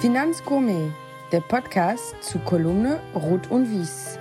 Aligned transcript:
Finanzgourmet, 0.00 0.92
der 1.32 1.40
Podcast 1.40 2.14
zu 2.22 2.38
Kolumne 2.38 3.00
Rot 3.16 3.50
und 3.50 3.68
Wies. 3.68 4.16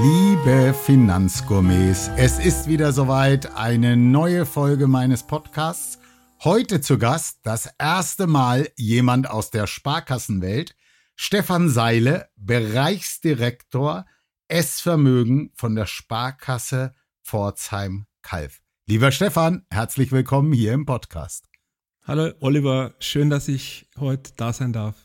Liebe 0.00 0.72
Finanzgourmets, 0.72 2.08
es 2.16 2.38
ist 2.38 2.68
wieder 2.68 2.92
soweit 2.92 3.56
eine 3.56 3.96
neue 3.96 4.46
Folge 4.46 4.86
meines 4.86 5.24
Podcasts. 5.24 5.98
Heute 6.44 6.80
zu 6.80 6.96
Gast 6.96 7.40
das 7.42 7.68
erste 7.76 8.28
Mal 8.28 8.68
jemand 8.76 9.28
aus 9.28 9.50
der 9.50 9.66
Sparkassenwelt, 9.66 10.76
Stefan 11.16 11.68
Seile, 11.68 12.28
Bereichsdirektor 12.36 14.06
S-Vermögen 14.46 15.50
von 15.56 15.74
der 15.74 15.86
Sparkasse 15.86 16.94
Pforzheim-Kalf. 17.24 18.60
Lieber 18.86 19.10
Stefan, 19.10 19.66
herzlich 19.70 20.12
willkommen 20.12 20.52
hier 20.52 20.72
im 20.72 20.86
Podcast. 20.86 21.49
Hallo 22.10 22.32
Oliver, 22.40 22.94
schön, 22.98 23.30
dass 23.30 23.46
ich 23.46 23.86
heute 23.96 24.32
da 24.36 24.52
sein 24.52 24.72
darf. 24.72 24.96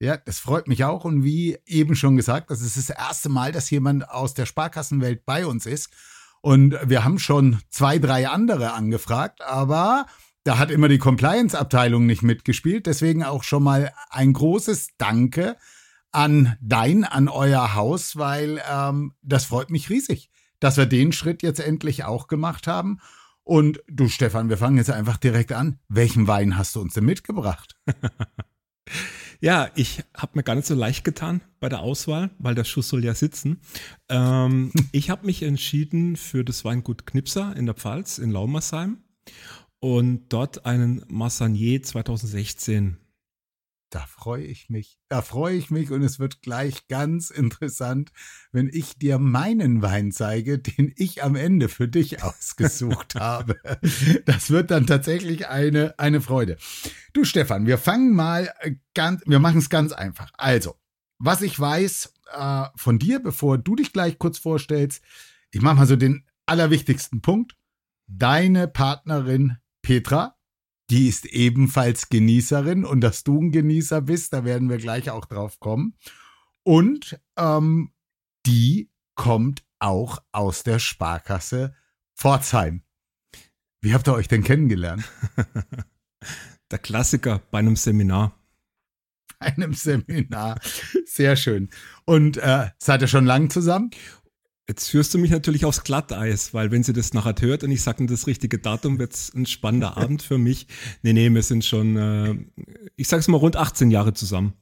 Ja, 0.00 0.16
das 0.16 0.38
freut 0.38 0.68
mich 0.68 0.84
auch. 0.84 1.04
Und 1.04 1.22
wie 1.22 1.58
eben 1.66 1.94
schon 1.94 2.16
gesagt, 2.16 2.50
das 2.50 2.62
ist 2.62 2.78
das 2.78 2.88
erste 2.88 3.28
Mal, 3.28 3.52
dass 3.52 3.68
jemand 3.68 4.08
aus 4.08 4.32
der 4.32 4.46
Sparkassenwelt 4.46 5.26
bei 5.26 5.44
uns 5.44 5.66
ist. 5.66 5.90
Und 6.40 6.74
wir 6.82 7.04
haben 7.04 7.18
schon 7.18 7.58
zwei, 7.68 7.98
drei 7.98 8.26
andere 8.28 8.72
angefragt, 8.72 9.42
aber 9.42 10.06
da 10.44 10.56
hat 10.56 10.70
immer 10.70 10.88
die 10.88 10.96
Compliance-Abteilung 10.96 12.06
nicht 12.06 12.22
mitgespielt. 12.22 12.86
Deswegen 12.86 13.22
auch 13.22 13.42
schon 13.42 13.62
mal 13.62 13.92
ein 14.08 14.32
großes 14.32 14.96
Danke 14.96 15.58
an 16.10 16.56
dein, 16.62 17.04
an 17.04 17.28
euer 17.28 17.74
Haus, 17.74 18.16
weil 18.16 18.62
ähm, 18.66 19.12
das 19.20 19.44
freut 19.44 19.68
mich 19.68 19.90
riesig, 19.90 20.30
dass 20.58 20.78
wir 20.78 20.86
den 20.86 21.12
Schritt 21.12 21.42
jetzt 21.42 21.60
endlich 21.60 22.04
auch 22.04 22.28
gemacht 22.28 22.66
haben. 22.66 22.98
Und 23.46 23.80
du, 23.86 24.08
Stefan, 24.08 24.48
wir 24.48 24.58
fangen 24.58 24.76
jetzt 24.76 24.90
einfach 24.90 25.18
direkt 25.18 25.52
an. 25.52 25.78
Welchen 25.88 26.26
Wein 26.26 26.58
hast 26.58 26.74
du 26.74 26.80
uns 26.80 26.94
denn 26.94 27.04
mitgebracht? 27.04 27.76
ja, 29.40 29.70
ich 29.76 30.02
habe 30.16 30.32
mir 30.34 30.42
gar 30.42 30.56
nicht 30.56 30.66
so 30.66 30.74
leicht 30.74 31.04
getan 31.04 31.40
bei 31.60 31.68
der 31.68 31.78
Auswahl, 31.78 32.30
weil 32.40 32.56
der 32.56 32.64
Schuss 32.64 32.88
soll 32.88 33.04
ja 33.04 33.14
sitzen. 33.14 33.60
Ähm, 34.08 34.72
ich 34.92 35.10
habe 35.10 35.26
mich 35.26 35.44
entschieden 35.44 36.16
für 36.16 36.44
das 36.44 36.64
Weingut 36.64 37.06
Knipser 37.06 37.54
in 37.54 37.66
der 37.66 37.76
Pfalz 37.76 38.18
in 38.18 38.32
Laumersheim 38.32 38.98
und 39.78 40.24
dort 40.30 40.66
einen 40.66 41.04
Massanier 41.06 41.84
2016 41.84 42.96
da 43.90 44.00
freue 44.06 44.44
ich 44.44 44.68
mich. 44.68 44.98
Da 45.08 45.22
freue 45.22 45.56
ich 45.56 45.70
mich 45.70 45.90
und 45.90 46.02
es 46.02 46.18
wird 46.18 46.42
gleich 46.42 46.88
ganz 46.88 47.30
interessant, 47.30 48.10
wenn 48.52 48.68
ich 48.72 48.98
dir 48.98 49.18
meinen 49.18 49.80
Wein 49.82 50.12
zeige, 50.12 50.58
den 50.58 50.92
ich 50.96 51.22
am 51.22 51.36
Ende 51.36 51.68
für 51.68 51.88
dich 51.88 52.22
ausgesucht 52.22 53.14
habe. 53.20 53.56
Das 54.24 54.50
wird 54.50 54.70
dann 54.70 54.86
tatsächlich 54.86 55.48
eine, 55.48 55.98
eine 55.98 56.20
Freude. 56.20 56.56
Du 57.12 57.24
Stefan, 57.24 57.66
wir 57.66 57.78
fangen 57.78 58.14
mal 58.14 58.52
ganz, 58.94 59.22
wir 59.26 59.38
machen 59.38 59.58
es 59.58 59.70
ganz 59.70 59.92
einfach. 59.92 60.32
Also, 60.36 60.76
was 61.18 61.42
ich 61.42 61.58
weiß 61.58 62.12
äh, 62.32 62.64
von 62.74 62.98
dir, 62.98 63.20
bevor 63.20 63.56
du 63.58 63.76
dich 63.76 63.92
gleich 63.92 64.18
kurz 64.18 64.38
vorstellst, 64.38 65.02
ich 65.50 65.62
mache 65.62 65.76
mal 65.76 65.86
so 65.86 65.96
den 65.96 66.26
allerwichtigsten 66.44 67.22
Punkt. 67.22 67.56
Deine 68.08 68.68
Partnerin 68.68 69.56
Petra 69.82 70.35
die 70.90 71.08
ist 71.08 71.26
ebenfalls 71.26 72.08
Genießerin 72.08 72.84
und 72.84 73.00
dass 73.00 73.24
du 73.24 73.40
ein 73.40 73.52
Genießer 73.52 74.02
bist, 74.02 74.32
da 74.32 74.44
werden 74.44 74.68
wir 74.68 74.78
gleich 74.78 75.10
auch 75.10 75.24
drauf 75.24 75.58
kommen. 75.58 75.94
Und 76.62 77.20
ähm, 77.36 77.92
die 78.46 78.90
kommt 79.14 79.64
auch 79.78 80.22
aus 80.32 80.62
der 80.62 80.78
Sparkasse 80.78 81.74
Pforzheim. 82.14 82.82
Wie 83.80 83.94
habt 83.94 84.08
ihr 84.08 84.14
euch 84.14 84.28
denn 84.28 84.42
kennengelernt? 84.42 85.04
Der 86.70 86.78
Klassiker 86.80 87.40
bei 87.50 87.60
einem 87.60 87.76
Seminar. 87.76 88.36
Bei 89.38 89.46
einem 89.46 89.74
Seminar. 89.74 90.58
Sehr 91.04 91.36
schön. 91.36 91.70
Und 92.04 92.38
äh, 92.38 92.70
seid 92.78 93.02
ihr 93.02 93.08
schon 93.08 93.26
lang 93.26 93.50
zusammen? 93.50 93.90
Jetzt 94.68 94.90
führst 94.90 95.14
du 95.14 95.18
mich 95.18 95.30
natürlich 95.30 95.64
aufs 95.64 95.84
Glatteis, 95.84 96.52
weil 96.52 96.72
wenn 96.72 96.82
sie 96.82 96.92
das 96.92 97.14
nachher 97.14 97.36
hört 97.40 97.62
und 97.62 97.70
ich 97.70 97.82
sage 97.82 98.04
das 98.06 98.26
richtige 98.26 98.58
Datum, 98.58 98.98
wird 98.98 99.14
es 99.14 99.32
ein 99.32 99.46
spannender 99.46 99.96
Abend 99.96 100.22
für 100.22 100.38
mich. 100.38 100.66
Nee, 101.02 101.12
nee, 101.12 101.30
wir 101.30 101.42
sind 101.42 101.64
schon, 101.64 101.96
äh, 101.96 102.36
ich 102.96 103.06
sag's 103.06 103.28
mal, 103.28 103.36
rund 103.36 103.56
18 103.56 103.92
Jahre 103.92 104.12
zusammen. 104.12 104.54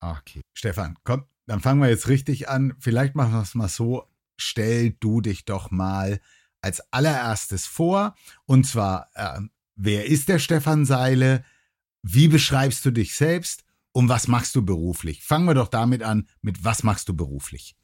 Okay. 0.00 0.40
Stefan, 0.52 0.96
komm, 1.04 1.24
dann 1.46 1.60
fangen 1.60 1.80
wir 1.80 1.88
jetzt 1.88 2.08
richtig 2.08 2.48
an. 2.48 2.74
Vielleicht 2.80 3.14
machen 3.14 3.32
wir 3.32 3.42
es 3.42 3.54
mal 3.54 3.68
so. 3.68 4.08
Stell 4.36 4.96
du 4.98 5.20
dich 5.20 5.44
doch 5.44 5.70
mal 5.70 6.20
als 6.60 6.80
allererstes 6.92 7.66
vor. 7.66 8.16
Und 8.46 8.66
zwar, 8.66 9.10
äh, 9.14 9.40
wer 9.76 10.06
ist 10.06 10.28
der 10.28 10.40
Stefan 10.40 10.86
Seile? 10.86 11.44
Wie 12.02 12.28
beschreibst 12.28 12.84
du 12.84 12.90
dich 12.90 13.14
selbst? 13.14 13.64
Um 13.92 14.08
was 14.08 14.28
machst 14.28 14.54
du 14.54 14.64
beruflich? 14.64 15.24
Fangen 15.24 15.46
wir 15.46 15.54
doch 15.54 15.68
damit 15.68 16.02
an, 16.02 16.26
mit 16.42 16.64
was 16.64 16.82
machst 16.82 17.08
du 17.08 17.14
beruflich? 17.14 17.76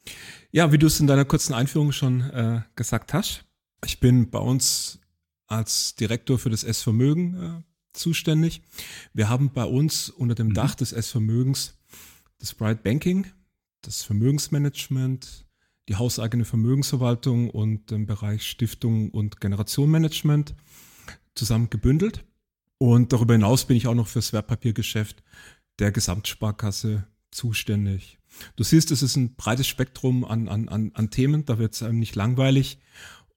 Ja, 0.51 0.71
wie 0.71 0.77
du 0.77 0.87
es 0.87 0.99
in 0.99 1.07
deiner 1.07 1.25
kurzen 1.25 1.53
Einführung 1.53 1.91
schon 1.91 2.21
äh, 2.21 2.61
gesagt 2.75 3.13
hast, 3.13 3.45
ich 3.85 3.99
bin 3.99 4.29
bei 4.29 4.39
uns 4.39 4.99
als 5.47 5.95
Direktor 5.95 6.39
für 6.39 6.49
das 6.49 6.63
S-Vermögen 6.63 7.35
äh, 7.35 7.63
zuständig. 7.93 8.61
Wir 9.13 9.29
haben 9.29 9.51
bei 9.51 9.65
uns 9.65 10.09
unter 10.09 10.35
dem 10.35 10.47
mhm. 10.47 10.53
Dach 10.53 10.75
des 10.75 10.91
S-Vermögens 10.93 11.77
das 12.39 12.53
Bright 12.53 12.83
Banking, 12.83 13.27
das 13.81 14.03
Vermögensmanagement, 14.03 15.45
die 15.89 15.95
hauseigene 15.95 16.45
Vermögensverwaltung 16.45 17.49
und 17.49 17.91
den 17.91 18.05
Bereich 18.05 18.47
Stiftung 18.47 19.09
und 19.11 19.41
Generationenmanagement 19.41 20.53
zusammen 21.33 21.69
gebündelt. 21.69 22.25
Und 22.77 23.11
darüber 23.13 23.33
hinaus 23.33 23.65
bin 23.65 23.77
ich 23.77 23.87
auch 23.87 23.95
noch 23.95 24.07
fürs 24.07 24.33
Wertpapiergeschäft 24.33 25.23
der 25.79 25.91
Gesamtsparkasse 25.91 27.07
zuständig. 27.31 28.17
Du 28.55 28.63
siehst, 28.63 28.91
es 28.91 29.01
ist 29.01 29.15
ein 29.15 29.35
breites 29.35 29.67
Spektrum 29.67 30.25
an, 30.25 30.47
an, 30.47 30.69
an, 30.69 30.91
an 30.93 31.09
Themen, 31.09 31.45
da 31.45 31.57
wird 31.57 31.73
es 31.73 31.83
einem 31.83 31.99
nicht 31.99 32.15
langweilig. 32.15 32.79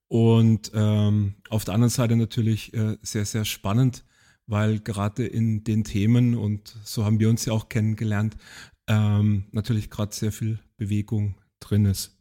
Und 0.09 0.73
ähm, 0.75 1.37
auf 1.49 1.65
der 1.65 1.75
anderen 1.75 1.91
Seite 1.91 2.17
natürlich 2.17 2.75
äh, 2.75 2.97
sehr, 3.01 3.25
sehr 3.25 3.45
spannend, 3.45 4.05
weil 4.47 4.81
gerade 4.81 5.25
in 5.25 5.63
den 5.63 5.85
Themen, 5.85 6.35
und 6.35 6.77
so 6.85 7.05
haben 7.05 7.21
wir 7.21 7.31
uns 7.31 7.45
ja 7.45 7.53
auch 7.53 7.69
kennengelernt, 7.69 8.37
ähm, 8.89 9.45
natürlich 9.53 9.89
gerade 9.89 10.15
sehr 10.15 10.33
viel 10.33 10.59
Bewegung 10.77 11.37
drin 11.61 11.85
ist. 11.85 12.19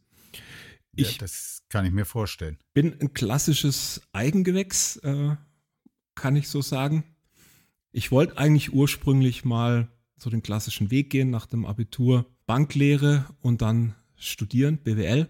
Ich 0.94 1.12
ja, 1.12 1.18
das 1.18 1.64
kann 1.68 1.84
ich 1.84 1.92
mir 1.92 2.04
vorstellen. 2.04 2.58
Bin 2.74 2.98
ein 3.00 3.12
klassisches 3.12 4.02
Eigengewächs, 4.12 4.96
äh, 4.98 5.36
kann 6.14 6.36
ich 6.36 6.48
so 6.48 6.62
sagen. 6.62 7.04
Ich 7.90 8.12
wollte 8.12 8.38
eigentlich 8.38 8.72
ursprünglich 8.72 9.44
mal 9.44 9.88
so 10.20 10.30
den 10.30 10.42
klassischen 10.42 10.90
Weg 10.90 11.10
gehen 11.10 11.30
nach 11.30 11.46
dem 11.46 11.64
Abitur, 11.64 12.26
Banklehre 12.46 13.26
und 13.40 13.62
dann 13.62 13.94
studieren, 14.16 14.78
BWL. 14.78 15.28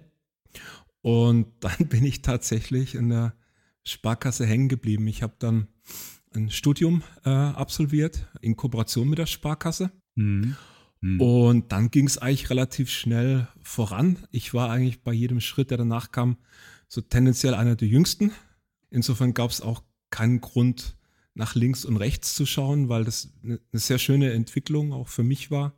Und 1.03 1.47
dann 1.61 1.89
bin 1.89 2.05
ich 2.05 2.23
tatsächlich 2.23 2.95
in 2.95 3.09
der 3.09 3.35
Sparkasse 3.85 4.47
hängen 4.47 4.69
geblieben. 4.69 5.07
Ich 5.07 5.23
habe 5.23 5.35
dann 5.39 5.69
ein 6.35 6.51
Studium 6.51 7.03
äh, 7.25 7.31
absolviert 7.31 8.29
in 8.41 8.57
Kooperation 8.57 9.09
mit 9.09 9.19
der 9.19 9.27
Sparkasse. 9.27 9.91
Mhm. 10.15 10.57
Mhm. 11.01 11.21
Und 11.21 11.73
dann 11.73 11.91
ging 11.91 12.07
es 12.07 12.19
eigentlich 12.19 12.51
relativ 12.51 12.91
schnell 12.91 13.49
voran. 13.63 14.19
Ich 14.31 14.53
war 14.55 14.71
eigentlich 14.71 15.03
bei 15.03 15.13
jedem 15.13 15.41
Schritt, 15.41 15.71
der 15.71 15.79
danach 15.79 16.13
kam, 16.13 16.37
so 16.89 17.01
tendenziell 17.01 17.55
einer 17.55 17.77
der 17.77 17.89
jüngsten. 17.89 18.33
Insofern 18.91 19.35
gab 19.35 19.51
es 19.51 19.61
auch 19.61 19.83
keinen 20.11 20.41
Grund, 20.41 20.97
nach 21.41 21.55
links 21.55 21.85
und 21.85 21.97
rechts 21.97 22.35
zu 22.35 22.47
schauen, 22.47 22.89
weil 22.89 23.05
das 23.05 23.33
eine 23.43 23.59
sehr 23.73 23.99
schöne 23.99 24.33
Entwicklung 24.33 24.93
auch 24.93 25.09
für 25.09 25.25
mich 25.25 25.51
war, 25.51 25.73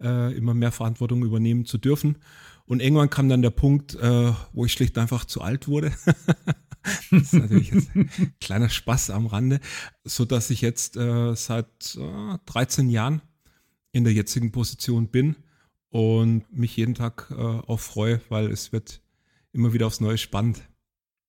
äh, 0.00 0.34
immer 0.34 0.54
mehr 0.54 0.72
Verantwortung 0.72 1.24
übernehmen 1.24 1.66
zu 1.66 1.76
dürfen. 1.76 2.16
Und 2.64 2.80
irgendwann 2.80 3.10
kam 3.10 3.28
dann 3.28 3.42
der 3.42 3.50
Punkt, 3.50 3.96
äh, 3.96 4.32
wo 4.52 4.64
ich 4.64 4.72
schlicht 4.72 4.96
einfach 4.96 5.24
zu 5.24 5.42
alt 5.42 5.66
wurde. 5.66 5.92
das 7.10 7.22
ist 7.22 7.32
natürlich 7.32 7.72
jetzt 7.72 7.94
ein 7.96 8.08
kleiner 8.40 8.68
Spaß 8.68 9.10
am 9.10 9.26
Rande, 9.26 9.60
so 10.04 10.24
dass 10.24 10.48
ich 10.50 10.60
jetzt 10.60 10.96
äh, 10.96 11.34
seit 11.34 11.98
13 12.46 12.88
äh, 12.88 12.92
Jahren 12.92 13.22
in 13.90 14.04
der 14.04 14.12
jetzigen 14.12 14.52
Position 14.52 15.08
bin 15.08 15.34
und 15.88 16.44
mich 16.56 16.76
jeden 16.76 16.94
Tag 16.94 17.26
äh, 17.32 17.34
auch 17.34 17.80
freue, 17.80 18.20
weil 18.28 18.52
es 18.52 18.72
wird 18.72 19.02
immer 19.52 19.72
wieder 19.72 19.88
aufs 19.88 20.00
Neue 20.00 20.18
spannend. 20.18 20.62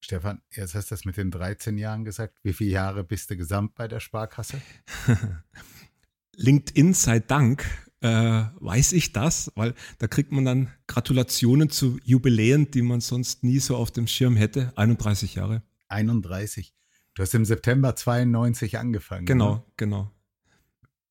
Stefan, 0.04 0.42
jetzt 0.50 0.74
hast 0.74 0.90
du 0.90 0.94
das 0.94 1.04
mit 1.04 1.16
den 1.16 1.30
13 1.30 1.78
Jahren 1.78 2.04
gesagt. 2.04 2.36
Wie 2.42 2.52
viele 2.52 2.70
Jahre 2.70 3.04
bist 3.04 3.30
du 3.30 3.36
gesamt 3.36 3.76
bei 3.76 3.86
der 3.86 4.00
Sparkasse? 4.00 4.60
LinkedIn 6.36 6.92
sei 6.92 7.20
Dank 7.20 7.64
äh, 8.00 8.08
weiß 8.56 8.92
ich 8.92 9.12
das, 9.12 9.52
weil 9.54 9.74
da 9.98 10.08
kriegt 10.08 10.32
man 10.32 10.44
dann 10.44 10.70
Gratulationen 10.88 11.70
zu 11.70 12.00
Jubiläen, 12.02 12.68
die 12.72 12.82
man 12.82 13.00
sonst 13.00 13.44
nie 13.44 13.60
so 13.60 13.76
auf 13.76 13.92
dem 13.92 14.08
Schirm 14.08 14.34
hätte. 14.34 14.72
31 14.74 15.36
Jahre. 15.36 15.62
31. 15.86 16.74
Du 17.14 17.22
hast 17.22 17.32
im 17.34 17.44
September 17.44 17.94
92 17.94 18.78
angefangen. 18.78 19.26
Genau, 19.26 19.52
oder? 19.52 19.66
genau. 19.76 20.10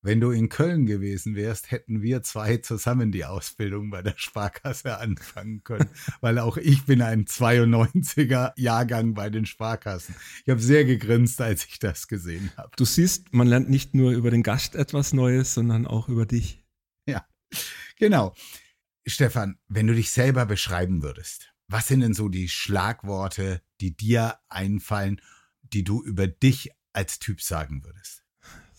Wenn 0.01 0.19
du 0.19 0.31
in 0.31 0.50
Köln 0.50 0.86
gewesen 0.86 1.36
wärst, 1.36 1.69
hätten 1.71 2.01
wir 2.01 2.24
zwei 2.24 2.57
zusammen 2.57 3.12
die 3.12 3.25
Ausbildung 3.25 3.92
bei 3.92 4.01
der 4.01 4.15
Sparkasse 4.18 4.98
anfangen 4.98 5.63
können, 5.63 5.89
weil 6.21 6.39
auch 6.39 6.57
ich 6.57 6.86
bin 6.86 7.01
ein 7.01 7.25
92er 7.25 8.53
Jahrgang 8.56 9.13
bei 9.13 9.30
den 9.30 9.45
Sparkassen. 9.45 10.15
Ich 10.44 10.50
habe 10.50 10.62
sehr 10.62 10.86
gegrinst, 10.86 11.39
als 11.39 11.65
ich 11.65 11.80
das 11.80 12.07
gesehen 12.07 12.51
habe. 12.57 12.71
Du 12.77 12.86
siehst, 12.86 13.33
man 13.33 13.48
lernt 13.48 13.69
nicht 13.69 13.94
nur 13.94 14.12
über 14.12 14.31
den 14.31 14.44
Gast 14.44 14.75
etwas 14.75 15.13
Neues, 15.13 15.53
sondern 15.53 15.86
auch 15.86 16.09
über 16.09 16.25
dich. 16.25 16.63
Ja, 17.06 17.25
genau. 17.97 18.33
Stefan, 19.06 19.57
wenn 19.68 19.88
du 19.88 19.95
dich 19.95 20.12
selber 20.12 20.45
beschreiben 20.45 21.04
würdest, 21.04 21.54
was 21.68 21.88
sind 21.88 22.01
denn 22.01 22.13
so 22.13 22.27
die 22.27 22.50
Schlagworte, 22.50 23.62
die 23.80 23.95
dir 23.95 24.39
einfallen, 24.50 25.21
die 25.62 25.83
du 25.83 26.04
über 26.04 26.27
dich 26.27 26.71
als 26.94 27.19
Typ 27.19 27.42
sagen 27.42 27.83
würdest? 27.86 28.20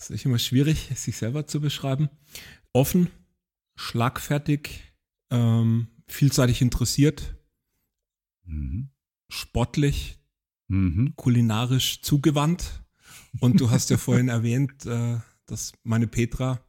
Das 0.03 0.11
ist 0.11 0.25
immer 0.25 0.41
schwierig, 0.41 0.91
sich 0.97 1.17
selber 1.17 1.47
zu 1.47 1.61
beschreiben. 1.61 2.11
Offen, 2.73 3.09
schlagfertig, 3.77 4.81
ähm, 5.31 5.87
vielseitig 6.09 6.61
interessiert, 6.61 7.37
mhm. 8.45 8.91
sportlich, 9.29 10.19
mhm. 10.67 11.13
kulinarisch 11.15 12.03
zugewandt. 12.03 12.83
Und 13.39 13.61
du 13.61 13.71
hast 13.71 13.91
ja 13.91 13.97
vorhin 13.97 14.29
erwähnt, 14.29 14.87
äh, 14.87 15.19
dass 15.47 15.73
meine 15.85 16.09
Petra, 16.09 16.61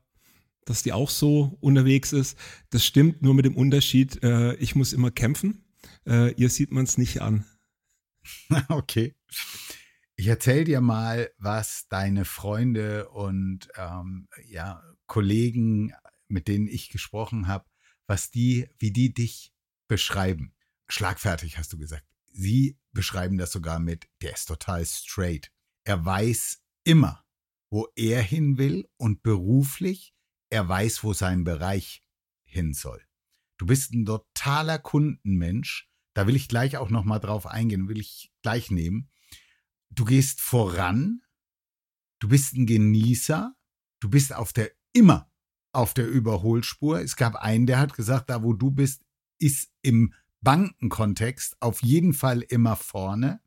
dass 0.65 0.83
die 0.83 0.94
auch 0.94 1.09
so 1.09 1.57
unterwegs 1.59 2.13
ist. 2.13 2.38
Das 2.69 2.85
stimmt, 2.85 3.24
nur 3.24 3.33
mit 3.33 3.45
dem 3.45 3.57
Unterschied, 3.57 4.21
äh, 4.21 4.53
ich 4.57 4.75
muss 4.75 4.94
immer 4.94 5.09
kämpfen. 5.09 5.65
Äh, 6.06 6.33
ihr 6.33 6.50
sieht 6.51 6.71
man 6.71 6.83
es 6.83 7.00
nicht 7.00 7.21
an. 7.21 7.45
Okay. 8.69 9.15
Ich 10.15 10.27
erzähle 10.27 10.65
dir 10.65 10.81
mal, 10.81 11.31
was 11.38 11.88
deine 11.89 12.24
Freunde 12.24 13.10
und 13.10 13.69
ähm, 13.75 14.27
ja, 14.45 14.83
Kollegen, 15.07 15.94
mit 16.27 16.48
denen 16.48 16.68
ich 16.68 16.89
gesprochen 16.89 17.48
habe, 17.48 17.65
was 18.06 18.30
die, 18.30 18.69
wie 18.77 18.92
die 18.92 19.13
dich 19.13 19.54
beschreiben. 19.88 20.54
Schlagfertig 20.88 21.57
hast 21.57 21.74
du 21.74 21.80
gesagt. 21.80 22.06
Sie 22.31 22.77
beschreiben 22.92 23.38
das 23.38 23.51
sogar 23.51 23.80
mit, 23.80 24.07
der 24.21 24.33
ist 24.33 24.45
total 24.45 24.86
straight. 24.86 25.51
Er 25.83 26.06
weiß 26.06 26.63
immer, 26.83 27.25
wo 27.71 27.88
er 27.95 28.21
hin 28.21 28.57
will 28.59 28.88
und 28.98 29.24
beruflich, 29.24 30.13
er 30.51 30.68
weiß, 30.69 31.04
wo 31.04 31.13
sein 31.13 31.44
Bereich 31.44 32.04
hin 32.44 32.74
soll. 32.74 33.01
Du 33.57 33.66
bist 33.66 33.94
ein 33.94 34.06
totaler 34.06 34.77
Kundenmensch. 34.77 35.89
Da 36.13 36.27
will 36.27 36.36
ich 36.36 36.48
gleich 36.48 36.77
auch 36.77 36.92
noch 36.92 37.04
mal 37.04 37.18
drauf 37.18 37.48
eingehen, 37.48 37.88
will 37.89 38.00
ich 38.00 38.31
gleich 38.44 38.69
nehmen 38.69 39.09
du 39.95 40.06
gehst 40.06 40.42
voran, 40.42 41.22
du 42.19 42.28
bist 42.28 42.54
ein 42.54 42.66
Genießer, 42.66 43.56
du 44.00 44.10
bist 44.10 44.34
auf 44.34 44.54
der 44.54 44.72
immer 44.94 45.30
auf 45.72 45.94
der 45.94 46.07
Überholspur. 46.07 47.01
Es 47.01 47.16
gab 47.16 47.36
einen, 47.36 47.66
der 47.66 47.80
hat 47.80 47.94
gesagt, 47.95 48.30
da 48.30 48.44
wo 48.44 48.54
du 48.54 48.72
bist, 48.72 49.04
ist 49.40 49.72
im 49.81 50.13
Bankenkontext 50.42 51.57
auf 51.60 51.81
jeden 51.81 52.13
Fall 52.13 52.42
immer 52.42 52.75
vorne. 52.75 53.42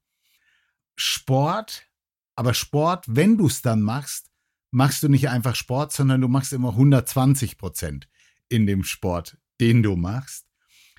Sport, 0.96 1.86
aber 2.34 2.54
Sport, 2.54 3.04
wenn 3.08 3.38
du 3.38 3.46
es 3.46 3.62
dann 3.62 3.82
machst, 3.82 4.30
machst 4.70 5.02
du 5.02 5.08
nicht 5.08 5.28
einfach 5.28 5.54
Sport, 5.54 5.92
sondern 5.92 6.20
du 6.20 6.28
machst 6.28 6.52
immer 6.52 6.70
120 6.70 7.58
Prozent 7.58 8.08
in 8.48 8.66
dem 8.66 8.82
Sport, 8.82 9.38
den 9.60 9.82
du 9.82 9.96
machst. 9.96 10.46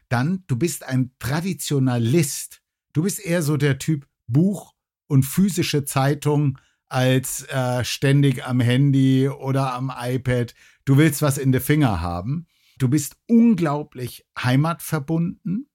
Dann, 0.09 0.43
du 0.47 0.55
bist 0.55 0.83
ein 0.83 1.11
Traditionalist. 1.19 2.61
Du 2.93 3.03
bist 3.03 3.19
eher 3.19 3.41
so 3.41 3.57
der 3.57 3.77
Typ 3.77 4.07
Buch 4.27 4.76
und 5.07 5.23
physische 5.23 5.85
Zeitung 5.85 6.59
als 6.89 7.43
äh, 7.49 7.83
ständig 7.83 8.45
am 8.45 8.59
Handy 8.59 9.29
oder 9.29 9.73
am 9.73 9.91
iPad. 9.95 10.53
Du 10.85 10.97
willst 10.97 11.21
was 11.21 11.37
in 11.37 11.51
den 11.51 11.61
Finger 11.61 12.01
haben. 12.01 12.47
Du 12.77 12.87
bist 12.87 13.17
unglaublich 13.27 14.25
heimatverbunden. 14.41 15.69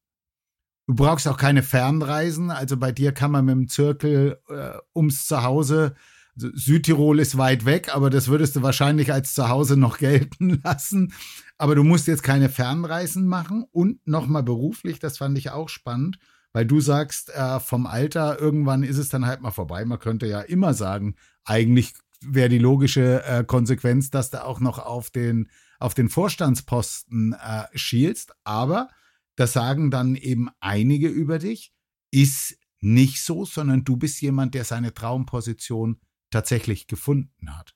Du 0.87 0.95
brauchst 0.95 1.29
auch 1.29 1.37
keine 1.37 1.63
Fernreisen. 1.63 2.51
Also 2.51 2.77
bei 2.77 2.93
dir 2.93 3.13
kann 3.13 3.31
man 3.31 3.45
mit 3.45 3.55
dem 3.55 3.69
Zirkel 3.69 4.41
äh, 4.49 4.79
ums 4.95 5.27
Zuhause. 5.27 5.95
Also 6.35 6.49
Südtirol 6.55 7.21
ist 7.21 7.37
weit 7.37 7.67
weg, 7.67 7.95
aber 7.95 8.09
das 8.09 8.29
würdest 8.29 8.57
du 8.57 8.63
wahrscheinlich 8.63 9.13
als 9.13 9.35
Zuhause 9.35 9.77
noch 9.77 9.99
gelten 9.99 10.61
lassen. 10.65 11.13
Aber 11.59 11.75
du 11.75 11.85
musst 11.85 12.07
jetzt 12.07 12.23
keine 12.23 12.49
Fernreisen 12.49 13.27
machen 13.27 13.65
und 13.71 14.07
nochmal 14.07 14.43
beruflich, 14.43 14.99
das 14.99 15.19
fand 15.19 15.37
ich 15.39 15.51
auch 15.51 15.69
spannend. 15.69 16.19
Weil 16.53 16.67
du 16.67 16.81
sagst, 16.81 17.31
äh, 17.31 17.61
vom 17.61 17.87
Alter, 17.87 18.39
irgendwann 18.39 18.83
ist 18.83 18.99
es 18.99 19.09
dann 19.09 19.27
halt 19.27 19.41
mal 19.41 19.51
vorbei. 19.51 19.85
Man 19.85 19.99
könnte 19.99 20.27
ja 20.27 20.41
immer 20.41 20.75
sagen, 20.75 21.15
eigentlich 21.45 21.95
wäre 22.21 22.49
die 22.49 22.59
logische 22.59 23.25
äh, 23.25 23.45
Konsequenz, 23.45 24.11
dass 24.11 24.31
du 24.31 24.45
auch 24.45 24.61
noch 24.61 24.79
auf 24.79 25.11
den, 25.11 25.49
auf 25.79 25.95
den 25.95 26.09
Vorstandsposten 26.09 27.33
äh, 27.35 27.65
schielst. 27.75 28.33
Aber 28.45 28.89
das 29.37 29.53
sagen 29.53 29.91
dann 29.91 30.15
eben 30.15 30.51
einige 30.61 31.09
über 31.09 31.39
dich, 31.39 31.73
ist 32.11 32.59
nicht 32.81 33.23
so, 33.23 33.45
sondern 33.45 33.85
du 33.85 33.97
bist 33.97 34.21
jemand, 34.21 34.55
der 34.55 34.65
seine 34.65 34.93
Traumposition 34.93 36.01
tatsächlich 36.31 36.87
gefunden 36.87 37.57
hat. 37.57 37.75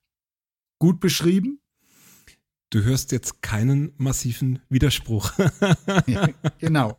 Gut 0.78 1.00
beschrieben? 1.00 1.61
Du 2.70 2.82
hörst 2.82 3.12
jetzt 3.12 3.43
keinen 3.43 3.94
massiven 3.96 4.61
Widerspruch. 4.69 5.32
ja, 6.06 6.28
genau. 6.58 6.99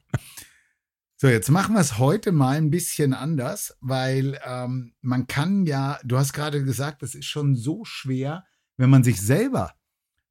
So, 1.20 1.28
jetzt 1.28 1.50
machen 1.50 1.74
wir 1.74 1.82
es 1.82 1.98
heute 1.98 2.32
mal 2.32 2.58
ein 2.58 2.70
bisschen 2.70 3.16
anders, 3.16 3.76
weil 3.82 4.40
ähm, 4.46 4.94
man 5.02 5.26
kann 5.26 5.66
ja, 5.66 5.98
du 6.04 6.16
hast 6.16 6.32
gerade 6.32 6.64
gesagt, 6.64 7.02
es 7.02 7.16
ist 7.16 7.26
schon 7.26 7.56
so 7.56 7.84
schwer, 7.86 8.46
wenn 8.78 8.92
man 8.92 9.04
sich 9.04 9.20
selber 9.20 9.74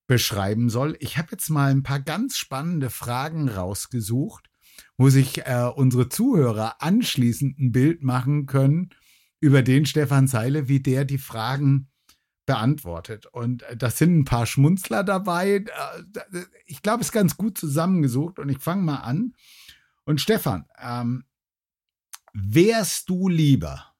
beschreiben 0.06 0.70
soll. 0.70 0.96
Ich 1.00 1.18
habe 1.18 1.30
jetzt 1.32 1.50
mal 1.50 1.72
ein 1.72 1.82
paar 1.82 1.98
ganz 1.98 2.36
spannende 2.36 2.88
Fragen 2.88 3.48
rausgesucht, 3.48 4.48
wo 4.96 5.08
sich 5.08 5.38
äh, 5.38 5.68
unsere 5.74 6.08
Zuhörer 6.08 6.80
anschließend 6.80 7.58
ein 7.58 7.72
Bild 7.72 8.04
machen 8.04 8.46
können 8.46 8.90
über 9.40 9.62
den 9.62 9.86
Stefan 9.86 10.28
Seile, 10.28 10.68
wie 10.68 10.78
der 10.78 11.04
die 11.04 11.18
Fragen 11.18 11.88
beantwortet. 12.46 13.26
Und 13.26 13.64
äh, 13.64 13.76
das 13.76 13.98
sind 13.98 14.16
ein 14.16 14.24
paar 14.24 14.46
Schmunzler 14.46 15.02
dabei. 15.02 15.64
Äh, 15.64 16.44
ich 16.64 16.80
glaube, 16.82 17.00
es 17.00 17.08
ist 17.08 17.12
ganz 17.12 17.36
gut 17.36 17.58
zusammengesucht 17.58 18.38
und 18.38 18.50
ich 18.50 18.60
fange 18.60 18.82
mal 18.82 18.98
an. 18.98 19.32
Und 20.06 20.20
Stefan, 20.20 20.66
ähm, 20.78 21.24
wärst 22.32 23.10
du 23.10 23.28
lieber 23.28 23.94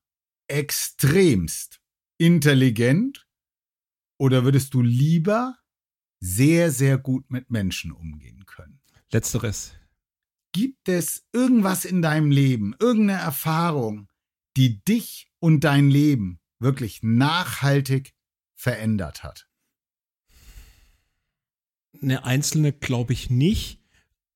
extremst 0.46 1.80
intelligent 2.16 3.26
oder 4.18 4.44
würdest 4.44 4.72
du 4.74 4.82
lieber 4.82 5.58
sehr, 6.20 6.70
sehr 6.70 6.96
gut 6.96 7.28
mit 7.30 7.50
Menschen 7.50 7.90
umgehen 7.90 8.46
können? 8.46 8.80
Letzteres. 9.10 9.74
Gibt 10.52 10.88
es 10.88 11.26
irgendwas 11.32 11.84
in 11.84 12.02
deinem 12.02 12.30
Leben, 12.30 12.74
irgendeine 12.78 13.20
Erfahrung, 13.20 14.08
die 14.56 14.82
dich 14.84 15.28
und 15.40 15.64
dein 15.64 15.90
Leben 15.90 16.40
wirklich 16.60 17.02
nachhaltig 17.02 18.14
verändert 18.54 19.24
hat? 19.24 19.48
Eine 22.00 22.24
einzelne 22.24 22.72
glaube 22.72 23.12
ich 23.12 23.28
nicht. 23.28 23.82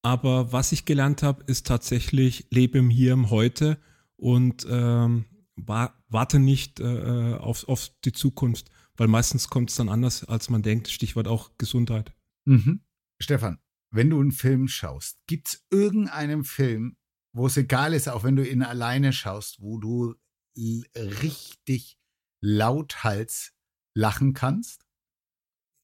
Aber 0.02 0.52
was 0.52 0.72
ich 0.72 0.84
gelernt 0.86 1.22
habe, 1.22 1.44
ist 1.44 1.66
tatsächlich, 1.66 2.46
lebe 2.50 2.78
im 2.78 2.90
Hier, 2.90 3.12
im 3.12 3.30
Heute 3.30 3.78
und 4.16 4.66
ähm, 4.68 5.26
warte 5.56 6.38
nicht 6.38 6.80
äh, 6.80 7.34
auf, 7.34 7.68
auf 7.68 7.90
die 8.04 8.12
Zukunft, 8.12 8.70
weil 8.96 9.08
meistens 9.08 9.48
kommt 9.48 9.70
es 9.70 9.76
dann 9.76 9.88
anders, 9.88 10.24
als 10.24 10.48
man 10.48 10.62
denkt. 10.62 10.88
Stichwort 10.88 11.28
auch 11.28 11.50
Gesundheit. 11.58 12.14
Mhm. 12.46 12.82
Stefan, 13.20 13.58
wenn 13.90 14.08
du 14.10 14.20
einen 14.20 14.32
Film 14.32 14.68
schaust, 14.68 15.18
gibt 15.26 15.48
es 15.48 15.66
irgendeinen 15.70 16.44
Film, 16.44 16.96
wo 17.32 17.46
es 17.46 17.56
egal 17.56 17.92
ist, 17.92 18.08
auch 18.08 18.24
wenn 18.24 18.36
du 18.36 18.48
ihn 18.48 18.62
alleine 18.62 19.12
schaust, 19.12 19.60
wo 19.60 19.78
du 19.78 20.14
richtig 20.56 21.98
lauthals 22.40 23.52
lachen 23.94 24.32
kannst? 24.32 24.86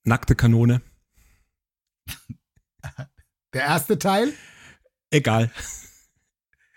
Nackte 0.05 0.35
Kanone. 0.35 0.83
Der 3.53 3.63
erste 3.63 3.99
Teil? 3.99 4.33
Egal. 5.11 5.51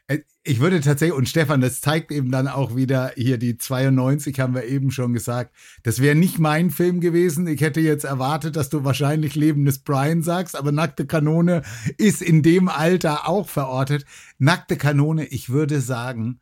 Äh, 0.07 0.19
ich 0.43 0.59
würde 0.59 0.81
tatsächlich, 0.81 1.17
und 1.17 1.29
Stefan, 1.29 1.61
das 1.61 1.81
zeigt 1.81 2.11
eben 2.11 2.31
dann 2.31 2.47
auch 2.47 2.75
wieder 2.75 3.13
hier 3.15 3.37
die 3.37 3.57
92, 3.57 4.39
haben 4.39 4.55
wir 4.55 4.65
eben 4.65 4.91
schon 4.91 5.13
gesagt. 5.13 5.55
Das 5.83 6.01
wäre 6.01 6.15
nicht 6.15 6.39
mein 6.39 6.71
Film 6.71 6.99
gewesen. 6.99 7.47
Ich 7.47 7.61
hätte 7.61 7.81
jetzt 7.81 8.05
erwartet, 8.05 8.55
dass 8.55 8.69
du 8.69 8.83
wahrscheinlich 8.83 9.35
Lebendes 9.35 9.79
Brian 9.79 10.23
sagst, 10.23 10.55
aber 10.55 10.71
Nackte 10.71 11.05
Kanone 11.05 11.61
ist 11.97 12.21
in 12.21 12.41
dem 12.41 12.67
Alter 12.67 13.27
auch 13.27 13.49
verortet. 13.49 14.05
Nackte 14.37 14.77
Kanone, 14.77 15.25
ich 15.25 15.49
würde 15.49 15.81
sagen, 15.81 16.39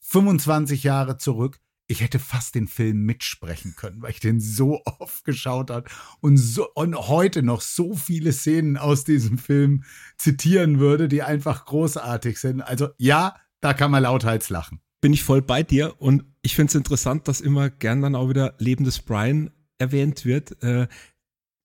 25 0.00 0.82
Jahre 0.82 1.16
zurück, 1.16 1.60
ich 1.90 2.00
hätte 2.02 2.20
fast 2.20 2.54
den 2.54 2.68
Film 2.68 3.02
mitsprechen 3.04 3.74
können, 3.76 4.00
weil 4.00 4.12
ich 4.12 4.20
den 4.20 4.38
so 4.38 4.80
oft 4.84 5.24
geschaut 5.24 5.70
habe 5.70 5.90
und, 6.20 6.36
so, 6.36 6.68
und 6.74 6.94
heute 6.96 7.42
noch 7.42 7.60
so 7.60 7.96
viele 7.96 8.32
Szenen 8.32 8.76
aus 8.76 9.02
diesem 9.04 9.38
Film 9.38 9.82
zitieren 10.16 10.78
würde, 10.78 11.08
die 11.08 11.22
einfach 11.22 11.66
großartig 11.66 12.38
sind. 12.38 12.60
Also 12.60 12.90
ja, 12.96 13.34
da 13.60 13.74
kann 13.74 13.90
man 13.90 14.04
lauthals 14.04 14.50
lachen. 14.50 14.80
Bin 15.00 15.12
ich 15.12 15.24
voll 15.24 15.42
bei 15.42 15.64
dir 15.64 16.00
und 16.00 16.24
ich 16.42 16.54
finde 16.54 16.70
es 16.70 16.74
interessant, 16.76 17.26
dass 17.26 17.40
immer 17.40 17.70
gern 17.70 18.02
dann 18.02 18.14
auch 18.14 18.28
wieder 18.28 18.54
Lebendes 18.58 19.00
Brian 19.00 19.50
erwähnt 19.78 20.24
wird. 20.24 20.62
Äh, 20.62 20.86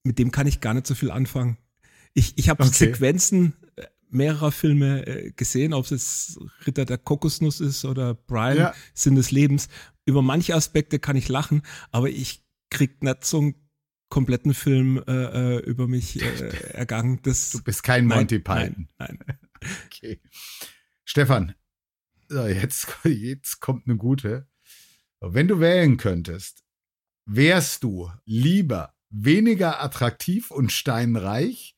mit 0.03 0.17
dem 0.17 0.32
kann 0.32 0.48
ich 0.48 0.60
gar 0.60 0.74
nicht 0.74 0.88
so 0.88 0.96
viel 0.96 1.12
anfangen. 1.12 1.58
Ich, 2.15 2.38
ich 2.38 2.50
habe 2.50 2.63
Okay. 2.63 2.74
Sequenzen 2.74 3.53
äh, 3.75 3.84
mehrerer 4.10 4.51
Filme 4.51 5.05
äh, 5.05 5.32
gesehen, 5.32 5.74
ob 5.74 5.86
es 5.86 5.91
jetzt 5.91 6.39
Ritter 6.65 6.86
der 6.86 6.98
Kokosnuss 6.98 7.60
ist 7.60 7.86
oder 7.86 8.15
Brian, 8.15 8.58
Ja. 8.58 8.74
Sinn 8.94 9.15
des 9.15 9.29
Lebens. 9.32 9.67
Über 10.06 10.22
manche 10.22 10.56
Aspekte 10.56 11.00
kann 11.00 11.16
ich 11.16 11.28
lachen, 11.28 11.64
aber 11.92 12.10
ich 12.10 12.46
krieg 12.70 13.04
nicht 13.04 13.26
so 13.26 13.40
einen 13.40 13.56
kompletten 14.10 14.54
Film 14.54 15.04
äh, 15.08 15.58
äh, 15.58 15.60
über 15.60 15.88
mich 15.88 16.22
äh, 16.22 16.26
ergangen. 16.74 17.20
Das, 17.24 17.52
Du 17.52 17.64
bist 17.64 17.84
kein 17.84 18.06
Monty 18.06 18.40
Python. 18.40 18.88
Nein, 18.98 19.20
nein. 19.26 19.40
Okay. 19.88 20.22
Stefan, 21.06 21.56
so, 22.28 22.46
jetzt, 22.46 22.88
jetzt 23.04 23.62
kommt 23.62 23.88
eine 23.88 23.98
gute. 23.98 24.48
Wenn 25.22 25.48
du 25.48 25.60
wählen 25.60 25.98
könntest, 25.98 26.64
wärst 27.26 27.84
du 27.84 28.12
lieber 28.26 28.94
weniger 29.10 29.82
attraktiv 29.84 30.52
und 30.52 30.72
steinreich 30.72 31.76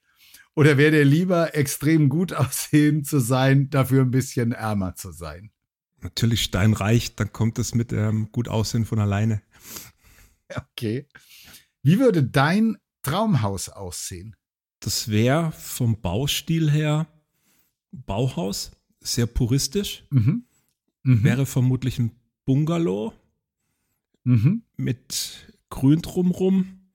oder 0.54 0.78
wäre 0.78 0.92
dir 0.92 1.06
lieber 1.06 1.56
extrem 1.56 2.10
gut 2.10 2.34
aussehend 2.34 3.08
zu 3.08 3.20
sein, 3.20 3.70
dafür 3.70 4.02
ein 4.02 4.12
bisschen 4.12 4.52
ärmer 4.52 4.96
zu 4.96 5.12
sein? 5.12 5.52
Natürlich 6.08 6.42
steinreich, 6.44 7.16
dann 7.16 7.34
kommt 7.34 7.60
es 7.60 7.76
mit 7.76 7.92
ähm, 7.92 8.32
gut 8.32 8.48
aussehen 8.48 8.86
von 8.86 9.00
alleine. 9.00 9.42
Okay. 10.56 11.06
Wie 11.84 12.00
würde 12.00 12.24
dein 12.24 12.78
Traumhaus 13.02 13.68
aussehen? 13.68 14.34
Das 14.80 15.10
wäre 15.10 15.52
vom 15.52 16.00
Baustil 16.00 16.72
her 16.72 17.06
Bauhaus, 17.92 18.72
sehr 19.02 19.26
puristisch. 19.26 20.06
Mhm. 20.10 20.46
Mhm. 21.04 21.24
Wäre 21.26 21.46
vermutlich 21.46 22.00
ein 22.00 22.12
Bungalow 22.46 23.12
Mhm. 24.24 24.64
mit 24.78 25.54
Grün 25.70 26.02
drumrum 26.02 26.90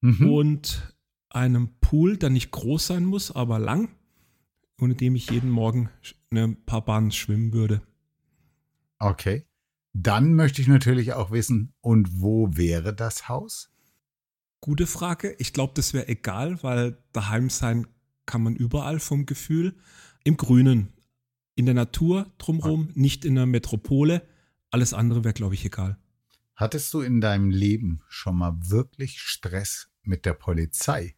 Mhm. 0.00 0.30
und 0.30 0.96
einem 1.30 1.70
Pool, 1.80 2.16
der 2.18 2.30
nicht 2.30 2.52
groß 2.52 2.86
sein 2.86 3.04
muss, 3.04 3.32
aber 3.32 3.58
lang, 3.58 3.88
ohne 4.80 4.94
dem 4.94 5.16
ich 5.16 5.28
jeden 5.28 5.50
Morgen 5.50 5.90
ein 6.30 6.64
paar 6.64 6.84
Bahnen 6.84 7.10
schwimmen 7.10 7.52
würde. 7.52 7.82
Okay. 9.04 9.46
Dann 9.92 10.34
möchte 10.34 10.62
ich 10.62 10.66
natürlich 10.66 11.12
auch 11.12 11.30
wissen, 11.30 11.74
und 11.82 12.22
wo 12.22 12.48
wäre 12.56 12.94
das 12.94 13.28
Haus? 13.28 13.70
Gute 14.62 14.86
Frage. 14.86 15.36
Ich 15.38 15.52
glaube, 15.52 15.74
das 15.76 15.92
wäre 15.92 16.08
egal, 16.08 16.62
weil 16.62 16.96
daheim 17.12 17.50
sein 17.50 17.86
kann 18.24 18.42
man 18.42 18.56
überall 18.56 18.98
vom 18.98 19.26
Gefühl. 19.26 19.76
Im 20.24 20.38
Grünen, 20.38 20.94
in 21.54 21.66
der 21.66 21.74
Natur 21.74 22.32
drumherum, 22.38 22.88
nicht 22.94 23.26
in 23.26 23.34
der 23.34 23.44
Metropole. 23.44 24.26
Alles 24.70 24.94
andere 24.94 25.22
wäre, 25.22 25.34
glaube 25.34 25.54
ich, 25.54 25.66
egal. 25.66 25.98
Hattest 26.56 26.94
du 26.94 27.02
in 27.02 27.20
deinem 27.20 27.50
Leben 27.50 28.00
schon 28.08 28.38
mal 28.38 28.54
wirklich 28.58 29.20
Stress 29.20 29.90
mit 30.02 30.24
der 30.24 30.32
Polizei? 30.32 31.14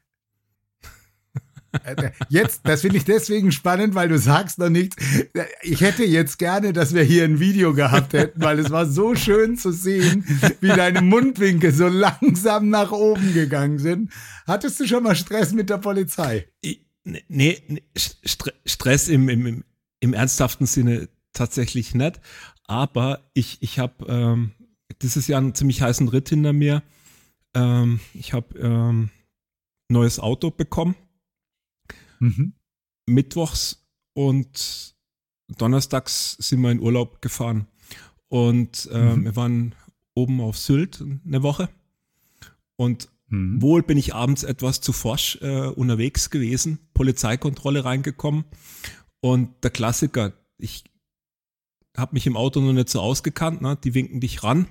Jetzt, 2.28 2.62
das 2.64 2.82
finde 2.82 2.96
ich 2.98 3.04
deswegen 3.04 3.52
spannend, 3.52 3.94
weil 3.94 4.08
du 4.08 4.18
sagst 4.18 4.58
noch 4.58 4.68
nichts. 4.68 4.96
Ich 5.62 5.80
hätte 5.80 6.04
jetzt 6.04 6.38
gerne, 6.38 6.72
dass 6.72 6.94
wir 6.94 7.02
hier 7.02 7.24
ein 7.24 7.40
Video 7.40 7.74
gehabt 7.74 8.12
hätten, 8.12 8.42
weil 8.42 8.58
es 8.58 8.70
war 8.70 8.86
so 8.86 9.14
schön 9.14 9.56
zu 9.56 9.72
sehen, 9.72 10.24
wie 10.60 10.68
deine 10.68 11.02
Mundwinkel 11.02 11.72
so 11.72 11.88
langsam 11.88 12.70
nach 12.70 12.92
oben 12.92 13.34
gegangen 13.34 13.78
sind. 13.78 14.12
Hattest 14.46 14.80
du 14.80 14.86
schon 14.86 15.02
mal 15.02 15.16
Stress 15.16 15.52
mit 15.52 15.70
der 15.70 15.78
Polizei? 15.78 16.48
Nee, 17.04 17.24
nee 17.28 17.82
St 17.96 18.54
Stress 18.64 19.08
im, 19.08 19.28
im, 19.28 19.64
im, 20.00 20.14
ernsthaften 20.14 20.66
Sinne 20.66 21.08
tatsächlich 21.32 21.94
nicht. 21.94 22.20
Aber 22.66 23.30
ich, 23.32 23.58
ich 23.60 23.78
habe 23.78 24.06
ähm, 24.08 24.52
dieses 25.02 25.26
Jahr 25.28 25.40
einen 25.40 25.54
ziemlich 25.54 25.82
heißen 25.82 26.08
Ritt 26.08 26.28
hinter 26.28 26.52
mir. 26.52 26.82
Ähm, 27.54 28.00
ich 28.14 28.32
habe 28.32 28.58
ähm, 28.58 29.10
neues 29.88 30.18
Auto 30.18 30.50
bekommen, 30.50 30.96
Mhm. 32.20 32.54
mittwochs 33.06 33.86
und 34.14 34.94
donnerstags 35.58 36.36
sind 36.38 36.60
wir 36.60 36.70
in 36.70 36.80
Urlaub 36.80 37.22
gefahren. 37.22 37.66
Und 38.28 38.88
ähm, 38.92 39.20
Mhm. 39.20 39.24
wir 39.24 39.36
waren 39.36 39.74
oben 40.14 40.40
auf 40.40 40.58
Sylt 40.58 41.02
eine 41.24 41.42
Woche. 41.42 41.68
Und 42.76 43.08
Mhm. 43.28 43.60
Wohl 43.60 43.82
bin 43.82 43.98
ich 43.98 44.14
abends 44.14 44.44
etwas 44.44 44.80
zu 44.80 44.92
forsch 44.92 45.38
äh, 45.42 45.66
unterwegs 45.66 46.30
gewesen, 46.30 46.78
Polizeikontrolle 46.94 47.84
reingekommen 47.84 48.44
und 49.20 49.64
der 49.64 49.72
Klassiker, 49.72 50.32
ich 50.58 50.84
habe 51.96 52.14
mich 52.14 52.26
im 52.28 52.36
Auto 52.36 52.60
noch 52.60 52.72
nicht 52.72 52.88
so 52.88 53.00
ausgekannt, 53.00 53.62
ne? 53.62 53.76
die 53.82 53.94
winken 53.94 54.20
dich 54.20 54.44
ran 54.44 54.68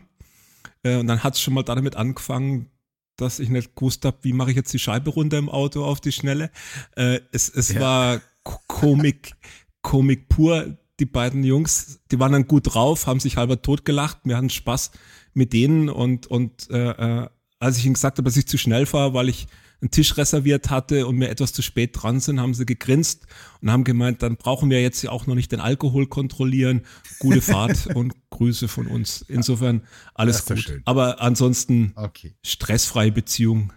äh, 0.84 0.98
und 0.98 1.08
dann 1.08 1.22
hat 1.22 1.34
es 1.34 1.42
schon 1.42 1.54
mal 1.54 1.64
damit 1.64 1.98
angefangen, 1.98 2.70
dass 3.18 3.40
ich 3.40 3.50
nicht 3.50 3.76
gewusst 3.76 4.06
habe, 4.06 4.18
wie 4.22 4.34
mache 4.34 4.52
ich 4.52 4.56
jetzt 4.58 4.74
die 4.74 4.80
Scheibe 4.80 5.10
runter 5.12 5.38
im 5.38 5.50
Auto 5.50 5.84
auf 5.86 6.02
die 6.02 6.12
Schnelle. 6.12 6.52
Äh, 6.96 7.20
es 7.32 7.50
es 7.50 7.70
Ja. 7.74 7.82
war 7.82 8.22
Ko- 8.44 8.60
Komik, 8.68 9.34
Komik 9.82 10.30
pur. 10.30 10.78
Die 11.02 11.06
beiden 11.06 11.44
Jungs, 11.44 12.00
die 12.10 12.20
waren 12.20 12.32
dann 12.32 12.48
gut 12.48 12.74
drauf, 12.74 13.06
haben 13.06 13.20
sich 13.20 13.36
halber 13.36 13.62
tot 13.62 13.84
gelacht. 13.84 14.20
Wir 14.24 14.38
hatten 14.38 14.50
Spaß 14.50 14.92
mit 15.34 15.52
denen 15.52 15.90
und, 15.90 16.28
und 16.28 16.70
äh, 16.70 17.24
äh, 17.24 17.30
als 17.60 17.78
ich 17.78 17.86
ihnen 17.86 17.96
gesagt 17.96 18.18
habe, 18.18 18.24
dass 18.30 18.38
ich 18.38 18.48
zu 18.48 18.58
schnell 18.58 18.86
fahre, 18.86 19.14
weil 19.14 19.28
ich 19.28 19.48
einen 19.82 19.92
Tisch 19.92 20.18
reserviert 20.18 20.70
hatte 20.70 21.06
und 21.08 21.20
wir 21.20 21.30
etwas 21.30 21.54
zu 21.54 21.62
spät 21.62 21.92
dran 21.94 22.20
sind, 22.20 22.40
haben 22.40 22.54
sie 22.54 22.66
gegrinst 22.66 23.28
und 23.62 23.72
haben 23.72 23.84
gemeint, 23.84 24.22
dann 24.24 24.38
brauchen 24.38 24.70
wir 24.70 24.82
jetzt 24.82 25.02
ja 25.02 25.12
auch 25.12 25.28
noch 25.28 25.36
nicht 25.36 25.52
den 25.52 25.60
Alkohol 25.60 26.08
kontrollieren. 26.08 26.86
Gute 27.20 27.42
Fahrt 27.42 27.88
und 27.96 28.14
Grüße 28.30 28.68
von 28.68 28.88
uns. 28.88 29.22
Insofern 29.28 29.86
alles 30.14 30.46
gut. 30.46 30.60
schön. 30.60 30.82
Aber 30.86 31.22
ansonsten 31.22 31.94
Okay. 31.96 32.36
stressfreie 32.44 33.12
Beziehung 33.12 33.72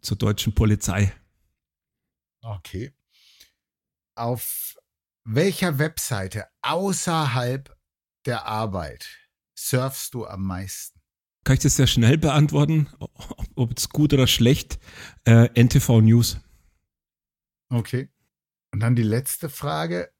zur 0.00 0.16
deutschen 0.16 0.54
Polizei. 0.54 1.12
Okay. 2.42 2.92
Auf 4.14 4.76
welcher 5.24 5.78
Webseite 5.78 6.46
außerhalb 6.62 7.74
der 8.26 8.46
Arbeit 8.46 9.06
surfst 9.56 10.14
du 10.14 10.26
am 10.26 10.44
meisten? 10.44 11.00
Kann 11.44 11.54
ich 11.54 11.62
das 11.62 11.76
sehr 11.76 11.88
schnell 11.88 12.18
beantworten, 12.18 12.88
ob, 13.56 13.76
es 13.76 13.88
gut 13.88 14.12
oder 14.12 14.26
schlecht? 14.26 14.78
Äh, 15.24 15.48
NTV 15.60 16.00
News. 16.00 16.38
Okay. 17.68 18.10
Und 18.70 18.80
dann 18.80 18.94
die 18.94 19.02
letzte 19.02 19.48
Frage, 19.48 20.12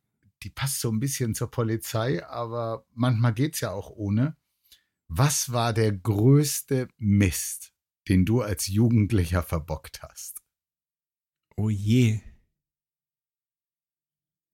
die 0.42 0.50
passt 0.50 0.80
so 0.80 0.90
ein 0.90 0.98
bisschen 0.98 1.34
zur 1.34 1.50
Polizei, 1.50 2.26
aber 2.26 2.86
manchmal 2.92 3.34
geht's 3.34 3.60
ja 3.60 3.70
auch 3.70 3.90
ohne. 3.90 4.36
Was 5.08 5.52
war 5.52 5.72
der 5.72 5.92
größte 5.92 6.88
Mist, 6.96 7.72
den 8.08 8.24
du 8.24 8.42
als 8.42 8.66
Jugendlicher 8.66 9.42
verbockt 9.42 10.02
hast? 10.02 10.42
Oh 11.56 11.68
je. 11.68 12.20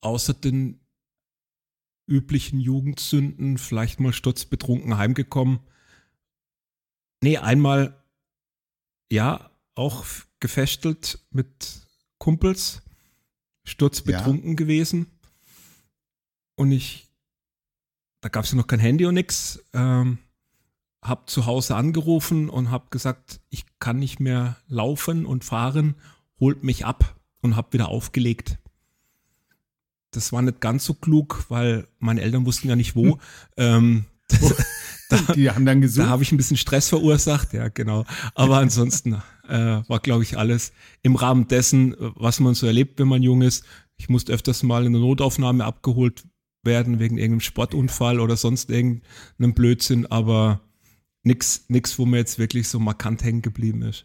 Außer 0.01 0.35
den 0.35 0.81
üblichen 2.07 2.61
Jugendsünden, 2.61 3.59
vielleicht 3.59 4.01
mal 4.01 4.13
sturzbetrunken 4.13 4.97
heimgekommen. 4.97 5.61
Nee, 7.23 7.39
einmal, 7.39 8.03
ja, 9.11 9.51
auch 9.75 10.05
gefesselt 10.41 11.21
mit 11.31 11.81
Kumpels, 12.19 12.83
sturzbetrunken 13.65 14.57
gewesen. 14.57 15.07
Und 16.57 16.73
ich, 16.73 17.09
da 18.21 18.29
gab 18.29 18.45
es 18.45 18.51
ja 18.51 18.57
noch 18.57 18.67
kein 18.67 18.81
Handy 18.81 19.07
und 19.07 19.15
nix, 19.15 19.63
ähm, 19.73 20.19
hab 21.03 21.31
zu 21.31 21.47
Hause 21.47 21.77
angerufen 21.77 22.51
und 22.51 22.71
hab 22.71 22.91
gesagt, 22.91 23.41
ich 23.51 23.65
kann 23.79 23.99
nicht 23.99 24.19
mehr 24.21 24.57
laufen 24.67 25.27
und 25.27 25.45
fahren, 25.45 25.95
holt 26.41 26.65
mich 26.65 26.85
ab 26.85 27.17
und 27.41 27.57
hab 27.57 27.73
wieder 27.73 27.89
aufgelegt. 27.89 28.59
Das 30.11 30.33
war 30.33 30.43
nicht 30.43 30.61
ganz 30.61 30.85
so 30.85 30.95
klug, 30.95 31.45
weil 31.49 31.87
meine 31.99 32.23
Eltern 32.23 32.47
wussten 32.47 32.69
ja 32.69 32.77
nicht 32.77 32.97
wo. 32.97 33.19
Ähm, 33.57 34.07
Die 35.35 35.51
haben 35.51 35.65
dann 35.65 35.81
da 35.81 35.87
gesucht. 35.87 36.07
habe 36.07 36.23
ich 36.23 36.33
ein 36.33 36.37
bisschen 36.37 36.57
Stress 36.57 36.89
verursacht, 36.89 37.53
ja, 37.53 37.69
genau. 37.69 38.05
Aber 38.35 38.59
ansonsten 38.59 39.15
äh, 39.49 39.83
war, 39.89 40.01
glaube 40.01 40.23
ich, 40.23 40.37
alles 40.37 40.73
im 41.03 41.17
Rahmen 41.17 41.49
dessen, 41.49 41.95
was 41.99 42.41
man 42.41 42.55
so 42.55 42.67
erlebt, 42.67 42.99
wenn 42.99 43.09
man 43.09 43.23
jung 43.23 43.43
ist. 43.43 43.65
Ich 43.97 44.09
musste 44.09 44.33
öfters 44.33 44.63
mal 44.63 44.87
in 44.87 44.93
der 44.93 45.01
Notaufnahme 45.01 45.65
abgeholt 45.65 46.25
werden 46.63 46.99
wegen 46.99 47.19
irgendeinem 47.19 47.41
Sportunfall 47.41 48.21
oder 48.21 48.37
sonst 48.37 48.71
irgendeinem 48.71 49.55
Blödsinn, 49.55 50.07
aber 50.07 50.61
nix, 51.23 51.65
nix, 51.69 51.99
wo 51.99 52.07
mir 52.07 52.19
jetzt 52.19 52.39
wirklich 52.39 52.69
so 52.69 52.79
markant 52.79 53.23
hängen 53.25 53.43
geblieben 53.43 53.83
ist. 53.83 54.05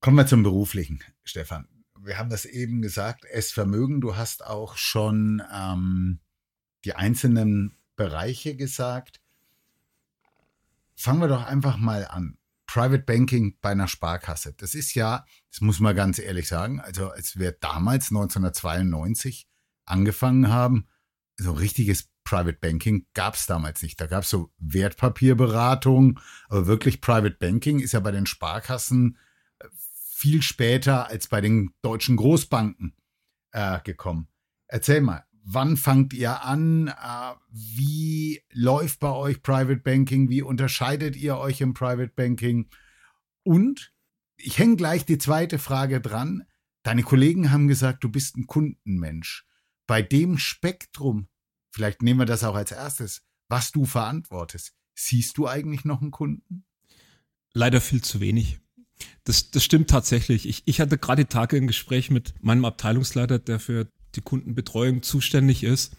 Kommen 0.00 0.16
wir 0.16 0.26
zum 0.26 0.42
Beruflichen, 0.42 1.02
Stefan. 1.24 1.68
Wir 2.00 2.18
haben 2.18 2.30
das 2.30 2.44
eben 2.44 2.82
gesagt, 2.82 3.24
es 3.30 3.50
Vermögen, 3.50 4.00
du 4.00 4.16
hast 4.16 4.44
auch 4.44 4.76
schon 4.76 5.42
ähm, 5.52 6.20
die 6.84 6.94
einzelnen 6.94 7.76
Bereiche 7.96 8.54
gesagt. 8.56 9.20
Fangen 10.96 11.20
wir 11.20 11.28
doch 11.28 11.44
einfach 11.44 11.76
mal 11.76 12.06
an. 12.06 12.38
Private 12.66 13.04
Banking 13.04 13.56
bei 13.60 13.70
einer 13.70 13.86
Sparkasse. 13.86 14.54
Das 14.54 14.74
ist 14.74 14.94
ja, 14.94 15.24
das 15.50 15.60
muss 15.60 15.78
man 15.78 15.94
ganz 15.94 16.18
ehrlich 16.18 16.48
sagen, 16.48 16.80
also 16.80 17.10
als 17.10 17.38
wir 17.38 17.52
damals 17.52 18.10
1992 18.10 19.46
angefangen 19.84 20.48
haben, 20.48 20.88
so 21.36 21.52
richtiges 21.52 22.08
Private 22.24 22.58
Banking 22.60 23.06
gab 23.14 23.34
es 23.34 23.46
damals 23.46 23.82
nicht. 23.82 24.00
Da 24.00 24.06
gab 24.06 24.24
es 24.24 24.30
so 24.30 24.50
Wertpapierberatung, 24.58 26.18
aber 26.48 26.66
wirklich 26.66 27.00
Private 27.00 27.36
Banking 27.38 27.78
ist 27.78 27.92
ja 27.92 28.00
bei 28.00 28.10
den 28.10 28.26
Sparkassen 28.26 29.16
viel 30.16 30.42
später 30.42 31.08
als 31.08 31.28
bei 31.28 31.40
den 31.40 31.74
deutschen 31.82 32.16
Großbanken 32.16 32.96
äh, 33.52 33.80
gekommen. 33.82 34.28
Erzähl 34.66 35.02
mal, 35.02 35.25
wann 35.46 35.76
fangt 35.76 36.12
ihr 36.12 36.42
an? 36.42 36.88
Äh, 36.88 37.34
wie 37.50 38.42
läuft 38.52 39.00
bei 39.00 39.10
euch 39.10 39.42
Private 39.42 39.80
Banking? 39.80 40.28
Wie 40.28 40.42
unterscheidet 40.42 41.16
ihr 41.16 41.38
euch 41.38 41.60
im 41.60 41.72
Private 41.72 42.12
Banking? 42.14 42.68
Und 43.44 43.92
ich 44.36 44.58
hänge 44.58 44.76
gleich 44.76 45.06
die 45.06 45.18
zweite 45.18 45.58
Frage 45.58 46.00
dran. 46.00 46.44
Deine 46.82 47.04
Kollegen 47.04 47.50
haben 47.50 47.68
gesagt, 47.68 48.04
du 48.04 48.10
bist 48.10 48.36
ein 48.36 48.46
Kundenmensch. 48.46 49.46
Bei 49.86 50.02
dem 50.02 50.36
Spektrum, 50.36 51.28
vielleicht 51.70 52.02
nehmen 52.02 52.20
wir 52.20 52.26
das 52.26 52.44
auch 52.44 52.56
als 52.56 52.72
erstes, 52.72 53.22
was 53.48 53.70
du 53.70 53.84
verantwortest, 53.84 54.74
siehst 54.94 55.38
du 55.38 55.46
eigentlich 55.46 55.84
noch 55.84 56.02
einen 56.02 56.10
Kunden? 56.10 56.64
Leider 57.52 57.80
viel 57.80 58.02
zu 58.02 58.20
wenig. 58.20 58.58
Das, 59.24 59.50
das 59.50 59.62
stimmt 59.62 59.90
tatsächlich. 59.90 60.48
Ich, 60.48 60.62
ich 60.66 60.80
hatte 60.80 60.98
gerade 60.98 61.24
die 61.24 61.28
Tage 61.28 61.56
ein 61.56 61.66
Gespräch 61.66 62.10
mit 62.10 62.34
meinem 62.42 62.64
Abteilungsleiter, 62.64 63.38
der 63.38 63.60
für 63.60 63.88
die 64.16 64.22
Kundenbetreuung 64.22 65.02
zuständig 65.02 65.62
ist. 65.62 65.94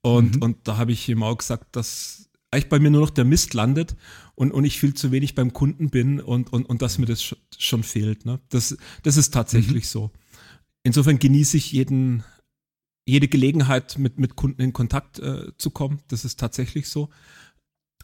Und, 0.00 0.36
mhm. 0.36 0.42
und 0.42 0.68
da 0.68 0.76
habe 0.76 0.92
ich 0.92 1.08
ihm 1.08 1.22
auch 1.22 1.36
gesagt, 1.36 1.74
dass 1.76 2.30
eigentlich 2.50 2.68
bei 2.68 2.78
mir 2.78 2.90
nur 2.90 3.02
noch 3.02 3.10
der 3.10 3.24
Mist 3.24 3.54
landet 3.54 3.96
und, 4.34 4.52
und 4.52 4.64
ich 4.64 4.78
viel 4.78 4.94
zu 4.94 5.12
wenig 5.12 5.34
beim 5.34 5.52
Kunden 5.52 5.90
bin 5.90 6.20
und, 6.20 6.52
und, 6.52 6.64
und 6.64 6.80
dass 6.82 6.98
mir 6.98 7.06
das 7.06 7.36
schon 7.58 7.82
fehlt. 7.82 8.24
Ne? 8.24 8.40
Das, 8.48 8.76
das 9.02 9.16
ist 9.16 9.34
tatsächlich 9.34 9.84
mhm. 9.84 9.88
so. 9.88 10.10
Insofern 10.82 11.18
genieße 11.18 11.56
ich 11.56 11.72
jeden, 11.72 12.22
jede 13.04 13.28
Gelegenheit, 13.28 13.98
mit, 13.98 14.18
mit 14.18 14.36
Kunden 14.36 14.62
in 14.62 14.72
Kontakt 14.72 15.18
äh, 15.18 15.52
zu 15.58 15.70
kommen. 15.70 16.00
Das 16.08 16.24
ist 16.24 16.40
tatsächlich 16.40 16.88
so. 16.88 17.10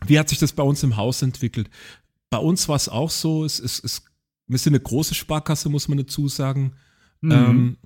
Wie 0.07 0.19
hat 0.19 0.29
sich 0.29 0.39
das 0.39 0.53
bei 0.53 0.63
uns 0.63 0.83
im 0.83 0.97
Haus 0.97 1.23
entwickelt? 1.23 1.71
Bei 2.29 2.39
uns 2.39 2.69
war 2.69 2.77
es 2.77 2.89
auch 2.89 3.11
so, 3.11 3.45
es, 3.45 3.61
es, 3.61 3.83
es, 3.83 4.03
wir 4.47 4.59
sind 4.59 4.75
eine 4.75 4.83
große 4.83 5.15
Sparkasse, 5.15 5.69
muss 5.69 5.89
man 5.89 5.99
dazu 5.99 6.29
sagen. 6.29 6.75
Mhm. 7.21 7.33
Ähm, 7.33 7.79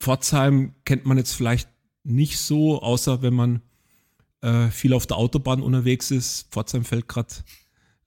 Pforzheim 0.00 0.74
kennt 0.84 1.06
man 1.06 1.18
jetzt 1.18 1.32
vielleicht 1.32 1.68
nicht 2.04 2.38
so, 2.38 2.80
außer 2.82 3.22
wenn 3.22 3.34
man 3.34 3.62
äh, 4.42 4.68
viel 4.68 4.92
auf 4.92 5.06
der 5.06 5.16
Autobahn 5.16 5.62
unterwegs 5.62 6.10
ist. 6.10 6.48
Pforzheim 6.50 6.84
fällt 6.84 7.08
gerade 7.08 7.34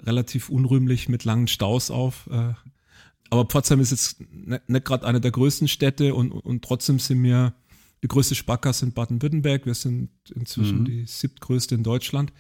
relativ 0.02 0.50
unrühmlich 0.50 1.10
mit 1.10 1.26
langen 1.26 1.48
Staus 1.48 1.92
auf. 1.92 2.28
Äh, 2.32 2.54
aber 3.30 3.46
Pforzheim 3.46 3.80
ist 3.80 3.92
jetzt 3.92 4.20
nicht, 4.32 4.70
nicht 4.70 4.86
gerade 4.86 5.06
eine 5.06 5.22
der 5.22 5.32
größten 5.32 5.68
Städte 5.68 6.16
und, 6.16 6.32
und 6.32 6.64
trotzdem 6.64 7.00
sind 7.00 7.22
wir 7.24 7.54
die 8.02 8.08
größte 8.08 8.36
Sparkasse 8.36 8.86
in 8.86 8.94
Baden-Württemberg. 8.94 9.66
Wir 9.66 9.74
sind 9.74 10.10
inzwischen 10.34 10.80
mhm. 10.80 10.86
die 10.86 11.06
siebtgrößte 11.06 11.76
in 11.76 11.84
Deutschland. 11.84 12.32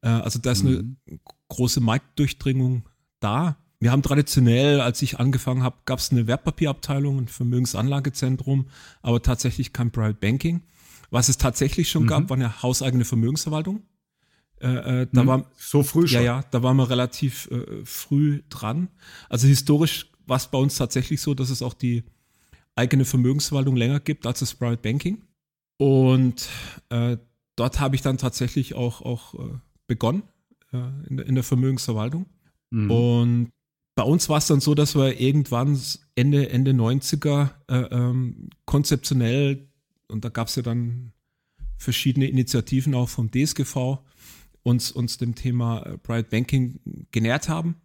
Äh, 0.00 0.08
also 0.08 0.38
da 0.38 0.52
ist 0.52 0.62
mhm. 0.62 0.96
eine 1.08 1.18
große 1.48 1.80
Marktdurchdringung 1.80 2.88
da. 3.20 3.58
Wir 3.82 3.90
haben 3.90 4.02
traditionell, 4.02 4.80
als 4.80 5.02
ich 5.02 5.18
angefangen 5.18 5.64
habe, 5.64 5.74
gab 5.86 5.98
es 5.98 6.12
eine 6.12 6.28
Wertpapierabteilung, 6.28 7.18
ein 7.18 7.26
Vermögensanlagezentrum, 7.26 8.66
aber 9.02 9.20
tatsächlich 9.22 9.72
kein 9.72 9.90
Private 9.90 10.18
Banking. 10.20 10.62
Was 11.10 11.28
es 11.28 11.36
tatsächlich 11.36 11.90
schon 11.90 12.04
mhm. 12.04 12.06
gab, 12.06 12.30
war 12.30 12.36
eine 12.36 12.62
hauseigene 12.62 13.04
Vermögensverwaltung. 13.04 13.82
Äh, 14.60 15.00
äh, 15.00 15.08
da 15.10 15.24
mhm. 15.24 15.26
war, 15.26 15.50
so 15.56 15.82
früh 15.82 16.06
schon. 16.06 16.20
Ja, 16.20 16.36
ja, 16.36 16.44
da 16.52 16.62
waren 16.62 16.76
wir 16.76 16.90
relativ 16.90 17.50
äh, 17.50 17.84
früh 17.84 18.42
dran. 18.50 18.86
Also 19.28 19.48
historisch 19.48 20.12
war 20.26 20.36
es 20.36 20.46
bei 20.46 20.58
uns 20.58 20.76
tatsächlich 20.76 21.20
so, 21.20 21.34
dass 21.34 21.50
es 21.50 21.60
auch 21.60 21.74
die 21.74 22.04
eigene 22.76 23.04
Vermögensverwaltung 23.04 23.74
länger 23.74 23.98
gibt 23.98 24.28
als 24.28 24.38
das 24.38 24.54
Private 24.54 24.80
Banking. 24.80 25.24
Und 25.78 26.48
äh, 26.90 27.16
dort 27.56 27.80
habe 27.80 27.96
ich 27.96 28.02
dann 28.02 28.16
tatsächlich 28.16 28.76
auch, 28.76 29.02
auch 29.02 29.34
äh, 29.34 29.58
begonnen 29.88 30.22
in, 30.70 31.18
in, 31.18 31.34
der 31.34 31.44
Vermögensverwaltung. 31.44 32.26
Mhm. 32.70 32.90
Und 32.90 33.52
bei 33.94 34.02
uns 34.02 34.28
war 34.28 34.38
es 34.38 34.46
dann 34.46 34.60
so, 34.60 34.74
dass 34.74 34.94
wir 34.94 35.20
irgendwann 35.20 35.78
Ende, 36.14 36.48
Ende 36.48 36.72
90er 36.72 37.50
äh, 37.68 37.76
ähm, 37.76 38.50
konzeptionell, 38.64 39.68
und 40.08 40.24
da 40.24 40.28
gab 40.28 40.48
es 40.48 40.56
ja 40.56 40.62
dann 40.62 41.12
verschiedene 41.78 42.26
Initiativen 42.26 42.94
auch 42.94 43.08
vom 43.08 43.30
DSGV, 43.30 43.98
uns, 44.62 44.92
uns 44.92 45.18
dem 45.18 45.34
Thema 45.34 45.82
äh, 45.82 45.98
Private 45.98 46.28
Banking 46.30 46.80
genährt 47.10 47.48
haben, 47.48 47.76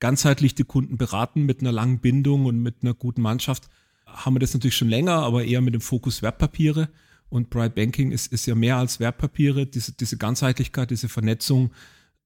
ganzheitlich 0.00 0.54
die 0.54 0.64
Kunden 0.64 0.96
beraten 0.96 1.44
mit 1.44 1.60
einer 1.60 1.72
langen 1.72 2.00
Bindung 2.00 2.46
und 2.46 2.60
mit 2.60 2.76
einer 2.82 2.94
guten 2.94 3.22
Mannschaft. 3.22 3.68
Haben 4.06 4.36
wir 4.36 4.40
das 4.40 4.54
natürlich 4.54 4.76
schon 4.76 4.88
länger, 4.88 5.14
aber 5.14 5.44
eher 5.44 5.60
mit 5.60 5.74
dem 5.74 5.80
Fokus 5.80 6.22
Wertpapiere. 6.22 6.88
Und 7.28 7.50
Private 7.50 7.74
Banking 7.74 8.10
ist, 8.10 8.32
ist 8.32 8.46
ja 8.46 8.54
mehr 8.54 8.78
als 8.78 9.00
Wertpapiere. 9.00 9.66
Diese, 9.66 9.92
diese 9.92 10.16
Ganzheitlichkeit, 10.16 10.90
diese 10.90 11.10
Vernetzung, 11.10 11.72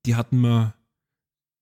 die 0.06 0.14
hatten 0.14 0.40
wir 0.40 0.74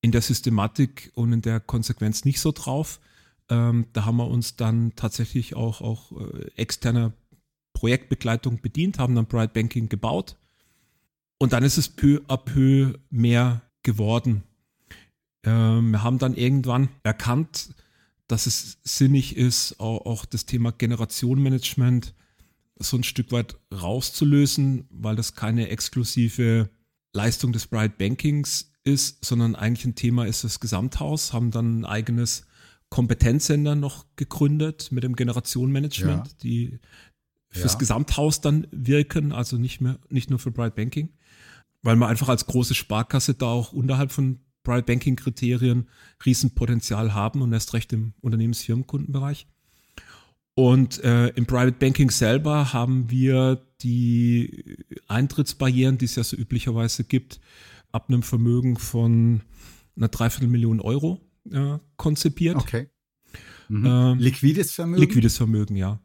in 0.03 0.13
der 0.13 0.23
Systematik 0.23 1.13
und 1.15 1.33
in 1.33 1.43
der 1.43 1.61
Konsequenz 1.61 2.25
nicht 2.25 2.41
so 2.41 2.53
drauf. 2.53 3.01
Ähm, 3.49 3.87
da 3.93 4.05
haben 4.05 4.17
wir 4.17 4.29
uns 4.29 4.57
dann 4.57 4.95
tatsächlich 4.97 5.55
auch, 5.57 5.81
auch 5.81 6.13
äh, 6.13 6.51
externer 6.57 7.13
Projektbegleitung 7.75 8.61
bedient, 8.61 8.99
haben 8.99 9.15
dann 9.15 9.27
Bright 9.27 9.53
Banking 9.53 9.89
gebaut. 9.89 10.37
Und 11.39 11.53
dann 11.53 11.63
ist 11.63 11.79
es 11.79 11.89
peu 11.89 12.21
à 12.29 12.37
peu 12.37 12.99
mehr 13.11 13.63
geworden. 13.83 14.43
Ähm, 15.45 15.91
wir 15.93 16.03
haben 16.03 16.19
dann 16.19 16.35
irgendwann 16.35 16.89
erkannt, 17.03 17.75
dass 18.29 18.47
es 18.47 18.79
sinnig 18.85 19.37
ist, 19.37 19.81
auch, 19.81 20.07
auch 20.07 20.25
das 20.25 20.47
Thema 20.47 20.71
Generationenmanagement 20.71 22.15
so 22.79 22.97
ein 22.97 23.05
Stück 23.05 23.33
weit 23.33 23.57
rauszulösen, 23.73 24.87
weil 24.91 25.17
das 25.17 25.35
keine 25.35 25.69
exklusive 25.69 26.71
Leistung 27.13 27.53
des 27.53 27.67
Bright 27.67 27.99
Bankings 27.99 28.70
ist, 28.85 29.25
sondern 29.25 29.55
eigentlich 29.55 29.85
ein 29.85 29.95
Thema 29.95 30.27
ist 30.27 30.45
das 30.45 30.61
Gesamthaus, 30.61 31.33
haben 31.33 31.51
dann 31.51 31.81
ein 31.81 31.85
eigenes 31.85 32.47
Kompetenzsender 32.89 33.75
noch 33.75 34.07
gegründet 34.17 34.91
mit 34.91 35.05
dem 35.05 35.15
Generationenmanagement, 35.15 36.27
ja. 36.27 36.35
die 36.43 36.79
fürs 37.49 37.75
ja. 37.75 37.79
Gesamthaus 37.79 38.41
dann 38.41 38.67
wirken, 38.71 39.33
also 39.33 39.59
nicht 39.59 39.81
mehr, 39.81 39.99
nicht 40.09 40.31
nur 40.31 40.39
für 40.39 40.51
Bright 40.51 40.75
Banking, 40.75 41.11
weil 41.83 41.97
wir 41.97 42.09
einfach 42.09 42.29
als 42.29 42.47
große 42.47 42.75
Sparkasse 42.75 43.35
da 43.35 43.47
auch 43.47 43.73
unterhalb 43.73 44.13
von 44.13 44.41
Bright 44.63 44.87
Banking 44.87 45.17
Kriterien 45.17 45.89
Riesenpotenzial 46.25 47.15
haben 47.15 47.43
und 47.43 47.53
erst 47.53 47.75
recht 47.75 47.93
im 47.93 48.13
Unternehmensfirmenkundenbereich. 48.21 49.47
Und 50.55 51.03
äh, 51.03 51.29
im 51.29 51.47
Private 51.47 51.73
Banking 51.79 52.11
selber 52.11 52.73
haben 52.73 53.11
wir 53.11 53.65
die 53.81 54.77
Eintrittsbarrieren, 55.09 55.97
die 55.97 56.05
es 56.05 56.17
ja 56.17 56.25
so 56.25 56.37
üblicherweise 56.37 57.05
gibt, 57.05 57.41
ab 57.93 58.09
einem 58.09 58.23
Vermögen 58.23 58.77
von 58.77 59.43
einer 59.97 60.09
Dreiviertelmillion 60.09 60.81
Euro 60.81 61.21
äh, 61.51 61.79
konzipiert. 61.97 62.57
Okay. 62.57 62.89
Mhm. 63.69 63.87
Äh, 63.87 64.15
liquides 64.15 64.73
Vermögen? 64.73 65.01
Liquides 65.01 65.37
Vermögen, 65.37 65.77
ja. 65.77 66.01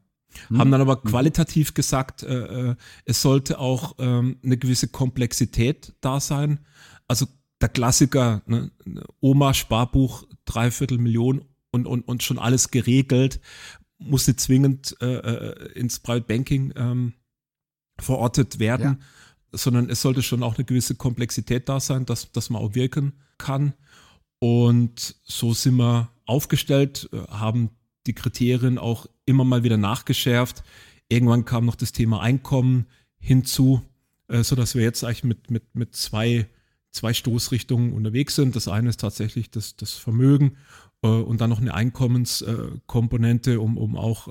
Mhm. 0.50 0.60
Haben 0.60 0.72
dann 0.72 0.82
aber 0.82 1.02
mhm. 1.04 1.10
qualitativ 1.10 1.74
gesagt, 1.74 2.24
äh, 2.24 2.72
äh, 2.72 2.76
es 3.06 3.22
sollte 3.22 3.60
auch 3.60 3.96
ähm, 4.00 4.38
eine 4.44 4.58
gewisse 4.58 4.88
Komplexität 4.88 5.96
da 6.02 6.20
sein. 6.20 6.60
Also 7.08 7.28
der 7.62 7.70
Klassiker, 7.70 8.42
ne, 8.46 8.72
Oma 9.20 9.54
Sparbuch, 9.54 10.28
Dreiviertel 10.46 10.98
Million 10.98 11.46
und, 11.72 11.88
und, 11.88 12.08
und 12.08 12.22
schon 12.22 12.38
alles 12.38 12.70
geregelt, 12.70 13.40
musste 13.98 14.36
zwingend 14.36 14.96
äh, 15.02 15.16
äh 15.16 15.72
ins 15.74 16.00
Private 16.00 16.26
Banking 16.28 16.74
ähm, 16.76 17.14
verortet 17.98 18.60
werden. 18.60 18.98
Ja 19.00 19.08
sondern 19.58 19.90
es 19.90 20.02
sollte 20.02 20.22
schon 20.22 20.44
auch 20.44 20.56
eine 20.56 20.66
gewisse 20.66 20.96
Komplexität 20.96 21.70
da 21.70 21.80
sein, 21.80 22.06
dass, 22.06 22.32
dass 22.32 22.50
man 22.50 22.62
auch 22.62 22.76
wirken 22.76 23.14
kann. 23.38 23.74
Und 24.40 25.16
so 25.24 25.54
sind 25.54 25.78
wir 25.78 26.10
aufgestellt, 26.26 27.10
äh, 27.12 27.18
haben 27.30 27.70
die 28.06 28.14
Kriterien 28.14 28.78
auch 28.78 29.08
immer 29.26 29.44
mal 29.44 29.64
wieder 29.64 29.78
nachgeschärft. 29.78 30.64
Irgendwann 31.10 31.46
kam 31.46 31.66
noch 31.66 31.76
das 31.76 31.92
Thema 31.92 32.22
Einkommen 32.22 32.86
hinzu, 33.18 33.82
äh, 34.28 34.44
sodass 34.44 34.76
wir 34.76 34.84
jetzt 34.84 35.04
eigentlich 35.04 35.24
mit, 35.24 35.50
mit, 35.50 35.76
mit 35.76 35.96
zwei, 35.96 36.48
zwei 36.92 37.14
Stoßrichtungen 37.14 37.94
unterwegs 37.94 38.36
sind. 38.36 38.56
Das 38.56 38.68
eine 38.68 38.90
ist 38.90 39.00
tatsächlich 39.00 39.50
das, 39.50 39.76
das 39.76 39.94
Vermögen 39.94 40.58
äh, 41.02 41.08
und 41.08 41.42
dann 41.42 41.50
noch 41.50 41.62
eine 41.62 41.74
Einkommenskomponente, 41.74 43.60
um, 43.60 43.78
um 43.78 43.96
auch, 43.96 44.28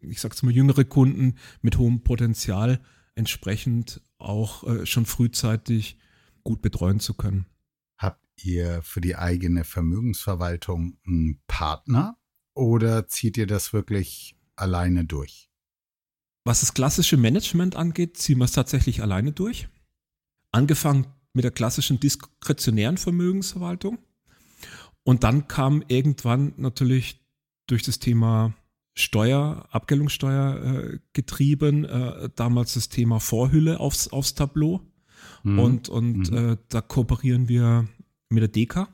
ich 0.00 0.20
sag's 0.20 0.42
mal, 0.42 0.52
jüngere 0.52 0.84
Kunden 0.84 1.36
mit 1.60 1.78
hohem 1.78 2.02
Potenzial 2.02 2.80
entsprechend 3.14 4.00
auch 4.18 4.64
äh, 4.64 4.86
schon 4.86 5.06
frühzeitig 5.06 5.98
gut 6.42 6.62
betreuen 6.62 7.00
zu 7.00 7.14
können. 7.14 7.46
Habt 7.98 8.24
ihr 8.44 8.82
für 8.82 9.00
die 9.00 9.16
eigene 9.16 9.64
Vermögensverwaltung 9.64 10.98
einen 11.06 11.40
Partner 11.46 12.18
oder 12.54 13.08
zieht 13.08 13.36
ihr 13.36 13.46
das 13.46 13.72
wirklich 13.72 14.36
alleine 14.56 15.04
durch? 15.04 15.50
Was 16.44 16.60
das 16.60 16.74
klassische 16.74 17.16
Management 17.16 17.76
angeht, 17.76 18.16
ziehen 18.16 18.38
wir 18.38 18.46
es 18.46 18.52
tatsächlich 18.52 19.02
alleine 19.02 19.32
durch. 19.32 19.68
Angefangen 20.50 21.06
mit 21.32 21.44
der 21.44 21.52
klassischen 21.52 22.00
diskretionären 22.00 22.98
Vermögensverwaltung. 22.98 23.98
Und 25.04 25.24
dann 25.24 25.48
kam 25.48 25.82
irgendwann 25.88 26.52
natürlich 26.56 27.24
durch 27.66 27.82
das 27.82 27.98
Thema 27.98 28.54
Steuer, 28.94 29.66
Abgeltungssteuer 29.70 30.62
äh, 30.64 30.98
getrieben, 31.12 31.84
äh, 31.84 32.28
damals 32.34 32.74
das 32.74 32.88
Thema 32.88 33.20
Vorhülle 33.20 33.80
aufs, 33.80 34.08
aufs 34.08 34.34
Tableau. 34.34 34.80
Mhm. 35.42 35.58
Und, 35.58 35.88
und 35.88 36.30
mhm. 36.30 36.36
äh, 36.36 36.56
da 36.68 36.80
kooperieren 36.80 37.48
wir 37.48 37.88
mit 38.28 38.42
der 38.42 38.48
DEKA. 38.48 38.88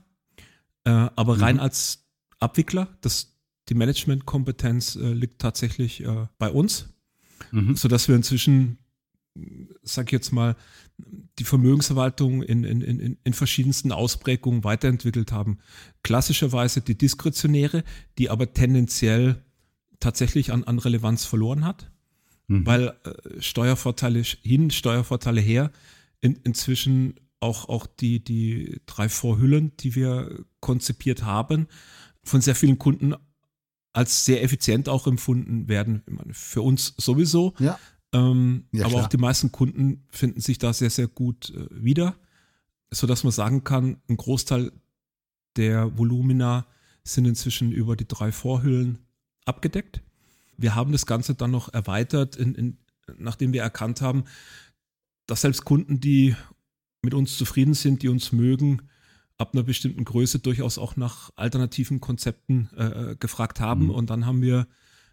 Äh, 0.85 0.91
aber 0.91 1.41
rein 1.41 1.57
mhm. 1.57 1.63
als 1.63 2.07
Abwickler, 2.39 2.97
das 3.01 3.39
die 3.69 3.75
Managementkompetenz 3.75 4.97
äh, 4.97 5.13
liegt 5.13 5.41
tatsächlich 5.41 6.03
äh, 6.05 6.27
bei 6.39 6.51
uns, 6.51 6.89
mhm. 7.51 7.77
sodass 7.77 8.09
wir 8.09 8.17
inzwischen, 8.17 8.79
sag 9.83 10.07
ich 10.07 10.13
jetzt 10.13 10.33
mal, 10.33 10.57
die 11.39 11.45
Vermögensverwaltung 11.45 12.43
in, 12.43 12.65
in, 12.65 12.81
in, 12.81 13.19
in 13.23 13.33
verschiedensten 13.33 13.93
Ausprägungen 13.93 14.65
weiterentwickelt 14.65 15.33
haben. 15.33 15.59
Klassischerweise 16.03 16.81
die 16.81 16.97
diskretionäre, 16.97 17.85
die 18.17 18.31
aber 18.31 18.53
tendenziell 18.53 19.45
tatsächlich 20.01 20.53
an, 20.53 20.65
an 20.65 20.79
Relevanz 20.79 21.25
verloren 21.25 21.65
hat, 21.65 21.91
mhm. 22.47 22.67
weil 22.67 22.89
äh, 22.89 23.41
Steuervorteile 23.41 24.23
hin, 24.23 24.71
Steuervorteile 24.71 25.41
her, 25.41 25.71
in, 26.21 26.37
inzwischen 26.45 27.15
auch, 27.41 27.69
auch 27.69 27.87
die, 27.87 28.23
die 28.23 28.81
drei 28.87 29.09
Vorhüllen, 29.09 29.77
die 29.79 29.95
wir 29.95 30.45
konzipiert 30.61 31.23
haben, 31.23 31.69
von 32.25 32.41
sehr 32.41 32.55
vielen 32.55 32.79
Kunden 32.79 33.15
als 33.93 34.25
sehr 34.25 34.43
effizient 34.43 34.89
auch 34.89 35.07
empfunden 35.07 35.69
werden. 35.69 36.03
Für 36.33 36.63
uns 36.63 36.95
sowieso. 36.97 37.55
Ja. 37.59 37.79
Ähm, 38.13 38.65
ja, 38.73 38.85
aber 38.85 38.93
klar. 38.93 39.05
auch 39.05 39.09
die 39.09 39.19
meisten 39.19 39.53
Kunden 39.53 40.05
finden 40.11 40.41
sich 40.41 40.59
da 40.59 40.73
sehr, 40.73 40.91
sehr 40.91 41.09
gut 41.09 41.51
äh, 41.51 41.67
wieder, 41.71 42.17
sodass 42.91 43.23
man 43.25 43.33
sagen 43.33 43.65
kann, 43.65 44.01
ein 44.09 44.17
Großteil 44.17 44.73
der 45.57 45.99
Volumina 45.99 46.67
sind 47.05 47.27
inzwischen 47.27 47.73
über 47.73 47.97
die 47.97 48.09
drei 48.09 48.33
Vorhüllen 48.33 48.99
abgedeckt. 49.49 50.03
Wir 50.57 50.75
haben 50.75 50.93
das 50.93 51.07
Ganze 51.07 51.35
dann 51.35 51.51
noch 51.51 51.73
erweitert, 51.73 52.37
in, 52.37 52.55
in, 52.55 52.79
nachdem 53.17 53.53
wir 53.53 53.63
erkannt 53.63 54.01
haben, 54.01 54.25
dass 55.27 55.43
selbst 55.43 55.65
Kunden, 55.65 56.01
die 56.01 56.37
mit 57.03 57.15
uns 57.15 57.39
zufrieden 57.39 57.75
sind, 57.75 58.03
die 58.03 58.09
uns 58.09 58.33
mögen, 58.33 58.83
ab 59.37 59.55
einer 59.55 59.63
bestimmten 59.63 60.05
Größe 60.05 60.41
durchaus 60.41 60.79
auch 60.79 60.97
nach 60.97 61.31
alternativen 61.37 62.01
Konzepten 62.01 62.71
äh, 62.77 63.17
gefragt 63.19 63.61
haben. 63.61 63.85
Mhm. 63.85 63.91
Und 63.91 64.11
dann 64.11 64.27
haben 64.27 64.43
wir 64.43 64.67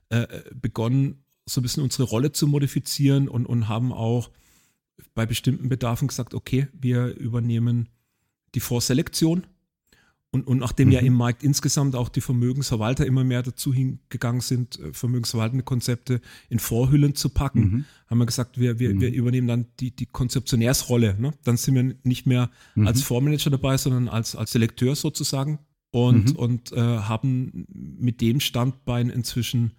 äh, 0.09 0.27
begonnen, 0.53 1.23
so 1.45 1.61
ein 1.61 1.63
bisschen 1.63 1.83
unsere 1.83 2.03
Rolle 2.03 2.31
zu 2.31 2.47
modifizieren 2.47 3.27
und, 3.27 3.45
und 3.45 3.67
haben 3.67 3.93
auch 3.93 4.31
bei 5.13 5.27
bestimmten 5.27 5.69
Bedarfen 5.69 6.07
gesagt, 6.07 6.33
okay, 6.33 6.67
wir 6.73 7.15
übernehmen 7.15 7.89
die 8.55 8.59
Vorselektion 8.59 9.45
und, 10.35 10.47
und 10.47 10.57
nachdem 10.57 10.89
mhm. 10.89 10.93
ja 10.93 10.99
im 10.99 11.13
Markt 11.13 11.43
insgesamt 11.43 11.95
auch 11.95 12.09
die 12.09 12.19
Vermögensverwalter 12.19 13.05
immer 13.05 13.23
mehr 13.23 13.41
dazu 13.41 13.73
hingegangen 13.73 14.41
sind, 14.41 14.77
äh, 14.79 14.91
vermögensverwaltende 14.91 15.63
Konzepte 15.63 16.19
in 16.49 16.59
Vorhüllen 16.59 17.15
zu 17.15 17.29
packen, 17.29 17.59
mhm. 17.59 17.85
haben 18.09 18.17
wir 18.17 18.25
gesagt, 18.25 18.59
wir, 18.59 18.77
wir, 18.77 18.93
mhm. 18.93 18.99
wir 18.99 19.13
übernehmen 19.13 19.47
dann 19.47 19.67
die, 19.79 19.95
die 19.95 20.07
Konzeptionärsrolle. 20.07 21.15
Ne? 21.17 21.31
Dann 21.45 21.55
sind 21.55 21.75
wir 21.75 21.95
nicht 22.03 22.27
mehr 22.27 22.51
mhm. 22.75 22.85
als 22.85 23.01
Vormanager 23.01 23.49
dabei, 23.49 23.77
sondern 23.77 24.09
als, 24.09 24.35
als 24.35 24.51
Selekteur 24.51 24.97
sozusagen 24.97 25.59
und, 25.91 26.33
mhm. 26.33 26.35
und 26.35 26.71
äh, 26.73 26.81
haben 26.81 27.65
mit 27.71 28.19
dem 28.19 28.41
Standbein 28.41 29.09
inzwischen 29.09 29.71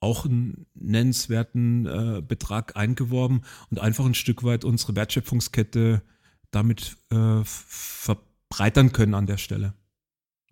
auch 0.00 0.24
einen 0.24 0.66
nennenswerten 0.74 1.86
äh, 1.86 2.20
Betrag 2.26 2.76
eingeworben 2.76 3.42
und 3.70 3.78
einfach 3.78 4.06
ein 4.06 4.14
Stück 4.14 4.42
weit 4.42 4.64
unsere 4.64 4.96
Wertschöpfungskette 4.96 6.02
damit 6.50 6.96
äh, 7.12 7.44
verbreitern 7.44 8.90
können 8.90 9.14
an 9.14 9.26
der 9.26 9.36
Stelle. 9.36 9.74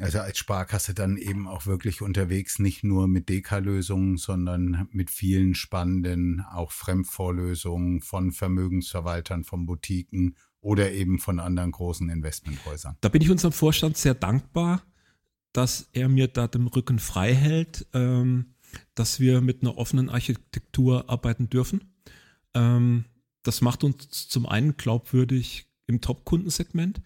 Also 0.00 0.20
als 0.20 0.38
Sparkasse 0.38 0.94
dann 0.94 1.16
eben 1.16 1.48
auch 1.48 1.66
wirklich 1.66 2.02
unterwegs, 2.02 2.60
nicht 2.60 2.84
nur 2.84 3.08
mit 3.08 3.28
Deka-Lösungen, 3.28 4.16
sondern 4.16 4.88
mit 4.92 5.10
vielen 5.10 5.56
spannenden, 5.56 6.40
auch 6.52 6.70
Fremdvorlösungen 6.70 8.00
von 8.00 8.30
Vermögensverwaltern, 8.30 9.42
von 9.42 9.66
Boutiquen 9.66 10.36
oder 10.60 10.92
eben 10.92 11.18
von 11.18 11.40
anderen 11.40 11.72
großen 11.72 12.08
Investmenthäusern. 12.10 12.96
Da 13.00 13.08
bin 13.08 13.22
ich 13.22 13.30
unserem 13.30 13.52
Vorstand 13.52 13.96
sehr 13.96 14.14
dankbar, 14.14 14.82
dass 15.52 15.88
er 15.92 16.08
mir 16.08 16.28
da 16.28 16.46
den 16.46 16.68
Rücken 16.68 17.00
frei 17.00 17.34
hält, 17.34 17.88
ähm, 17.92 18.54
dass 18.94 19.18
wir 19.18 19.40
mit 19.40 19.62
einer 19.62 19.78
offenen 19.78 20.10
Architektur 20.10 21.10
arbeiten 21.10 21.50
dürfen. 21.50 21.94
Ähm, 22.54 23.04
das 23.42 23.62
macht 23.62 23.82
uns 23.82 24.28
zum 24.28 24.46
einen 24.46 24.76
glaubwürdig 24.76 25.66
im 25.88 26.00
Top-Kundensegment. 26.00 27.02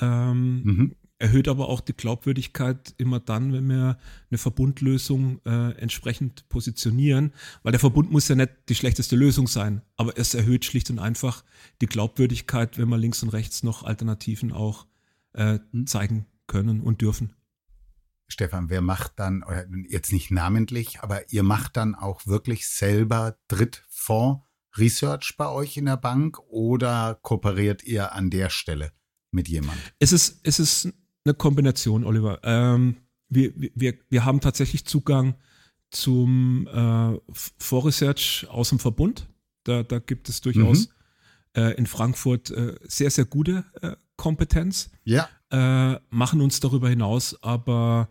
Ähm, 0.00 0.62
mhm 0.64 0.96
erhöht 1.22 1.46
aber 1.46 1.68
auch 1.68 1.80
die 1.80 1.92
Glaubwürdigkeit 1.92 2.94
immer 2.98 3.20
dann, 3.20 3.52
wenn 3.52 3.68
wir 3.68 3.96
eine 4.30 4.38
Verbundlösung 4.38 5.40
äh, 5.44 5.70
entsprechend 5.78 6.48
positionieren, 6.48 7.32
weil 7.62 7.70
der 7.70 7.78
Verbund 7.78 8.10
muss 8.10 8.26
ja 8.26 8.34
nicht 8.34 8.50
die 8.68 8.74
schlechteste 8.74 9.14
Lösung 9.14 9.46
sein, 9.46 9.82
aber 9.96 10.18
es 10.18 10.34
erhöht 10.34 10.64
schlicht 10.64 10.90
und 10.90 10.98
einfach 10.98 11.44
die 11.80 11.86
Glaubwürdigkeit, 11.86 12.76
wenn 12.76 12.88
wir 12.88 12.98
links 12.98 13.22
und 13.22 13.28
rechts 13.28 13.62
noch 13.62 13.84
Alternativen 13.84 14.52
auch 14.52 14.86
äh, 15.34 15.60
hm. 15.70 15.86
zeigen 15.86 16.26
können 16.48 16.80
und 16.80 17.00
dürfen. 17.00 17.32
Stefan, 18.26 18.68
wer 18.68 18.80
macht 18.80 19.12
dann, 19.16 19.44
jetzt 19.88 20.12
nicht 20.12 20.30
namentlich, 20.30 21.00
aber 21.00 21.30
ihr 21.30 21.42
macht 21.42 21.76
dann 21.76 21.94
auch 21.94 22.26
wirklich 22.26 22.66
selber 22.66 23.36
Drittfonds 23.46 24.42
Research 24.76 25.36
bei 25.36 25.48
euch 25.48 25.76
in 25.76 25.84
der 25.84 25.98
Bank 25.98 26.38
oder 26.48 27.18
kooperiert 27.22 27.84
ihr 27.84 28.12
an 28.12 28.30
der 28.30 28.50
Stelle 28.50 28.90
mit 29.30 29.48
jemandem? 29.48 29.84
Es 29.98 30.12
ist, 30.12 30.40
es 30.42 30.58
ist 30.58 30.92
eine 31.24 31.34
Kombination, 31.34 32.04
Oliver. 32.04 32.40
Ähm, 32.42 32.96
wir, 33.28 33.52
wir, 33.56 33.94
wir 34.08 34.24
haben 34.24 34.40
tatsächlich 34.40 34.84
Zugang 34.84 35.34
zum 35.90 36.66
äh, 36.68 37.18
Vorresearch 37.58 38.46
aus 38.50 38.70
dem 38.70 38.78
Verbund. 38.78 39.28
Da, 39.64 39.82
da 39.82 39.98
gibt 39.98 40.28
es 40.28 40.40
durchaus 40.40 40.88
mhm. 40.88 41.62
äh, 41.62 41.74
in 41.74 41.86
Frankfurt 41.86 42.50
äh, 42.50 42.74
sehr, 42.82 43.10
sehr 43.10 43.24
gute 43.24 43.64
äh, 43.80 43.92
Kompetenz. 44.16 44.90
Ja. 45.04 45.28
Äh, 45.50 46.00
machen 46.10 46.40
uns 46.40 46.60
darüber 46.60 46.88
hinaus 46.88 47.42
aber 47.42 48.08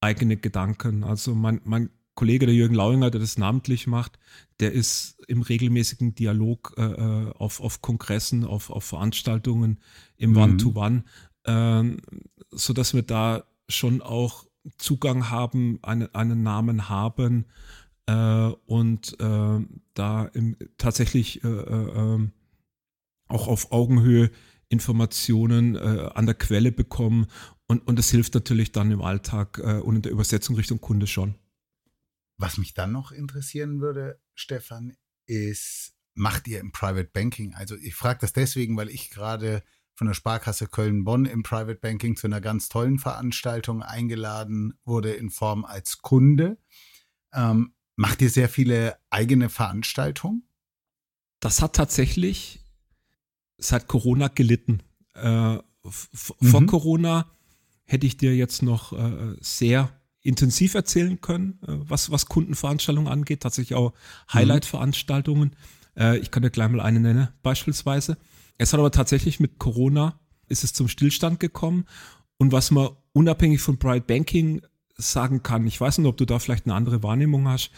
eigene 0.00 0.36
Gedanken. 0.36 1.04
Also 1.04 1.34
mein, 1.34 1.60
mein 1.64 1.90
Kollege, 2.14 2.46
der 2.46 2.54
Jürgen 2.54 2.74
Lauinger, 2.74 3.10
der 3.10 3.20
das 3.20 3.38
namentlich 3.38 3.86
macht, 3.86 4.18
der 4.60 4.72
ist 4.72 5.18
im 5.28 5.42
regelmäßigen 5.42 6.14
Dialog 6.14 6.74
äh, 6.76 6.82
äh 6.82 7.32
auf, 7.32 7.60
auf 7.60 7.80
Kongressen, 7.80 8.44
auf, 8.44 8.70
auf 8.70 8.84
Veranstaltungen 8.84 9.80
im 10.16 10.30
mhm. 10.32 10.36
One-to-One 10.36 11.04
ähm, 11.44 11.98
so 12.06 12.18
dass 12.72 12.94
wir 12.94 13.02
da 13.02 13.44
schon 13.68 14.02
auch 14.02 14.46
Zugang 14.78 15.30
haben, 15.30 15.78
einen, 15.82 16.14
einen 16.14 16.42
Namen 16.42 16.88
haben 16.88 17.46
äh, 18.06 18.52
und 18.66 19.18
äh, 19.20 19.60
da 19.94 20.24
im, 20.26 20.56
tatsächlich 20.78 21.42
äh, 21.44 21.48
äh 21.48 22.14
ähm, 22.14 22.32
auch 23.28 23.48
auf 23.48 23.72
Augenhöhe 23.72 24.30
Informationen 24.68 25.74
äh, 25.76 26.10
an 26.14 26.26
der 26.26 26.34
Quelle 26.34 26.70
bekommen 26.70 27.26
und, 27.66 27.86
und 27.86 27.98
das 27.98 28.10
hilft 28.10 28.34
natürlich 28.34 28.72
dann 28.72 28.90
im 28.90 29.02
Alltag 29.02 29.58
äh, 29.58 29.78
und 29.78 29.96
in 29.96 30.02
der 30.02 30.12
Übersetzung 30.12 30.56
Richtung 30.56 30.80
Kunde 30.80 31.06
schon. 31.06 31.34
Was 32.36 32.58
mich 32.58 32.74
dann 32.74 32.92
noch 32.92 33.12
interessieren 33.12 33.80
würde, 33.80 34.20
Stefan, 34.34 34.94
ist, 35.26 35.94
macht 36.14 36.48
ihr 36.48 36.60
im 36.60 36.72
Private 36.72 37.10
Banking? 37.12 37.54
Also 37.54 37.76
ich 37.76 37.94
frage 37.94 38.20
das 38.20 38.32
deswegen, 38.32 38.76
weil 38.76 38.88
ich 38.88 39.10
gerade 39.10 39.62
von 39.94 40.06
der 40.06 40.14
Sparkasse 40.14 40.66
Köln-Bonn 40.66 41.26
im 41.26 41.42
Private 41.42 41.78
Banking 41.78 42.16
zu 42.16 42.26
einer 42.26 42.40
ganz 42.40 42.68
tollen 42.68 42.98
Veranstaltung 42.98 43.82
eingeladen 43.82 44.74
wurde 44.84 45.12
in 45.12 45.30
Form 45.30 45.64
als 45.64 45.98
Kunde. 45.98 46.58
Ähm, 47.32 47.74
macht 47.96 48.22
ihr 48.22 48.30
sehr 48.30 48.48
viele 48.48 48.96
eigene 49.10 49.48
Veranstaltungen? 49.48 50.44
Das 51.40 51.60
hat 51.60 51.74
tatsächlich 51.74 52.60
seit 53.58 53.88
Corona 53.88 54.28
gelitten. 54.28 54.82
Äh, 55.14 55.58
vor 55.84 56.60
mhm. 56.60 56.66
Corona 56.66 57.30
hätte 57.84 58.06
ich 58.06 58.16
dir 58.16 58.34
jetzt 58.36 58.62
noch 58.62 58.92
äh, 58.92 59.36
sehr 59.40 59.90
intensiv 60.22 60.74
erzählen 60.74 61.20
können, 61.20 61.58
äh, 61.62 61.74
was, 61.88 62.10
was 62.10 62.26
Kundenveranstaltungen 62.26 63.12
angeht, 63.12 63.40
tatsächlich 63.40 63.74
auch 63.74 63.92
Highlight-Veranstaltungen. 64.32 65.56
Äh, 65.96 66.18
ich 66.18 66.30
kann 66.30 66.42
dir 66.42 66.50
gleich 66.50 66.70
mal 66.70 66.80
eine 66.80 67.00
nennen, 67.00 67.28
beispielsweise. 67.42 68.16
Es 68.58 68.72
hat 68.72 68.80
aber 68.80 68.90
tatsächlich 68.90 69.40
mit 69.40 69.58
Corona 69.58 70.18
ist 70.48 70.64
es 70.64 70.72
zum 70.72 70.86
Stillstand 70.86 71.40
gekommen. 71.40 71.86
Und 72.38 72.52
was 72.52 72.70
man 72.70 72.90
unabhängig 73.12 73.60
von 73.60 73.78
Bright 73.78 74.06
Banking 74.06 74.62
sagen 74.96 75.42
kann, 75.42 75.66
ich 75.66 75.80
weiß 75.80 75.98
nicht, 75.98 76.06
ob 76.06 76.16
du 76.16 76.26
da 76.26 76.38
vielleicht 76.38 76.66
eine 76.66 76.74
andere 76.74 77.02
Wahrnehmung 77.02 77.48
hast, 77.48 77.70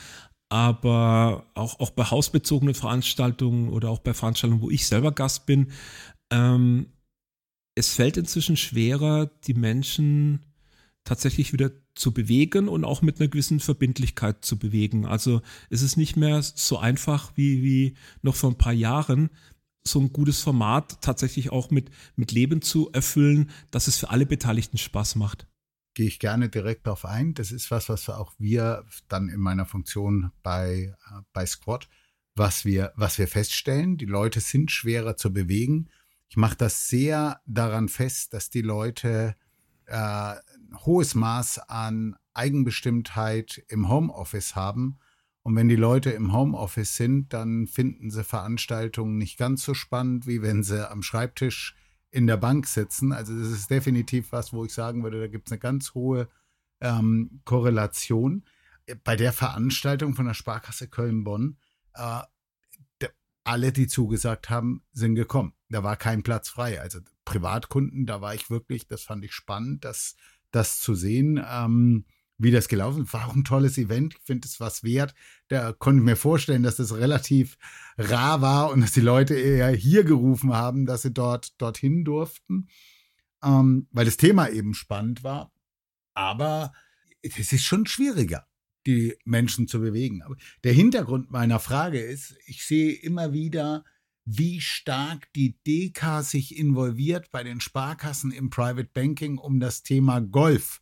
aber 0.48 1.46
auch, 1.54 1.80
auch 1.80 1.90
bei 1.90 2.04
hausbezogenen 2.04 2.74
Veranstaltungen 2.74 3.70
oder 3.70 3.90
auch 3.90 4.00
bei 4.00 4.14
Veranstaltungen, 4.14 4.62
wo 4.62 4.70
ich 4.70 4.86
selber 4.86 5.12
Gast 5.12 5.46
bin, 5.46 5.70
ähm, 6.30 6.86
es 7.74 7.94
fällt 7.94 8.16
inzwischen 8.16 8.56
schwerer, 8.56 9.30
die 9.46 9.54
Menschen 9.54 10.44
tatsächlich 11.04 11.52
wieder 11.52 11.70
zu 11.94 12.12
bewegen 12.12 12.68
und 12.68 12.84
auch 12.84 13.02
mit 13.02 13.20
einer 13.20 13.28
gewissen 13.28 13.60
Verbindlichkeit 13.60 14.44
zu 14.44 14.58
bewegen. 14.58 15.06
Also 15.06 15.42
es 15.70 15.82
ist 15.82 15.96
nicht 15.96 16.16
mehr 16.16 16.42
so 16.42 16.78
einfach 16.78 17.32
wie, 17.36 17.62
wie 17.62 17.94
noch 18.22 18.34
vor 18.34 18.50
ein 18.50 18.58
paar 18.58 18.72
Jahren, 18.72 19.30
so 19.86 20.00
ein 20.00 20.12
gutes 20.12 20.40
Format 20.40 21.00
tatsächlich 21.02 21.50
auch 21.50 21.70
mit, 21.70 21.90
mit 22.16 22.32
Leben 22.32 22.62
zu 22.62 22.90
erfüllen, 22.92 23.50
dass 23.70 23.86
es 23.86 23.98
für 23.98 24.10
alle 24.10 24.26
Beteiligten 24.26 24.78
Spaß 24.78 25.16
macht. 25.16 25.46
Gehe 25.92 26.06
ich 26.06 26.18
gerne 26.18 26.48
direkt 26.48 26.86
darauf 26.86 27.04
ein. 27.04 27.34
Das 27.34 27.52
ist 27.52 27.70
was, 27.70 27.88
was 27.88 28.08
auch 28.08 28.32
wir 28.38 28.84
dann 29.08 29.28
in 29.28 29.40
meiner 29.40 29.66
Funktion 29.66 30.32
bei, 30.42 30.94
bei 31.32 31.46
Squad, 31.46 31.88
was 32.34 32.64
wir, 32.64 32.92
was 32.96 33.18
wir 33.18 33.28
feststellen. 33.28 33.96
Die 33.96 34.06
Leute 34.06 34.40
sind 34.40 34.70
schwerer 34.70 35.16
zu 35.16 35.32
bewegen. 35.32 35.90
Ich 36.28 36.36
mache 36.36 36.56
das 36.56 36.88
sehr 36.88 37.40
daran 37.46 37.88
fest, 37.88 38.32
dass 38.32 38.50
die 38.50 38.62
Leute 38.62 39.36
äh, 39.86 40.34
hohes 40.84 41.14
Maß 41.14 41.58
an 41.58 42.16
Eigenbestimmtheit 42.32 43.62
im 43.68 43.88
Homeoffice 43.88 44.56
haben. 44.56 44.98
Und 45.44 45.56
wenn 45.56 45.68
die 45.68 45.76
Leute 45.76 46.10
im 46.10 46.32
Homeoffice 46.32 46.96
sind, 46.96 47.34
dann 47.34 47.66
finden 47.66 48.10
sie 48.10 48.24
Veranstaltungen 48.24 49.18
nicht 49.18 49.38
ganz 49.38 49.62
so 49.62 49.74
spannend, 49.74 50.26
wie 50.26 50.40
wenn 50.40 50.62
sie 50.62 50.90
am 50.90 51.02
Schreibtisch 51.02 51.76
in 52.10 52.26
der 52.26 52.38
Bank 52.38 52.66
sitzen. 52.66 53.12
Also 53.12 53.38
das 53.38 53.48
ist 53.48 53.70
definitiv 53.70 54.32
was, 54.32 54.54
wo 54.54 54.64
ich 54.64 54.72
sagen 54.72 55.02
würde, 55.02 55.20
da 55.20 55.26
gibt 55.26 55.48
es 55.48 55.52
eine 55.52 55.58
ganz 55.58 55.92
hohe 55.92 56.28
ähm, 56.80 57.42
Korrelation. 57.44 58.44
Bei 59.04 59.16
der 59.16 59.34
Veranstaltung 59.34 60.14
von 60.14 60.26
der 60.26 60.34
Sparkasse 60.34 60.88
Köln-Bonn, 60.88 61.58
äh, 61.94 62.22
alle, 63.44 63.72
die 63.72 63.86
zugesagt 63.86 64.48
haben, 64.48 64.82
sind 64.92 65.14
gekommen. 65.14 65.52
Da 65.68 65.84
war 65.84 65.96
kein 65.96 66.22
Platz 66.22 66.48
frei. 66.48 66.80
Also 66.80 67.00
Privatkunden, 67.26 68.06
da 68.06 68.22
war 68.22 68.34
ich 68.34 68.48
wirklich, 68.48 68.88
das 68.88 69.02
fand 69.02 69.22
ich 69.24 69.34
spannend, 69.34 69.84
das, 69.84 70.16
das 70.50 70.80
zu 70.80 70.94
sehen. 70.94 71.44
Ähm, 71.46 72.06
wie 72.38 72.50
das 72.50 72.68
gelaufen. 72.68 73.10
War 73.12 73.28
auch 73.28 73.34
ein 73.34 73.44
tolles 73.44 73.78
Event. 73.78 74.14
Ich 74.14 74.24
finde 74.24 74.46
es 74.46 74.60
was 74.60 74.82
wert. 74.82 75.14
Da 75.48 75.72
konnte 75.72 76.00
ich 76.00 76.04
mir 76.04 76.16
vorstellen, 76.16 76.62
dass 76.62 76.76
das 76.76 76.94
relativ 76.94 77.56
rar 77.96 78.40
war 78.40 78.70
und 78.70 78.80
dass 78.80 78.92
die 78.92 79.00
Leute 79.00 79.34
eher 79.34 79.70
hier 79.70 80.04
gerufen 80.04 80.52
haben, 80.52 80.86
dass 80.86 81.02
sie 81.02 81.12
dort 81.12 81.60
dorthin 81.60 82.04
durften, 82.04 82.68
ähm, 83.42 83.88
weil 83.92 84.04
das 84.04 84.16
Thema 84.16 84.48
eben 84.48 84.74
spannend 84.74 85.22
war. 85.22 85.52
Aber 86.14 86.72
es 87.22 87.52
ist 87.52 87.64
schon 87.64 87.86
schwieriger, 87.86 88.46
die 88.86 89.16
Menschen 89.24 89.68
zu 89.68 89.80
bewegen. 89.80 90.22
Aber 90.22 90.36
der 90.62 90.72
Hintergrund 90.72 91.30
meiner 91.30 91.58
Frage 91.58 92.00
ist, 92.00 92.36
ich 92.46 92.64
sehe 92.64 92.92
immer 92.92 93.32
wieder, 93.32 93.84
wie 94.26 94.60
stark 94.60 95.32
die 95.34 95.58
DK 95.66 96.22
sich 96.22 96.56
involviert 96.56 97.30
bei 97.30 97.42
den 97.44 97.60
Sparkassen 97.60 98.32
im 98.32 98.48
Private 98.48 98.88
Banking 98.92 99.38
um 99.38 99.60
das 99.60 99.82
Thema 99.82 100.20
Golf 100.20 100.80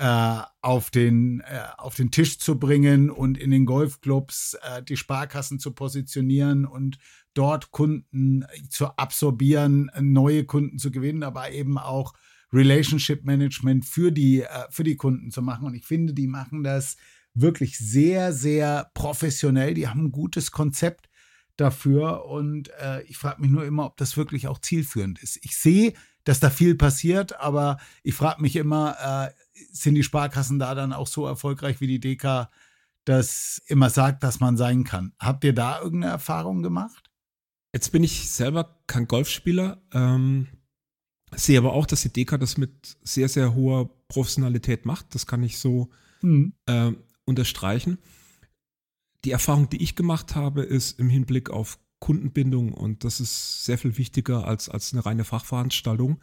äh, 0.00 0.42
auf, 0.62 0.90
den, 0.90 1.40
äh, 1.40 1.60
auf 1.76 1.94
den 1.94 2.10
Tisch 2.10 2.38
zu 2.38 2.58
bringen 2.58 3.10
und 3.10 3.36
in 3.36 3.50
den 3.50 3.66
Golfclubs 3.66 4.56
äh, 4.62 4.82
die 4.82 4.96
Sparkassen 4.96 5.58
zu 5.58 5.72
positionieren 5.72 6.64
und 6.64 6.96
dort 7.34 7.70
Kunden 7.70 8.46
zu 8.70 8.86
absorbieren, 8.86 9.90
neue 10.00 10.44
Kunden 10.46 10.78
zu 10.78 10.90
gewinnen, 10.90 11.22
aber 11.22 11.50
eben 11.50 11.76
auch 11.76 12.14
Relationship 12.50 13.26
Management 13.26 13.84
für 13.84 14.10
die, 14.10 14.40
äh, 14.40 14.46
für 14.70 14.84
die 14.84 14.96
Kunden 14.96 15.30
zu 15.30 15.42
machen. 15.42 15.66
Und 15.66 15.74
ich 15.74 15.84
finde, 15.84 16.14
die 16.14 16.26
machen 16.26 16.64
das 16.64 16.96
wirklich 17.34 17.76
sehr, 17.76 18.32
sehr 18.32 18.90
professionell. 18.94 19.74
Die 19.74 19.86
haben 19.86 20.06
ein 20.06 20.12
gutes 20.12 20.50
Konzept 20.50 21.10
dafür. 21.56 22.24
Und 22.24 22.70
äh, 22.80 23.02
ich 23.02 23.18
frage 23.18 23.42
mich 23.42 23.50
nur 23.50 23.66
immer, 23.66 23.84
ob 23.84 23.98
das 23.98 24.16
wirklich 24.16 24.48
auch 24.48 24.60
zielführend 24.60 25.22
ist. 25.22 25.38
Ich 25.44 25.58
sehe, 25.58 25.92
dass 26.24 26.40
da 26.40 26.50
viel 26.50 26.74
passiert, 26.74 27.40
aber 27.40 27.78
ich 28.02 28.14
frage 28.14 28.42
mich 28.42 28.56
immer, 28.56 28.96
äh, 29.32 29.32
sind 29.72 29.94
die 29.94 30.02
Sparkassen 30.02 30.58
da 30.58 30.74
dann 30.74 30.92
auch 30.92 31.06
so 31.06 31.26
erfolgreich 31.26 31.80
wie 31.80 31.86
die 31.86 32.00
DK 32.00 32.48
das 33.04 33.62
immer 33.66 33.90
sagt, 33.90 34.22
dass 34.22 34.40
man 34.40 34.56
sein 34.56 34.84
kann. 34.84 35.12
Habt 35.18 35.44
ihr 35.44 35.54
da 35.54 35.80
irgendeine 35.80 36.12
Erfahrung 36.12 36.62
gemacht? 36.62 37.10
Jetzt 37.72 37.92
bin 37.92 38.04
ich 38.04 38.30
selber 38.30 38.82
kein 38.86 39.06
Golfspieler, 39.06 39.82
ähm, 39.92 40.48
sehe 41.34 41.58
aber 41.58 41.72
auch, 41.72 41.86
dass 41.86 42.02
die 42.02 42.12
DK 42.12 42.38
das 42.38 42.58
mit 42.58 42.98
sehr, 43.02 43.28
sehr 43.28 43.54
hoher 43.54 43.88
Professionalität 44.08 44.84
macht. 44.86 45.14
Das 45.14 45.26
kann 45.26 45.42
ich 45.42 45.58
so 45.58 45.90
mhm. 46.20 46.52
äh, 46.66 46.92
unterstreichen. 47.24 47.98
Die 49.24 49.30
Erfahrung, 49.30 49.68
die 49.68 49.82
ich 49.82 49.96
gemacht 49.96 50.34
habe, 50.34 50.62
ist 50.62 50.98
im 50.98 51.08
Hinblick 51.08 51.50
auf 51.50 51.78
Kundenbindung 52.00 52.72
und 52.72 53.04
das 53.04 53.20
ist 53.20 53.64
sehr 53.64 53.78
viel 53.78 53.96
wichtiger 53.98 54.46
als, 54.46 54.68
als 54.68 54.92
eine 54.92 55.04
reine 55.04 55.24
Fachveranstaltung, 55.24 56.18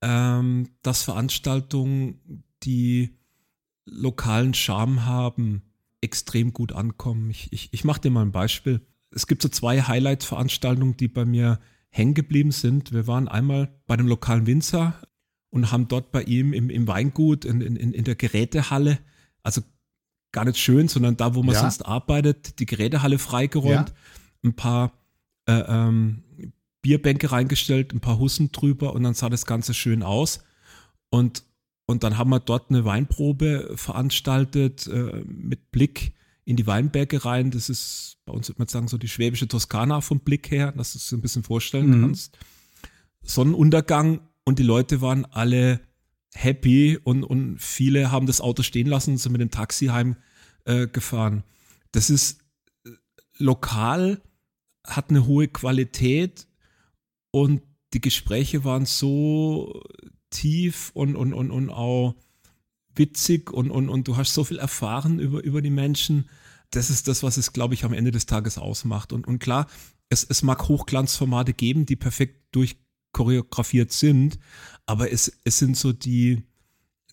ähm, 0.00 0.70
dass 0.82 1.02
Veranstaltungen 1.02 2.44
die 2.62 3.18
lokalen 3.84 4.54
Charme 4.54 5.04
haben, 5.04 5.62
extrem 6.00 6.52
gut 6.52 6.72
ankommen. 6.72 7.30
Ich, 7.30 7.52
ich, 7.52 7.68
ich 7.72 7.84
mache 7.84 8.00
dir 8.00 8.10
mal 8.10 8.22
ein 8.22 8.32
Beispiel. 8.32 8.86
Es 9.10 9.26
gibt 9.26 9.42
so 9.42 9.48
zwei 9.48 9.82
Highlight-Veranstaltungen, 9.82 10.96
die 10.96 11.08
bei 11.08 11.24
mir 11.24 11.58
hängen 11.90 12.14
geblieben 12.14 12.52
sind. 12.52 12.92
Wir 12.92 13.06
waren 13.06 13.28
einmal 13.28 13.80
bei 13.86 13.96
dem 13.96 14.06
lokalen 14.06 14.46
Winzer 14.46 14.94
und 15.50 15.72
haben 15.72 15.88
dort 15.88 16.12
bei 16.12 16.22
ihm 16.22 16.52
im, 16.52 16.70
im 16.70 16.86
Weingut 16.86 17.44
in, 17.44 17.60
in, 17.60 17.76
in 17.76 18.04
der 18.04 18.14
Gerätehalle, 18.14 18.98
also 19.42 19.62
gar 20.30 20.44
nicht 20.44 20.58
schön, 20.58 20.88
sondern 20.88 21.16
da, 21.16 21.34
wo 21.34 21.42
man 21.42 21.54
ja. 21.54 21.62
sonst 21.62 21.86
arbeitet, 21.86 22.60
die 22.60 22.66
Gerätehalle 22.66 23.18
freigeräumt, 23.18 23.88
ja. 23.88 23.94
ein 24.44 24.54
paar 24.54 24.92
äh, 25.48 25.64
ähm, 25.66 26.22
Bierbänke 26.82 27.32
reingestellt, 27.32 27.92
ein 27.92 28.00
paar 28.00 28.18
Hussen 28.18 28.52
drüber 28.52 28.92
und 28.92 29.02
dann 29.02 29.14
sah 29.14 29.28
das 29.28 29.46
Ganze 29.46 29.74
schön 29.74 30.02
aus. 30.02 30.40
Und 31.10 31.42
und 31.90 32.04
dann 32.04 32.18
haben 32.18 32.28
wir 32.28 32.38
dort 32.38 32.68
eine 32.68 32.84
Weinprobe 32.84 33.72
veranstaltet 33.74 34.86
äh, 34.88 35.24
mit 35.24 35.70
Blick 35.70 36.12
in 36.44 36.56
die 36.56 36.66
Weinberge 36.66 37.24
rein. 37.24 37.50
Das 37.50 37.70
ist 37.70 38.18
bei 38.26 38.34
uns, 38.34 38.48
würde 38.48 38.58
man 38.58 38.68
sagen, 38.68 38.88
so 38.88 38.98
die 38.98 39.08
schwäbische 39.08 39.48
Toskana 39.48 40.02
vom 40.02 40.20
Blick 40.20 40.50
her, 40.50 40.72
dass 40.72 40.92
du 40.92 40.98
es 40.98 41.10
ein 41.12 41.22
bisschen 41.22 41.44
vorstellen 41.44 41.88
mhm. 41.88 42.02
kannst. 42.02 42.38
Sonnenuntergang 43.22 44.20
und 44.44 44.58
die 44.58 44.64
Leute 44.64 45.00
waren 45.00 45.24
alle 45.24 45.80
happy 46.34 46.98
und, 47.02 47.24
und 47.24 47.58
viele 47.58 48.10
haben 48.10 48.26
das 48.26 48.42
Auto 48.42 48.62
stehen 48.62 48.86
lassen 48.86 49.12
und 49.12 49.18
sind 49.18 49.32
mit 49.32 49.40
dem 49.40 49.50
Taxi 49.50 49.86
heimgefahren. 49.86 51.38
Äh, 51.38 51.42
das 51.92 52.10
ist 52.10 52.40
äh, 52.84 52.90
lokal, 53.38 54.20
hat 54.86 55.10
eine 55.10 55.26
hohe 55.26 55.48
Qualität 55.48 56.46
und 57.30 57.62
die 57.94 58.00
Gespräche 58.00 58.64
waren 58.64 58.86
so 58.86 59.82
tief 60.30 60.90
und, 60.94 61.16
und, 61.16 61.32
und, 61.32 61.50
und 61.50 61.70
auch 61.70 62.14
witzig 62.94 63.50
und, 63.50 63.70
und, 63.70 63.88
und 63.88 64.08
du 64.08 64.16
hast 64.16 64.34
so 64.34 64.44
viel 64.44 64.58
erfahren 64.58 65.18
über, 65.18 65.42
über 65.42 65.62
die 65.62 65.70
Menschen. 65.70 66.28
Das 66.70 66.90
ist 66.90 67.08
das, 67.08 67.22
was 67.22 67.36
es, 67.36 67.52
glaube 67.52 67.74
ich, 67.74 67.84
am 67.84 67.92
Ende 67.94 68.10
des 68.10 68.26
Tages 68.26 68.58
ausmacht. 68.58 69.12
Und, 69.12 69.26
und 69.26 69.38
klar, 69.38 69.68
es, 70.10 70.24
es 70.24 70.42
mag 70.42 70.68
Hochglanzformate 70.68 71.54
geben, 71.54 71.86
die 71.86 71.96
perfekt 71.96 72.54
durchchoreografiert 72.54 73.92
sind, 73.92 74.38
aber 74.86 75.12
es, 75.12 75.32
es 75.44 75.58
sind 75.58 75.76
so 75.76 75.92
die, 75.92 76.42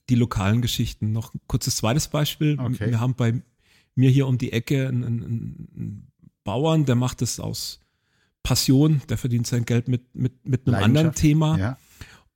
die 0.10 0.16
lokalen 0.16 0.62
Geschichten. 0.62 1.12
Noch 1.12 1.34
ein 1.34 1.40
kurzes 1.48 1.78
zweites 1.78 2.08
Beispiel. 2.08 2.60
Okay. 2.60 2.90
Wir 2.90 3.00
haben 3.00 3.16
bei 3.16 3.42
mir 3.96 4.10
hier 4.10 4.28
um 4.28 4.38
die 4.38 4.52
Ecke 4.52 4.88
einen, 4.88 5.04
einen, 5.04 5.24
einen 5.24 6.12
Bauern, 6.46 6.86
der 6.86 6.96
macht 6.96 7.22
es 7.22 7.42
aus 7.42 7.82
Passion, 8.44 9.02
der 9.10 9.18
verdient 9.18 9.48
sein 9.48 9.66
Geld 9.66 9.90
mit, 9.90 10.16
mit, 10.16 10.48
mit 10.48 10.66
einem 10.68 10.82
anderen 10.82 11.14
Thema. 11.14 11.58
Ja. 11.58 11.78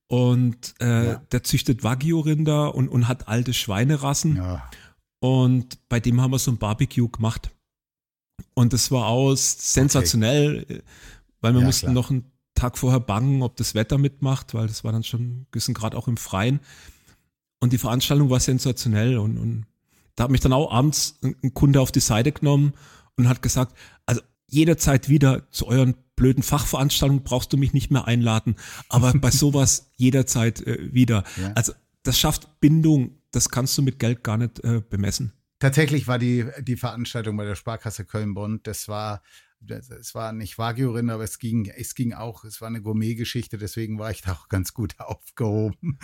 Und 0.07 0.73
äh, 0.81 1.05
ja. 1.05 1.21
der 1.31 1.43
züchtet 1.43 1.83
Wagyu-Rinder 1.83 2.75
und, 2.75 2.89
und 2.89 3.07
hat 3.07 3.29
alte 3.29 3.53
Schweinerassen. 3.53 4.35
Ja. 4.35 4.69
Und 5.19 5.87
bei 5.87 5.99
dem 5.99 6.19
haben 6.19 6.31
wir 6.31 6.39
so 6.39 6.51
ein 6.51 6.57
Barbecue 6.57 7.07
gemacht. 7.07 7.51
Und 8.55 8.73
das 8.73 8.89
war 8.89 9.05
aus 9.07 9.73
sensationell, 9.73 10.63
okay. 10.63 10.81
weil 11.41 11.53
wir 11.53 11.61
mussten 11.61 11.87
klar. 11.87 11.93
noch 11.93 12.09
einen 12.09 12.31
Tag 12.55 12.77
vorher 12.77 12.99
bangen, 12.99 13.43
ob 13.43 13.55
das 13.57 13.75
Wetter 13.75 13.99
mitmacht, 13.99 14.53
weil 14.55 14.67
das 14.67 14.83
war 14.83 14.91
dann 14.91 15.03
schon 15.03 15.21
ein 15.21 15.47
bisschen 15.51 15.75
Grad 15.75 15.93
auch 15.93 16.07
im 16.07 16.17
Freien. 16.17 16.59
Und 17.59 17.71
die 17.71 17.77
Veranstaltung 17.77 18.31
war 18.31 18.39
sensationell. 18.39 19.19
Und, 19.19 19.37
und 19.37 19.65
da 20.15 20.23
hat 20.23 20.31
mich 20.31 20.41
dann 20.41 20.53
auch 20.53 20.71
abends 20.71 21.19
ein 21.21 21.53
Kunde 21.53 21.81
auf 21.81 21.91
die 21.91 21.99
Seite 21.99 22.31
genommen 22.31 22.73
und 23.19 23.29
hat 23.29 23.41
gesagt, 23.41 23.77
also 24.05 24.21
jederzeit 24.47 25.09
wieder 25.09 25.49
zu 25.51 25.67
euren 25.67 25.95
blöden 26.15 26.43
Fachveranstaltungen 26.43 27.23
brauchst 27.23 27.53
du 27.53 27.57
mich 27.57 27.73
nicht 27.73 27.91
mehr 27.91 28.05
einladen, 28.05 28.55
aber 28.87 29.13
bei 29.13 29.29
sowas 29.31 29.91
jederzeit 29.95 30.65
äh, 30.65 30.93
wieder. 30.93 31.23
Ja. 31.37 31.53
Also 31.53 31.73
das 32.03 32.17
schafft 32.19 32.59
Bindung, 32.59 33.21
das 33.31 33.49
kannst 33.49 33.77
du 33.77 33.81
mit 33.81 33.99
Geld 33.99 34.23
gar 34.23 34.37
nicht 34.37 34.63
äh, 34.63 34.81
bemessen. 34.81 35.33
Tatsächlich 35.59 36.07
war 36.07 36.17
die, 36.17 36.45
die 36.61 36.77
Veranstaltung 36.77 37.35
bei 37.35 37.45
der 37.45 37.55
Sparkasse 37.55 38.05
Köln-Bonn, 38.05 38.61
das 38.63 38.87
war, 38.87 39.21
es 39.67 40.15
war 40.15 40.31
nicht 40.31 40.57
Wagyu-Rinder, 40.57 41.15
aber 41.15 41.25
es 41.25 41.37
ging, 41.37 41.69
es 41.75 41.95
ging 41.95 42.13
auch, 42.13 42.45
es 42.45 42.61
war 42.61 42.69
eine 42.69 42.81
Gourmet-Geschichte, 42.81 43.57
deswegen 43.57 43.99
war 43.99 44.09
ich 44.11 44.21
da 44.21 44.31
auch 44.31 44.47
ganz 44.47 44.73
gut 44.73 44.95
aufgehoben. 44.99 45.99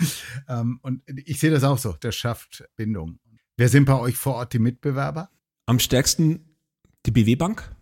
ähm, 0.50 0.80
und 0.82 1.02
ich 1.08 1.40
sehe 1.40 1.52
das 1.52 1.64
auch 1.64 1.78
so, 1.78 1.94
das 1.94 2.16
schafft 2.16 2.66
Bindung. 2.76 3.20
Wer 3.58 3.70
sind 3.70 3.86
bei 3.86 3.98
euch 3.98 4.18
vor 4.18 4.36
Ort 4.36 4.52
die 4.52 4.60
Mitbewerber? 4.60 5.30
Am 5.66 5.80
stärksten 5.80 6.55
die 7.06 7.12
BW 7.12 7.36
Bank. 7.36 7.76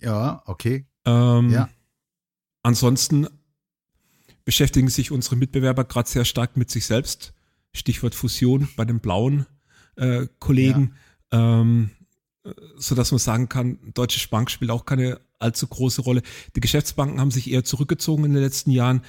Ja, 0.00 0.42
okay. 0.46 0.86
Ähm, 1.04 1.50
ja. 1.50 1.68
Ansonsten 2.62 3.26
beschäftigen 4.44 4.88
sich 4.88 5.10
unsere 5.10 5.36
Mitbewerber 5.36 5.84
gerade 5.84 6.08
sehr 6.08 6.24
stark 6.24 6.56
mit 6.56 6.70
sich 6.70 6.86
selbst. 6.86 7.32
Stichwort 7.72 8.14
Fusion 8.14 8.68
bei 8.76 8.84
den 8.84 9.00
blauen 9.00 9.46
äh, 9.96 10.26
Kollegen, 10.38 10.94
ja. 11.32 11.60
ähm, 11.60 11.90
so 12.76 12.94
dass 12.94 13.12
man 13.12 13.18
sagen 13.18 13.48
kann, 13.48 13.78
Deutsche 13.94 14.28
Bank 14.28 14.50
spielt 14.50 14.70
auch 14.70 14.84
keine 14.84 15.20
allzu 15.38 15.66
große 15.66 16.02
Rolle. 16.02 16.22
Die 16.56 16.60
Geschäftsbanken 16.60 17.20
haben 17.20 17.30
sich 17.30 17.50
eher 17.50 17.64
zurückgezogen 17.64 18.24
in 18.24 18.32
den 18.32 18.42
letzten 18.42 18.70
Jahren. 18.70 19.02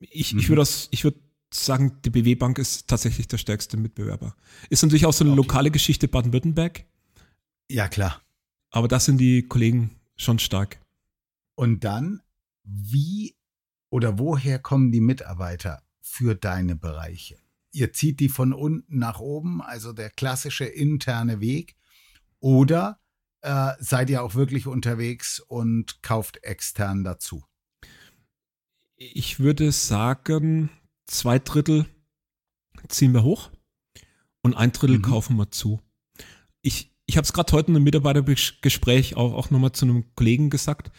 Ich, 0.00 0.32
mhm. 0.32 0.40
ich 0.40 0.48
würde 0.48 0.66
ich 0.90 1.04
würde 1.04 1.18
sagen, 1.52 2.00
die 2.04 2.10
BW 2.10 2.34
Bank 2.36 2.58
ist 2.58 2.88
tatsächlich 2.88 3.28
der 3.28 3.38
stärkste 3.38 3.76
Mitbewerber. 3.76 4.34
Ist 4.70 4.82
natürlich 4.82 5.06
auch 5.06 5.12
so 5.12 5.24
eine 5.24 5.32
okay. 5.32 5.42
lokale 5.42 5.70
Geschichte 5.70 6.08
Baden-Württemberg. 6.08 6.84
Ja, 7.70 7.88
klar. 7.88 8.23
Aber 8.74 8.88
das 8.88 9.04
sind 9.04 9.18
die 9.18 9.42
Kollegen 9.42 9.90
schon 10.16 10.38
stark. 10.38 10.80
Und 11.54 11.84
dann, 11.84 12.22
wie 12.64 13.36
oder 13.90 14.18
woher 14.18 14.58
kommen 14.58 14.90
die 14.90 15.00
Mitarbeiter 15.00 15.82
für 16.00 16.34
deine 16.34 16.74
Bereiche? 16.74 17.38
ihr 17.74 17.92
zieht 17.92 18.20
die 18.20 18.28
von 18.28 18.52
unten 18.52 18.98
nach 18.98 19.20
oben, 19.20 19.60
also 19.60 19.92
der 19.92 20.10
klassische 20.10 20.64
interne 20.64 21.40
Weg, 21.40 21.76
oder 22.38 23.00
äh, 23.42 23.72
seid 23.78 24.10
ihr 24.10 24.22
auch 24.22 24.34
wirklich 24.34 24.66
unterwegs 24.66 25.40
und 25.40 26.02
kauft 26.02 26.42
extern 26.44 27.04
dazu? 27.04 27.44
Ich 28.96 29.40
würde 29.40 29.72
sagen, 29.72 30.70
zwei 31.06 31.38
Drittel 31.38 31.86
ziehen 32.88 33.12
wir 33.12 33.24
hoch 33.24 33.50
und 34.42 34.54
ein 34.54 34.72
Drittel 34.72 34.98
mhm. 34.98 35.02
kaufen 35.02 35.36
wir 35.36 35.50
zu. 35.50 35.80
Ich, 36.62 36.93
ich 37.14 37.16
habe 37.16 37.26
es 37.26 37.32
gerade 37.32 37.52
heute 37.52 37.68
in 37.68 37.76
einem 37.76 37.84
Mitarbeitergespräch 37.84 39.16
auch, 39.16 39.34
auch 39.34 39.50
nochmal 39.50 39.70
zu 39.70 39.84
einem 39.84 40.04
Kollegen 40.16 40.50
gesagt. 40.50 40.90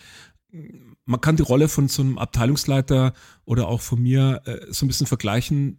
Man 1.04 1.19
kann 1.19 1.36
die 1.36 1.43
Rolle 1.43 1.67
von 1.67 1.89
so 1.89 2.01
einem 2.01 2.17
Abteilungsleiter 2.17 3.12
oder 3.43 3.67
auch 3.67 3.82
von 3.82 4.01
mir 4.01 4.41
äh, 4.45 4.65
so 4.69 4.86
ein 4.86 4.88
bisschen 4.88 5.08
vergleichen 5.08 5.78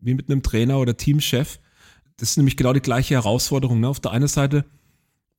wie 0.00 0.14
mit 0.14 0.30
einem 0.30 0.44
Trainer 0.44 0.78
oder 0.78 0.96
Teamchef. 0.96 1.58
Das 2.16 2.30
ist 2.30 2.36
nämlich 2.36 2.56
genau 2.56 2.72
die 2.72 2.80
gleiche 2.80 3.14
Herausforderung. 3.14 3.80
Ne? 3.80 3.88
Auf 3.88 3.98
der 3.98 4.12
einen 4.12 4.28
Seite 4.28 4.64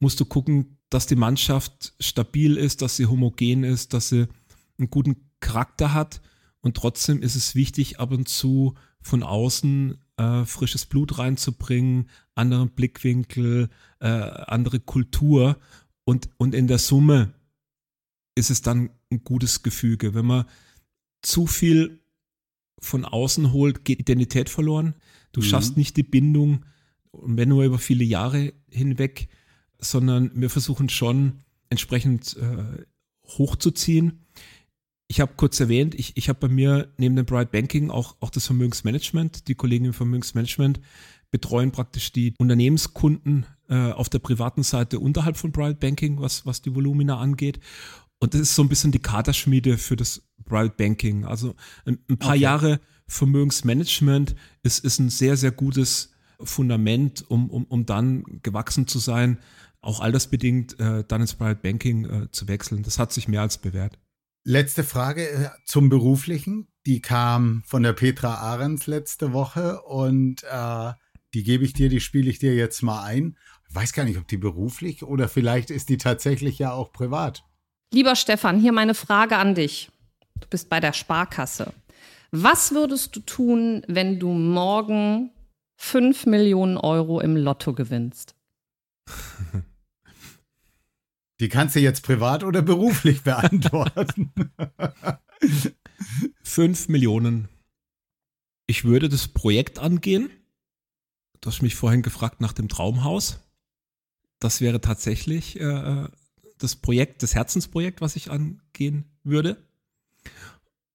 musst 0.02 0.20
du 0.20 0.26
gucken, 0.26 0.78
dass 0.90 1.08
die 1.08 1.16
Mannschaft 1.16 1.94
stabil 2.02 2.58
ist, 2.58 2.82
dass 2.82 2.98
sie 2.98 3.06
homogen 3.06 3.64
ist, 3.64 3.94
dass 3.94 4.10
sie 4.10 4.28
einen 4.78 4.90
guten 4.90 5.30
Charakter 5.40 5.94
hat. 5.94 6.20
Und 6.60 6.76
trotzdem 6.76 7.22
ist 7.22 7.38
es 7.38 7.56
wichtig, 7.56 8.02
ab 8.02 8.12
und 8.12 8.28
zu 8.28 8.74
von 9.02 9.24
außen 9.24 10.03
äh, 10.18 10.46
frisches 10.46 10.86
Blut 10.86 11.18
reinzubringen, 11.18 12.10
anderen 12.36 12.70
Blickwinkel, 12.70 13.70
äh, 14.00 14.08
andere 14.08 14.80
Kultur. 14.80 15.58
Und, 16.04 16.30
und 16.38 16.54
in 16.54 16.68
der 16.68 16.80
Summe 16.80 17.34
ist 18.36 18.50
es 18.50 18.62
dann 18.62 18.90
ein 19.12 19.24
gutes 19.24 19.64
Gefüge. 19.64 20.14
Wenn 20.14 20.26
man 20.26 20.46
zu 21.22 21.48
viel 21.48 22.00
von 22.80 23.06
außen 23.06 23.54
holt, 23.54 23.86
geht 23.86 24.00
Identität 24.00 24.50
verloren. 24.50 24.96
Du 25.32 25.42
mhm. 25.42 25.46
schaffst 25.46 25.78
nicht 25.78 25.98
die 25.98 26.04
Bindung, 26.04 26.66
wenn 27.12 27.50
nur 27.50 27.64
über 27.64 27.80
viele 27.80 28.04
Jahre 28.04 28.54
hinweg, 28.70 29.30
sondern 29.80 30.32
wir 30.36 30.50
versuchen 30.50 30.90
schon 30.90 31.44
entsprechend 31.70 32.38
äh, 32.38 32.86
hochzuziehen. 33.26 34.23
Ich 35.08 35.20
habe 35.20 35.34
kurz 35.36 35.60
erwähnt, 35.60 35.96
ich, 35.96 36.18
ich 36.18 36.30
habe 36.30 36.40
bei 36.40 36.48
mir 36.48 36.92
neben 36.98 37.16
dem 37.16 37.26
Bright 37.26 37.52
Banking 37.52 37.92
auch, 37.92 38.16
auch 38.20 38.30
das 38.30 38.46
Vermögensmanagement. 38.48 39.48
Die 39.48 39.56
Kollegen 39.56 39.86
im 39.86 39.94
Vermögensmanagement 39.94 40.80
betreuen 41.30 41.72
praktisch 41.72 42.12
die 42.12 42.34
Unternehmenskunden 42.38 43.46
äh, 43.68 43.92
auf 43.92 44.10
der 44.10 44.20
privaten 44.20 44.64
Seite 44.64 45.00
unterhalb 45.00 45.38
von 45.38 45.52
Bright 45.52 45.80
Banking, 45.80 46.20
was, 46.20 46.46
was 46.46 46.62
die 46.62 46.74
Volumina 46.74 47.18
angeht. 47.18 47.60
Und 48.20 48.34
das 48.34 48.42
ist 48.42 48.56
so 48.56 48.62
ein 48.62 48.70
bisschen 48.70 48.92
die 48.92 49.02
Kaderschmiede 49.02 49.78
für 49.78 49.96
das 49.96 50.24
Private 50.46 50.76
Banking. 50.78 51.26
Also 51.26 51.56
ein, 51.86 52.00
ein 52.10 52.18
paar 52.18 52.32
okay. 52.32 52.42
Jahre 52.42 52.80
Vermögensmanagement 53.08 54.36
ist, 54.62 54.84
ist 54.86 55.00
ein 55.00 55.10
sehr, 55.10 55.38
sehr 55.38 55.52
gutes 55.52 56.14
Fundament, 56.40 57.26
um, 57.30 57.50
um, 57.50 57.66
um 57.66 57.86
dann 57.86 58.24
gewachsen 58.42 58.88
zu 58.88 59.00
sein, 59.00 59.40
auch 59.82 60.00
altersbedingt 60.00 60.80
äh, 60.80 61.04
dann 61.06 61.22
ins 61.22 61.34
Private 61.34 61.60
Banking 61.62 62.06
äh, 62.06 62.32
zu 62.32 62.48
wechseln. 62.48 62.84
Das 62.84 63.00
hat 63.00 63.12
sich 63.12 63.28
mehr 63.28 63.42
als 63.42 63.58
bewährt. 63.58 64.00
Letzte 64.46 64.84
Frage 64.84 65.30
äh, 65.30 65.50
zum 65.66 65.88
Beruflichen. 65.90 66.68
Die 66.86 67.02
kam 67.02 67.64
von 67.66 67.82
der 67.82 67.94
Petra 67.94 68.36
Ahrens 68.36 68.88
letzte 68.88 69.32
Woche 69.32 69.82
und 69.84 70.44
äh, 70.44 70.92
die 71.34 71.44
gebe 71.44 71.64
ich 71.64 71.72
dir, 71.72 71.88
die 71.88 72.02
spiele 72.02 72.30
ich 72.30 72.40
dir 72.40 72.54
jetzt 72.54 72.82
mal 72.82 73.04
ein. 73.04 73.38
Ich 73.70 73.76
weiß 73.76 73.94
gar 73.94 74.04
nicht, 74.04 74.18
ob 74.18 74.28
die 74.28 74.38
beruflich 74.38 75.04
oder 75.04 75.30
vielleicht 75.30 75.72
ist 75.72 75.88
die 75.88 75.98
tatsächlich 75.98 76.60
ja 76.60 76.74
auch 76.74 76.92
privat. 76.92 77.46
Lieber 77.94 78.18
Stefan, 78.18 78.60
hier 78.60 78.74
meine 78.74 78.96
Frage 78.96 79.38
an 79.38 79.56
dich. 79.56 79.90
Du 80.42 80.48
bist 80.50 80.70
bei 80.70 80.82
der 80.82 80.94
Sparkasse. 80.94 81.74
Was 82.32 82.74
würdest 82.74 83.16
du 83.16 83.22
tun, 83.22 83.86
wenn 83.88 84.20
du 84.20 84.30
morgen 84.34 85.32
5 85.80 86.26
Millionen 86.26 86.78
Euro 86.78 87.22
im 87.22 87.38
Lotto 87.38 87.74
gewinnst? 87.74 88.36
Die 91.44 91.50
kannst 91.50 91.76
du 91.76 91.82
jetzt 91.82 92.04
privat 92.04 92.46
oder 92.46 92.62
beruflich 92.62 93.22
beantworten. 93.24 94.32
5 96.42 96.88
Millionen. 96.88 97.50
Ich 98.66 98.86
würde 98.86 99.10
das 99.10 99.28
Projekt 99.28 99.78
angehen. 99.78 100.30
Du 101.42 101.50
hast 101.50 101.62
mich 101.62 101.76
vorhin 101.76 102.02
gefragt 102.02 102.40
nach 102.40 102.54
dem 102.54 102.70
Traumhaus. 102.70 103.42
Das 104.40 104.62
wäre 104.62 104.80
tatsächlich 104.80 105.60
äh, 105.60 106.08
das 106.60 106.78
Projekt, 106.78 107.24
das 107.24 107.36
Herzensprojekt, 107.36 108.00
was 108.00 108.16
ich 108.16 108.32
angehen 108.32 109.04
würde. 109.26 109.62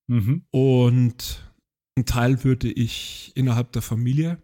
Mhm. 0.07 0.47
Und 0.51 1.53
einen 1.95 2.07
Teil 2.07 2.43
würde 2.43 2.73
ich 2.73 3.33
innerhalb 3.35 3.73
der 3.73 3.83
Familie 3.83 4.41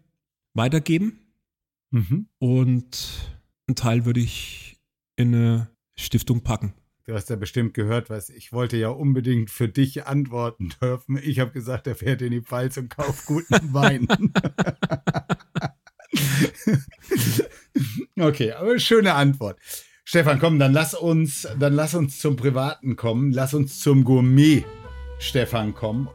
weitergeben. 0.53 1.19
Mhm. 1.93 2.29
Und 2.39 3.09
einen 3.67 3.77
Teil 3.77 4.05
würde 4.05 4.21
ich 4.21 4.77
in 5.17 5.35
eine 5.35 5.74
Stiftung 5.97 6.43
packen. 6.43 6.75
Du 7.07 7.13
hast 7.13 7.29
ja 7.29 7.37
bestimmt 7.37 7.75
gehört, 7.75 8.09
was 8.09 8.31
ich 8.31 8.53
wollte 8.53 8.79
ja 8.79 8.89
unbedingt 8.89 9.51
für 9.51 9.69
dich 9.69 10.07
antworten 10.07 10.73
dürfen. 10.81 11.21
Ich 11.23 11.39
habe 11.39 11.51
gesagt, 11.51 11.87
er 11.87 11.97
fährt 11.97 12.23
in 12.23 12.31
die 12.31 12.41
Pfalz 12.41 12.79
und 12.79 12.89
kauft 12.89 13.27
guten 13.27 13.73
Wein. 13.75 14.09
okay, 18.19 18.53
aber 18.53 18.79
schöne 18.79 19.15
Antwort. 19.15 19.59
Stefan, 20.07 20.39
komm, 20.39 20.59
dann 20.59 20.73
lass 20.73 20.95
uns, 20.95 21.47
dann 21.59 21.75
lass 21.75 21.95
uns 21.95 22.19
zum 22.19 22.37
Privaten 22.37 22.97
kommen. 22.97 23.33
Lass 23.33 23.53
uns 23.53 23.81
zum 23.81 24.05
Gourmet, 24.05 24.65
Stefan, 25.19 25.75
kommen. 25.75 26.09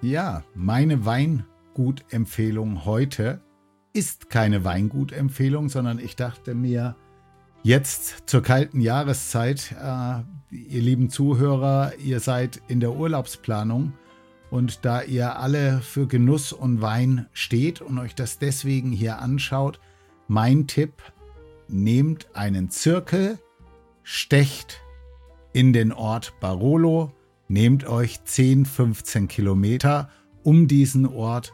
Ja, 0.00 0.44
meine 0.54 1.04
Weingutempfehlung 1.04 2.86
heute 2.86 3.42
ist 3.92 4.30
keine 4.30 4.64
Weingutempfehlung, 4.64 5.68
sondern 5.68 5.98
ich 5.98 6.16
dachte 6.16 6.54
mir, 6.54 6.96
jetzt 7.62 8.24
zur 8.26 8.42
kalten 8.42 8.80
Jahreszeit, 8.80 9.74
äh, 9.80 10.20
ihr 10.50 10.82
lieben 10.82 11.10
Zuhörer, 11.10 11.92
ihr 11.98 12.20
seid 12.20 12.60
in 12.68 12.80
der 12.80 12.92
Urlaubsplanung. 12.92 13.92
Und 14.50 14.84
da 14.84 15.02
ihr 15.02 15.38
alle 15.38 15.80
für 15.80 16.08
Genuss 16.08 16.52
und 16.52 16.80
Wein 16.80 17.26
steht 17.32 17.80
und 17.80 17.98
euch 17.98 18.16
das 18.16 18.38
deswegen 18.38 18.90
hier 18.90 19.20
anschaut, 19.20 19.80
mein 20.26 20.66
Tipp 20.66 20.92
nehmt 21.68 22.34
einen 22.34 22.68
Zirkel, 22.68 23.38
stecht 24.02 24.80
in 25.52 25.72
den 25.72 25.92
Ort 25.92 26.34
Barolo, 26.40 27.12
nehmt 27.46 27.86
euch 27.86 28.24
10, 28.24 28.64
15 28.66 29.28
Kilometer 29.28 30.10
um 30.42 30.66
diesen 30.66 31.06
Ort 31.06 31.52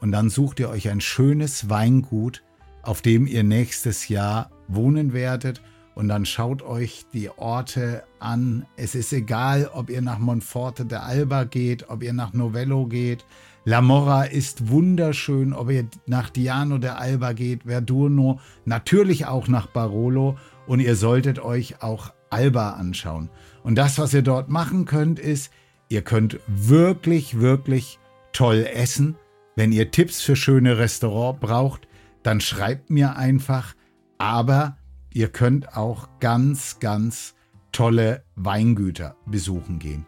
und 0.00 0.12
dann 0.12 0.30
sucht 0.30 0.60
ihr 0.60 0.68
euch 0.68 0.88
ein 0.88 1.00
schönes 1.00 1.68
Weingut, 1.68 2.44
auf 2.82 3.02
dem 3.02 3.26
ihr 3.26 3.42
nächstes 3.42 4.08
Jahr 4.08 4.50
wohnen 4.68 5.12
werdet 5.12 5.62
und 5.94 6.08
dann 6.08 6.26
schaut 6.26 6.62
euch 6.62 7.06
die 7.12 7.30
Orte 7.30 8.04
an. 8.18 8.66
Es 8.76 8.94
ist 8.94 9.12
egal, 9.12 9.70
ob 9.72 9.90
ihr 9.90 10.02
nach 10.02 10.18
Monforte 10.18 10.84
de 10.84 10.98
Alba 10.98 11.44
geht, 11.44 11.88
ob 11.88 12.02
ihr 12.02 12.12
nach 12.12 12.32
Novello 12.32 12.86
geht, 12.86 13.24
La 13.68 13.80
Morra 13.80 14.22
ist 14.22 14.68
wunderschön, 14.68 15.52
ob 15.52 15.70
ihr 15.70 15.88
nach 16.06 16.30
Diano 16.30 16.78
de 16.78 16.90
Alba 16.90 17.32
geht, 17.32 17.64
Verdurno, 17.64 18.38
natürlich 18.64 19.26
auch 19.26 19.48
nach 19.48 19.66
Barolo 19.66 20.38
und 20.68 20.78
ihr 20.78 20.94
solltet 20.94 21.40
euch 21.40 21.82
auch 21.82 22.12
Alba 22.30 22.74
anschauen. 22.74 23.28
Und 23.64 23.74
das, 23.74 23.98
was 23.98 24.14
ihr 24.14 24.22
dort 24.22 24.48
machen 24.48 24.84
könnt, 24.84 25.18
ist, 25.18 25.50
ihr 25.88 26.02
könnt 26.02 26.38
wirklich, 26.46 27.40
wirklich 27.40 27.98
toll 28.32 28.68
essen. 28.72 29.16
Wenn 29.56 29.72
ihr 29.72 29.90
Tipps 29.90 30.20
für 30.20 30.36
schöne 30.36 30.78
Restaurants 30.78 31.40
braucht, 31.40 31.88
dann 32.22 32.40
schreibt 32.40 32.90
mir 32.90 33.16
einfach. 33.16 33.74
Aber 34.18 34.76
ihr 35.12 35.28
könnt 35.28 35.76
auch 35.76 36.08
ganz, 36.20 36.78
ganz 36.80 37.34
tolle 37.72 38.22
Weingüter 38.34 39.16
besuchen 39.26 39.78
gehen. 39.78 40.06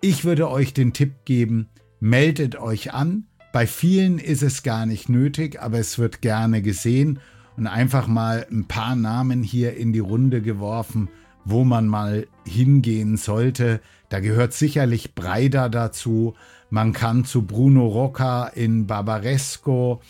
Ich 0.00 0.24
würde 0.24 0.50
euch 0.50 0.74
den 0.74 0.92
Tipp 0.92 1.24
geben, 1.24 1.68
meldet 2.00 2.56
euch 2.56 2.92
an. 2.92 3.26
Bei 3.52 3.66
vielen 3.66 4.18
ist 4.18 4.42
es 4.42 4.62
gar 4.62 4.86
nicht 4.86 5.08
nötig, 5.08 5.60
aber 5.60 5.78
es 5.78 5.98
wird 5.98 6.20
gerne 6.20 6.62
gesehen 6.62 7.18
und 7.56 7.66
einfach 7.66 8.06
mal 8.06 8.46
ein 8.50 8.68
paar 8.68 8.94
Namen 8.94 9.42
hier 9.42 9.76
in 9.76 9.92
die 9.92 9.98
Runde 9.98 10.42
geworfen, 10.42 11.08
wo 11.44 11.64
man 11.64 11.88
mal 11.88 12.26
hingehen 12.46 13.16
sollte. 13.16 13.80
Da 14.08 14.20
gehört 14.20 14.52
sicherlich 14.52 15.14
Breida 15.14 15.68
dazu. 15.68 16.34
Man 16.70 16.92
kann 16.92 17.24
zu 17.24 17.42
Bruno 17.42 17.86
Rocca 17.86 18.46
in 18.46 18.86
Barbaresco. 18.86 20.00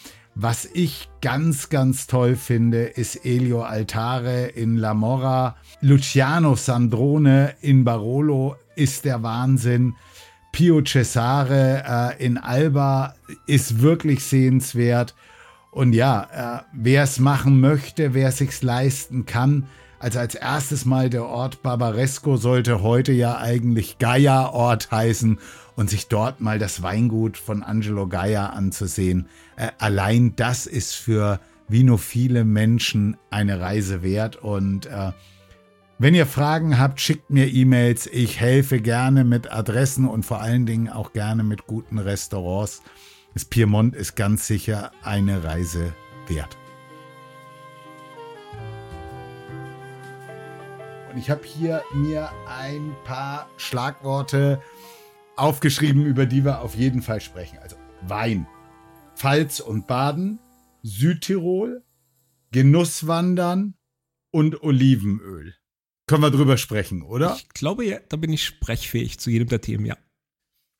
Was 0.41 0.66
ich 0.72 1.09
ganz, 1.20 1.68
ganz 1.68 2.07
toll 2.07 2.36
finde, 2.36 2.84
ist 2.84 3.26
Elio 3.26 3.62
Altare 3.62 4.47
in 4.47 4.76
La 4.76 4.95
Mora. 4.95 5.57
Luciano 5.80 6.55
Sandrone 6.55 7.57
in 7.61 7.82
Barolo 7.82 8.55
ist 8.76 9.05
der 9.05 9.24
Wahnsinn. 9.24 9.97
Pio 10.53 10.80
Cesare 10.84 12.14
äh, 12.16 12.24
in 12.24 12.39
Alba 12.39 13.16
ist 13.49 13.82
wirklich 13.82 14.22
sehenswert. 14.22 15.16
Und 15.72 15.93
ja, 15.93 16.61
äh, 16.61 16.62
wer 16.72 17.03
es 17.03 17.18
machen 17.18 17.59
möchte, 17.59 18.14
wer 18.14 18.30
sich's 18.30 18.62
leisten 18.62 19.26
kann, 19.26 19.66
Also 20.01 20.20
als 20.20 20.36
erstes 20.36 20.84
mal 20.84 21.11
der 21.11 21.24
Ort 21.24 21.62
Barbaresco 21.62 22.36
sollte 22.36 22.82
heute 22.82 23.12
ja 23.12 23.39
eigentlich 23.39 23.99
Gaia-Ort 23.99 24.93
heißen 24.93 25.39
und 25.74 25.91
sich 25.91 26.07
dort 26.07 26.41
mal 26.41 26.59
das 26.59 26.82
Weingut 26.82 27.36
von 27.36 27.64
Angelo 27.64 28.07
Gaia 28.07 28.47
anzusehen. 28.51 29.28
Äh, 29.59 29.72
allein 29.78 30.36
das 30.36 30.66
ist 30.66 30.94
für 30.94 31.40
viele 31.98 32.44
Menschen 32.44 33.18
eine 33.28 33.61
Reise 33.61 34.02
wert 34.02 34.36
und 34.36 34.86
äh, 34.86 35.12
wenn 36.00 36.14
ihr 36.14 36.26
Fragen 36.26 36.78
habt, 36.78 37.00
schickt 37.00 37.28
mir 37.28 37.48
E-Mails. 37.48 38.06
Ich 38.06 38.38
helfe 38.38 38.80
gerne 38.80 39.24
mit 39.24 39.52
Adressen 39.52 40.06
und 40.06 40.24
vor 40.24 40.40
allen 40.40 40.64
Dingen 40.64 40.88
auch 40.88 41.12
gerne 41.12 41.42
mit 41.42 41.66
guten 41.66 41.98
Restaurants. 41.98 42.82
Das 43.34 43.44
Piemont 43.44 43.96
ist 43.96 44.14
ganz 44.14 44.46
sicher 44.46 44.92
eine 45.02 45.42
Reise 45.42 45.92
wert. 46.28 46.56
Und 51.11 51.18
ich 51.18 51.30
habe 51.30 51.44
hier 51.44 51.82
mir 51.92 52.30
ein 52.46 52.94
paar 53.04 53.48
Schlagworte 53.56 54.62
aufgeschrieben, 55.34 56.06
über 56.06 56.26
die 56.26 56.44
wir 56.44 56.61
auf 56.61 56.76
jeden 56.76 57.02
Fall 57.02 57.20
sprechen. 57.20 57.59
Also 57.61 57.74
Wein, 58.02 58.46
Pfalz 59.18 59.58
und 59.58 59.88
Baden, 59.88 60.38
Südtirol, 60.84 61.84
Genusswandern 62.52 63.74
und 64.30 64.62
Olivenöl. 64.62 65.56
Können 66.06 66.22
wir 66.22 66.30
drüber 66.30 66.56
sprechen, 66.56 67.02
oder? 67.02 67.34
Ich 67.34 67.48
glaube, 67.48 67.84
ja, 67.84 67.98
da 68.08 68.16
bin 68.16 68.32
ich 68.32 68.44
sprechfähig 68.44 69.18
zu 69.18 69.30
jedem 69.30 69.48
der 69.48 69.60
Themen, 69.60 69.86
ja. 69.86 69.96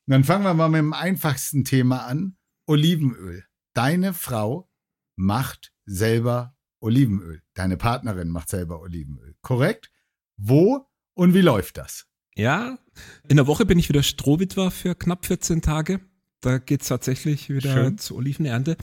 Dann 0.07 0.23
fangen 0.23 0.45
wir 0.45 0.55
mal 0.55 0.69
mit 0.69 0.79
dem 0.79 0.93
einfachsten 0.93 1.65
Thema 1.65 2.07
an. 2.07 2.37
Olivenöl. 2.69 3.45
Deine 3.75 4.15
Frau 4.15 4.71
macht 5.17 5.73
selber 5.85 6.57
Olivenöl. 6.81 7.43
Deine 7.55 7.77
Partnerin 7.77 8.29
macht 8.29 8.51
selber 8.51 8.81
Olivenöl. 8.81 9.35
Korrekt? 9.43 9.91
Wo 10.37 10.87
und 11.15 11.35
wie 11.35 11.41
läuft 11.41 11.77
das? 11.77 12.07
Ja, 12.37 12.79
in 13.27 13.37
der 13.37 13.49
Woche 13.49 13.67
bin 13.67 13.81
ich 13.81 13.89
wieder 13.89 14.05
Strohwitwer 14.05 14.71
für 14.71 14.95
knapp 14.95 15.27
14 15.27 15.61
Tage. 15.61 16.08
Da 16.41 16.59
geht 16.59 16.83
es 16.83 16.89
tatsächlich 16.89 17.49
wieder 17.49 17.73
Schön. 17.73 17.99
zur 17.99 18.19
Olivenernte. 18.19 18.77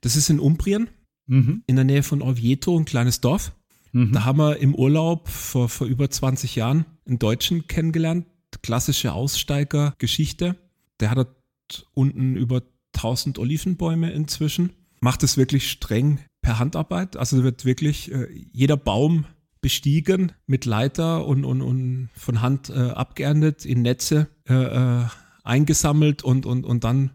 Das 0.00 0.16
ist 0.16 0.30
in 0.30 0.40
Umbrien, 0.40 0.88
mhm. 1.26 1.62
in 1.66 1.76
der 1.76 1.84
Nähe 1.84 2.02
von 2.02 2.22
Orvieto, 2.22 2.78
ein 2.78 2.84
kleines 2.84 3.20
Dorf. 3.20 3.52
Mhm. 3.92 4.12
Da 4.12 4.24
haben 4.24 4.38
wir 4.38 4.56
im 4.58 4.74
Urlaub 4.74 5.28
vor, 5.28 5.68
vor 5.68 5.86
über 5.86 6.10
20 6.10 6.56
Jahren 6.56 6.86
einen 7.06 7.18
Deutschen 7.18 7.66
kennengelernt, 7.66 8.26
klassische 8.62 9.12
Aussteigergeschichte. 9.12 10.56
Der 11.00 11.10
hat 11.10 11.18
dort 11.18 11.86
unten 11.92 12.36
über 12.36 12.62
1000 12.96 13.38
Olivenbäume 13.38 14.10
inzwischen, 14.12 14.70
macht 15.00 15.22
es 15.22 15.36
wirklich 15.36 15.70
streng 15.70 16.20
per 16.40 16.58
Handarbeit. 16.58 17.16
Also 17.16 17.44
wird 17.44 17.64
wirklich 17.64 18.10
äh, 18.12 18.28
jeder 18.52 18.76
Baum 18.76 19.26
bestiegen 19.60 20.32
mit 20.46 20.64
Leiter 20.64 21.26
und, 21.26 21.44
und, 21.44 21.62
und 21.62 22.10
von 22.14 22.42
Hand 22.42 22.70
äh, 22.70 22.90
abgeerntet, 22.90 23.64
in 23.64 23.82
Netze 23.82 24.28
äh, 24.48 24.54
äh 24.54 25.04
eingesammelt 25.44 26.24
und, 26.24 26.46
und, 26.46 26.64
und 26.64 26.84
dann 26.84 27.12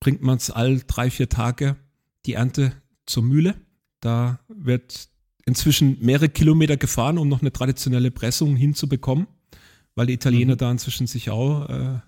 bringt 0.00 0.22
man 0.22 0.36
es 0.36 0.50
all 0.50 0.82
drei, 0.86 1.10
vier 1.10 1.28
Tage 1.28 1.76
die 2.26 2.34
Ernte 2.34 2.72
zur 3.06 3.22
Mühle. 3.22 3.54
Da 4.00 4.40
wird 4.48 5.08
inzwischen 5.46 5.96
mehrere 6.00 6.28
Kilometer 6.28 6.76
gefahren, 6.76 7.18
um 7.18 7.28
noch 7.28 7.40
eine 7.40 7.52
traditionelle 7.52 8.10
Pressung 8.10 8.54
hinzubekommen, 8.54 9.26
weil 9.94 10.06
die 10.06 10.12
Italiener 10.12 10.54
mhm. 10.54 10.58
da 10.58 10.70
inzwischen 10.70 11.06
sich 11.06 11.30
auch 11.30 11.68
äh, 11.68 12.00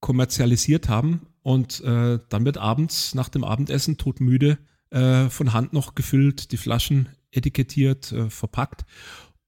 kommerzialisiert 0.00 0.88
haben. 0.88 1.26
Und 1.42 1.80
äh, 1.82 2.18
dann 2.28 2.44
wird 2.44 2.58
abends 2.58 3.14
nach 3.14 3.28
dem 3.28 3.44
Abendessen 3.44 3.96
todmüde 3.96 4.58
äh, 4.90 5.28
von 5.28 5.52
Hand 5.52 5.72
noch 5.72 5.94
gefüllt, 5.94 6.52
die 6.52 6.56
Flaschen 6.56 7.08
etikettiert, 7.30 8.12
äh, 8.12 8.30
verpackt. 8.30 8.84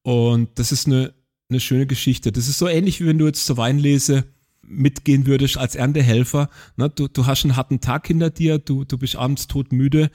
Und 0.02 0.58
das 0.58 0.72
ist 0.72 0.86
eine, 0.86 1.12
eine 1.48 1.60
schöne 1.60 1.86
Geschichte. 1.86 2.32
Das 2.32 2.48
ist 2.48 2.58
so 2.58 2.68
ähnlich, 2.68 3.00
wie 3.00 3.06
wenn 3.06 3.18
du 3.18 3.26
jetzt 3.26 3.46
zur 3.46 3.56
Weinlese 3.56 4.24
mitgehen 4.62 5.26
würdest 5.26 5.58
als 5.58 5.74
Erntehelfer. 5.74 6.48
Ne? 6.76 6.90
Du, 6.90 7.08
du 7.08 7.26
hast 7.26 7.44
einen 7.44 7.56
harten 7.56 7.80
Tag 7.80 8.06
hinter 8.06 8.30
dir, 8.30 8.58
du, 8.58 8.84
du 8.84 8.98
bist 8.98 9.16
abends 9.16 9.46
todmüde, 9.46 10.10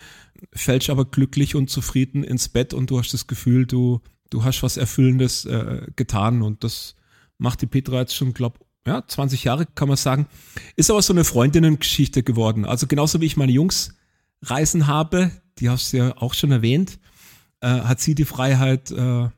fällst 0.53 0.89
aber 0.89 1.05
glücklich 1.05 1.55
und 1.55 1.69
zufrieden 1.69 2.23
ins 2.23 2.49
Bett 2.49 2.73
und 2.73 2.89
du 2.89 2.99
hast 2.99 3.13
das 3.13 3.27
Gefühl, 3.27 3.65
du, 3.65 4.01
du 4.29 4.43
hast 4.43 4.63
was 4.63 4.77
Erfüllendes 4.77 5.45
äh, 5.45 5.87
getan 5.95 6.41
und 6.41 6.63
das 6.63 6.95
macht 7.37 7.61
die 7.61 7.67
Petra 7.67 7.99
jetzt 7.99 8.15
schon, 8.15 8.33
glaube 8.33 8.59
ja, 8.87 9.05
20 9.05 9.43
Jahre 9.43 9.65
kann 9.65 9.87
man 9.87 9.97
sagen. 9.97 10.27
Ist 10.75 10.91
aber 10.91 11.01
so 11.01 11.11
eine 11.11 11.23
Freundinnengeschichte 11.23 12.21
geworden. 12.21 12.65
Also 12.65 12.85
genauso 12.85 13.19
wie 13.19 13.25
ich 13.25 13.35
meine 13.35 13.51
Jungs 13.51 13.95
reisen 14.43 14.85
habe, 14.85 15.31
die 15.57 15.69
hast 15.69 15.91
du 15.91 15.97
ja 15.97 16.17
auch 16.17 16.33
schon 16.35 16.51
erwähnt, 16.51 16.99
äh, 17.61 17.67
hat 17.67 17.99
sie 17.99 18.13
die 18.13 18.25
Freiheit, 18.25 18.91
äh, 18.91 19.29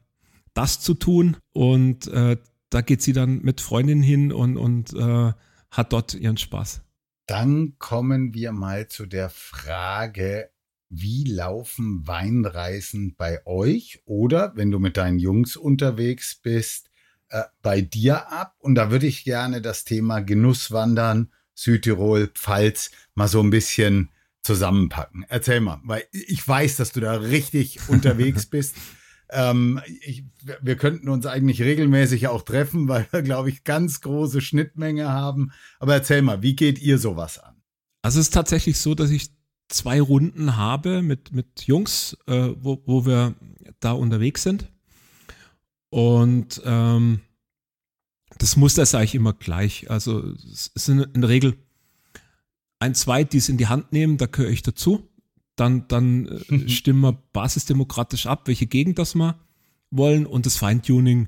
das 0.54 0.82
zu 0.82 0.96
tun 0.96 1.38
und 1.54 2.08
äh, 2.08 2.38
da 2.70 2.82
geht 2.82 3.02
sie 3.02 3.14
dann 3.14 3.42
mit 3.42 3.62
Freundinnen 3.62 4.04
hin 4.04 4.32
und, 4.32 4.58
und 4.58 4.94
äh, 4.94 5.34
hat 5.72 5.94
dort 5.94 6.14
ihren 6.14 6.38
Spaß. 6.38 6.82
Dann 7.28 7.76
kommen 7.78 8.34
wir 8.34 8.52
mal 8.52 8.88
zu 8.88 9.06
der 9.06 9.30
Frage, 9.30 10.50
wie 10.90 11.26
laufen 11.26 12.08
Weinreisen 12.08 13.16
bei 13.18 13.46
euch 13.46 14.02
oder 14.06 14.56
wenn 14.56 14.72
du 14.72 14.80
mit 14.80 14.96
deinen 14.96 15.20
Jungs 15.20 15.58
unterwegs 15.58 16.36
bist, 16.36 16.90
äh, 17.30 17.44
bei 17.62 17.82
dir 17.82 18.32
ab? 18.32 18.56
Und 18.60 18.76
da 18.76 18.92
würde 18.92 19.08
ich 19.08 19.26
gerne 19.26 19.62
das 19.62 19.84
Thema 19.84 20.22
Genusswandern, 20.22 21.32
Südtirol, 21.54 22.28
Pfalz 22.28 22.92
mal 23.16 23.28
so 23.28 23.42
ein 23.42 23.50
bisschen 23.50 24.10
zusammenpacken. 24.44 25.26
Erzähl 25.28 25.60
mal, 25.60 25.82
weil 25.84 26.06
ich 26.12 26.48
weiß, 26.48 26.78
dass 26.78 26.94
du 26.94 27.02
da 27.02 27.16
richtig 27.16 27.80
unterwegs 27.90 28.46
bist. 28.46 28.76
Ähm, 29.30 29.82
ich, 30.02 30.24
wir 30.62 30.78
könnten 30.78 31.10
uns 31.10 31.26
eigentlich 31.26 31.62
regelmäßig 31.62 32.28
auch 32.28 32.44
treffen, 32.44 32.88
weil 32.88 33.08
wir, 33.12 33.22
glaube 33.22 33.50
ich, 33.50 33.64
ganz 33.64 34.02
große 34.02 34.42
Schnittmenge 34.42 35.10
haben. 35.10 35.52
Aber 35.80 35.94
erzähl 35.94 36.22
mal, 36.22 36.42
wie 36.42 36.56
geht 36.56 36.80
ihr 36.80 36.98
sowas 36.98 37.40
an? 37.40 37.56
Also 38.02 38.20
es 38.20 38.28
ist 38.28 38.34
tatsächlich 38.34 38.80
so, 38.80 38.96
dass 38.96 39.10
ich 39.10 39.32
zwei 39.70 40.00
Runden 40.00 40.56
habe 40.56 41.02
mit, 41.02 41.34
mit 41.34 41.64
Jungs, 41.64 42.18
äh, 42.28 42.50
wo, 42.58 42.82
wo 42.86 43.06
wir 43.06 43.36
da 43.80 43.92
unterwegs 43.92 44.44
sind. 44.44 44.72
Und 45.90 46.62
ähm, 46.64 47.22
das 48.38 48.56
Muster 48.56 48.84
ist 48.84 48.96
eigentlich 48.96 49.16
immer 49.16 49.34
gleich. 49.34 49.90
Also 49.90 50.24
es 50.24 50.72
sind 50.76 51.02
in 51.14 51.22
der 51.22 51.30
Regel 51.30 51.58
ein, 52.80 52.94
zwei, 52.94 53.24
die 53.24 53.38
es 53.38 53.50
in 53.50 53.58
die 53.58 53.68
Hand 53.68 53.92
nehmen, 53.92 54.18
da 54.18 54.28
gehöre 54.28 54.52
ich 54.52 54.62
dazu 54.62 55.10
dann, 55.58 55.88
dann 55.88 56.28
äh, 56.50 56.70
stimmen 56.70 57.02
wir 57.02 57.18
basisdemokratisch 57.34 58.26
ab, 58.26 58.44
welche 58.46 58.68
Gegend 58.68 58.98
das 58.98 59.16
wir 59.16 59.36
wollen 59.92 60.26
und 60.26 60.46
das 60.46 60.58
Feintuning 60.58 61.28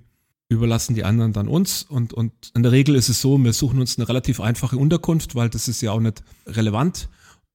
überlassen 0.49 0.95
die 0.95 1.03
anderen 1.03 1.33
dann 1.33 1.47
uns. 1.47 1.83
Und, 1.83 2.13
und 2.13 2.51
in 2.55 2.63
der 2.63 2.71
Regel 2.71 2.95
ist 2.95 3.09
es 3.09 3.21
so, 3.21 3.37
wir 3.37 3.53
suchen 3.53 3.79
uns 3.79 3.97
eine 3.97 4.09
relativ 4.09 4.39
einfache 4.39 4.77
Unterkunft, 4.77 5.35
weil 5.35 5.49
das 5.49 5.67
ist 5.67 5.81
ja 5.81 5.91
auch 5.91 5.99
nicht 5.99 6.23
relevant 6.47 7.09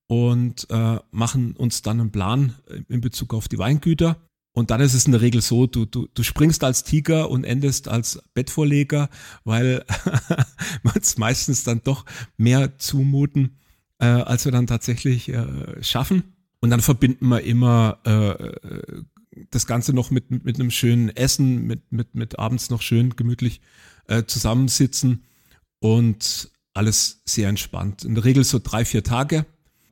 und 0.07 0.69
äh, 0.71 0.99
machen 1.11 1.57
uns 1.57 1.83
dann 1.83 2.01
einen 2.01 2.13
Plan 2.13 2.55
in 2.89 3.01
Bezug 3.01 3.35
auf 3.35 3.49
die 3.49 3.59
Weingüter. 3.59 4.17
Und 4.53 4.71
dann 4.71 4.81
ist 4.81 4.95
es 4.95 5.07
in 5.07 5.13
der 5.13 5.21
Regel 5.21 5.43
so, 5.43 5.67
du, 5.67 5.85
du, 5.85 6.07
du 6.15 6.23
springst 6.23 6.63
als 6.63 6.85
Tiger 6.85 7.29
und 7.29 7.43
endest 7.43 7.89
als 7.89 8.23
Bettvorleger, 8.35 9.09
weil 9.43 9.85
wir 10.85 10.95
uns 10.95 11.19
meistens 11.19 11.65
dann 11.65 11.83
doch 11.83 12.05
mehr 12.37 12.79
zumuten, 12.79 13.59
äh, 13.99 14.07
als 14.07 14.45
wir 14.45 14.53
dann 14.53 14.69
tatsächlich 14.69 15.29
äh, 15.29 15.83
schaffen. 15.83 16.34
Und 16.65 16.71
dann 16.71 16.81
verbinden 16.81 17.29
wir 17.29 17.43
immer 17.43 17.99
äh, 18.05 18.95
das 19.51 19.67
Ganze 19.67 19.93
noch 19.93 20.11
mit, 20.11 20.31
mit 20.31 20.59
einem 20.59 20.71
schönen 20.71 21.11
Essen, 21.11 21.67
mit, 21.67 21.93
mit, 21.93 22.15
mit 22.15 22.39
abends 22.39 22.71
noch 22.71 22.81
schön 22.81 23.17
gemütlich 23.17 23.61
äh, 24.07 24.25
zusammensitzen 24.25 25.25
und 25.81 26.51
alles 26.73 27.21
sehr 27.27 27.51
entspannt. 27.51 28.05
In 28.05 28.15
der 28.15 28.25
Regel 28.25 28.45
so 28.45 28.59
drei, 28.65 28.87
vier 28.87 29.05
Tage. 29.05 29.45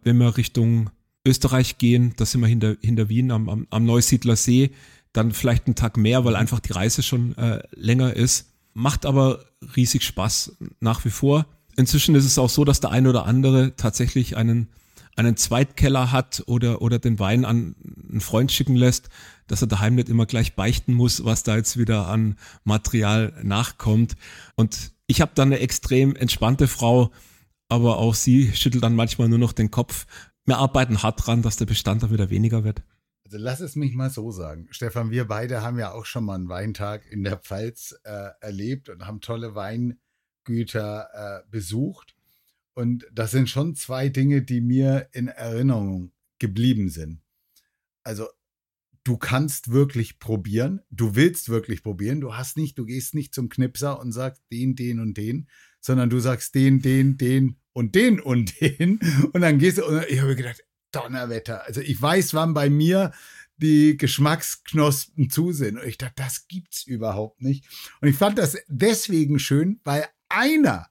Wenn 0.03 0.17
wir 0.17 0.39
Richtung 0.39 0.89
Österreich 1.27 1.77
gehen, 1.77 2.15
da 2.17 2.25
sind 2.25 2.41
wir 2.41 2.49
hinter, 2.49 2.79
hinter 2.81 3.11
Wien 3.11 3.33
am, 3.33 3.51
am, 3.51 3.67
am 3.69 3.85
Neusiedler 3.85 4.37
See, 4.37 4.71
dann 5.13 5.33
vielleicht 5.33 5.67
einen 5.67 5.75
Tag 5.75 5.99
mehr, 5.99 6.25
weil 6.25 6.37
einfach 6.37 6.61
die 6.61 6.73
Reise 6.73 7.03
schon 7.03 7.37
äh, 7.37 7.63
länger 7.73 8.17
ist. 8.17 8.49
Macht 8.73 9.05
aber 9.05 9.45
riesig 9.77 10.05
Spaß 10.05 10.57
nach 10.81 11.05
wie 11.05 11.11
vor. 11.11 11.45
Inzwischen 11.77 12.15
ist 12.15 12.25
es 12.25 12.39
auch 12.39 12.49
so, 12.49 12.65
dass 12.65 12.81
der 12.81 12.93
eine 12.93 13.11
oder 13.11 13.27
andere 13.27 13.77
tatsächlich 13.77 14.39
einen 14.39 14.69
einen 15.17 15.37
Zweitkeller 15.37 16.13
hat 16.13 16.43
oder, 16.47 16.83
oder 16.83 16.99
den 16.99 17.19
Wein 17.19 17.45
an 17.45 17.75
einen 18.11 18.21
Freund 18.21 18.51
schicken 18.51 18.77
lässt, 18.77 19.09
dass 19.47 19.61
er 19.63 19.69
daheim 19.69 19.95
nicht 19.95 20.09
immer 20.09 20.27
gleich 20.27 20.55
beichten 20.55 20.95
muss, 20.95 21.25
was 21.25 21.43
da 21.43 21.57
jetzt 21.57 21.77
wieder 21.77 22.09
an 22.09 22.37
Material 22.65 23.33
nachkommt. 23.43 24.17
Und 24.57 24.93
ich 25.07 25.21
habe 25.21 25.33
dann 25.35 25.49
eine 25.49 25.61
extrem 25.61 26.17
entspannte 26.17 26.69
Frau, 26.69 27.11
aber 27.69 27.99
auch 27.99 28.15
sie 28.15 28.53
schüttelt 28.53 28.85
dann 28.85 28.97
manchmal 28.97 29.29
nur 29.29 29.39
noch 29.39 29.53
den 29.53 29.71
Kopf. 29.71 30.07
Wir 30.45 30.59
arbeiten 30.59 31.03
hart 31.03 31.27
dran, 31.27 31.43
dass 31.43 31.57
der 31.57 31.67
Bestand 31.67 32.03
dann 32.03 32.11
wieder 32.11 32.31
weniger 32.31 32.65
wird. 32.65 32.83
Also 33.25 33.39
lass 33.39 33.61
es 33.61 33.77
mich 33.77 33.95
mal 33.95 34.11
so 34.11 34.31
sagen. 34.31 34.69
Stefan, 34.71 35.11
wir 35.11 35.27
beide 35.27 35.63
haben 35.63 35.79
ja 35.79 35.93
auch 35.93 36.05
schon 36.05 36.25
mal 36.25 36.35
einen 36.35 36.49
Weintag 36.49 37.11
in 37.11 37.23
der 37.23 37.39
Pfalz 37.39 37.95
äh, 38.05 38.29
erlebt 38.41 38.89
und 38.89 39.07
haben 39.07 39.21
tolle 39.21 39.55
Weingüter 39.55 41.09
äh, 41.15 41.51
besucht. 41.51 42.15
Und 42.75 43.07
das 43.13 43.31
sind 43.31 43.49
schon 43.51 43.75
zwei 43.75 44.09
Dinge, 44.09 44.43
die 44.43 44.61
mir 44.61 45.09
in 45.13 45.29
Erinnerung 45.29 46.13
geblieben 46.39 46.89
sind. 46.89 47.21
Also 48.03 48.27
du 49.05 49.17
kannst 49.17 49.73
wirklich 49.73 50.19
probieren, 50.19 50.81
du 50.91 51.15
willst 51.15 51.49
wirklich 51.49 51.83
probieren, 51.83 52.21
du 52.21 52.35
hast 52.35 52.57
nicht, 52.57 52.79
du 52.79 52.85
gehst 52.85 53.15
nicht 53.15 53.35
zum 53.35 53.49
Knipser 53.49 54.01
und 54.01 54.13
sagst 54.13 54.43
den, 54.51 54.75
den 54.75 55.01
und 55.01 55.17
den, 55.17 55.49
sondern 55.81 56.11
du 56.11 56.19
sagst 56.21 56.55
den, 56.55 56.81
den, 56.81 57.17
den 57.17 57.57
und 57.73 57.95
den 57.95 58.21
und 58.21 58.61
den. 58.61 59.01
Und 59.33 59.41
dann 59.41 59.59
gehst 59.59 59.79
du 59.79 59.87
und 59.87 60.05
ich 60.09 60.21
habe 60.21 60.37
gedacht, 60.37 60.63
Donnerwetter, 60.93 61.65
also 61.65 61.81
ich 61.81 62.01
weiß, 62.01 62.35
wann 62.35 62.55
bei 62.55 62.71
mir 62.71 63.13
die 63.57 63.97
Geschmacksknospen 63.97 65.31
zu 65.31 65.53
sind. 65.53 65.79
Und 65.79 65.87
ich 65.87 65.99
dachte, 65.99 66.15
das 66.17 66.49
gibt's 66.49 66.85
überhaupt 66.85 67.41
nicht. 67.43 67.65
Und 68.01 68.09
ich 68.09 68.17
fand 68.17 68.39
das 68.39 68.59
deswegen 68.69 69.39
schön, 69.39 69.81
weil 69.85 70.07
einer 70.29 70.89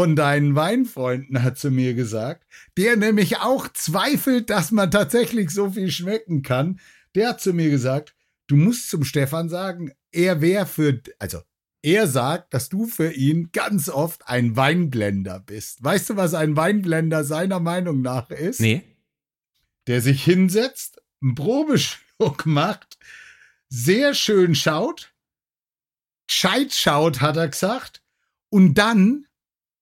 von 0.00 0.16
deinen 0.16 0.54
Weinfreunden 0.54 1.42
hat 1.42 1.58
zu 1.58 1.70
mir 1.70 1.92
gesagt, 1.92 2.46
der 2.78 2.96
nämlich 2.96 3.36
auch 3.40 3.68
zweifelt, 3.68 4.48
dass 4.48 4.70
man 4.70 4.90
tatsächlich 4.90 5.50
so 5.50 5.72
viel 5.72 5.90
schmecken 5.90 6.40
kann, 6.40 6.80
der 7.14 7.28
hat 7.28 7.42
zu 7.42 7.52
mir 7.52 7.68
gesagt, 7.68 8.14
du 8.46 8.56
musst 8.56 8.88
zum 8.88 9.04
Stefan 9.04 9.50
sagen, 9.50 9.92
er 10.10 10.40
wäre 10.40 10.64
für, 10.64 11.02
also 11.18 11.42
er 11.82 12.06
sagt, 12.06 12.54
dass 12.54 12.70
du 12.70 12.86
für 12.86 13.12
ihn 13.12 13.50
ganz 13.52 13.90
oft 13.90 14.26
ein 14.26 14.56
Weinblender 14.56 15.38
bist. 15.38 15.84
Weißt 15.84 16.08
du, 16.08 16.16
was 16.16 16.32
ein 16.32 16.56
Weinblender 16.56 17.22
seiner 17.22 17.60
Meinung 17.60 18.00
nach 18.00 18.30
ist? 18.30 18.60
Nee. 18.60 18.82
Der 19.86 20.00
sich 20.00 20.24
hinsetzt, 20.24 21.02
einen 21.20 21.34
Probeschluck 21.34 22.46
macht, 22.46 22.96
sehr 23.68 24.14
schön 24.14 24.54
schaut, 24.54 25.12
gescheit 26.26 26.72
schaut, 26.72 27.20
hat 27.20 27.36
er 27.36 27.48
gesagt, 27.48 28.02
und 28.48 28.78
dann 28.78 29.26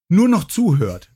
nur 0.09 0.28
noch 0.28 0.44
zuhört. 0.44 1.11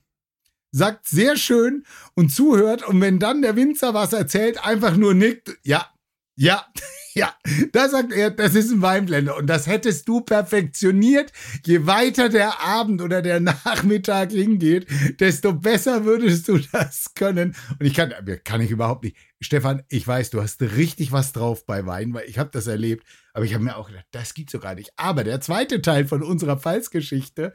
Sagt 0.70 1.06
sehr 1.06 1.36
schön 1.36 1.84
und 2.14 2.30
zuhört 2.30 2.86
und 2.86 3.00
wenn 3.00 3.18
dann 3.18 3.42
der 3.42 3.56
Winzer 3.56 3.92
was 3.92 4.12
erzählt, 4.12 4.64
einfach 4.64 4.96
nur 4.96 5.12
nickt, 5.12 5.58
ja, 5.62 5.92
ja, 6.34 6.66
ja, 7.14 7.34
da 7.72 7.88
sagt 7.88 8.12
er, 8.12 8.30
das 8.30 8.54
ist 8.54 8.70
ein 8.70 8.82
Weinblender. 8.82 9.36
Und 9.36 9.46
das 9.46 9.66
hättest 9.66 10.08
du 10.08 10.22
perfektioniert. 10.22 11.32
Je 11.64 11.86
weiter 11.86 12.28
der 12.28 12.60
Abend 12.60 13.02
oder 13.02 13.22
der 13.22 13.40
Nachmittag 13.40 14.32
hingeht, 14.32 14.86
desto 15.20 15.52
besser 15.52 16.04
würdest 16.04 16.48
du 16.48 16.58
das 16.58 17.14
können. 17.14 17.54
Und 17.78 17.86
ich 17.86 17.94
kann, 17.94 18.12
kann 18.44 18.60
ich 18.60 18.70
überhaupt 18.70 19.04
nicht. 19.04 19.16
Stefan, 19.40 19.82
ich 19.88 20.06
weiß, 20.06 20.30
du 20.30 20.40
hast 20.40 20.62
richtig 20.62 21.12
was 21.12 21.32
drauf 21.32 21.66
bei 21.66 21.84
Wein, 21.84 22.14
weil 22.14 22.28
ich 22.28 22.38
habe 22.38 22.50
das 22.52 22.66
erlebt. 22.66 23.06
Aber 23.34 23.44
ich 23.44 23.54
habe 23.54 23.64
mir 23.64 23.76
auch 23.76 23.88
gedacht, 23.88 24.06
das 24.12 24.34
gibt's 24.34 24.52
so 24.52 24.60
gar 24.60 24.74
nicht. 24.74 24.92
Aber 24.96 25.24
der 25.24 25.40
zweite 25.40 25.82
Teil 25.82 26.06
von 26.06 26.22
unserer 26.22 26.58
Pfalzgeschichte 26.58 27.52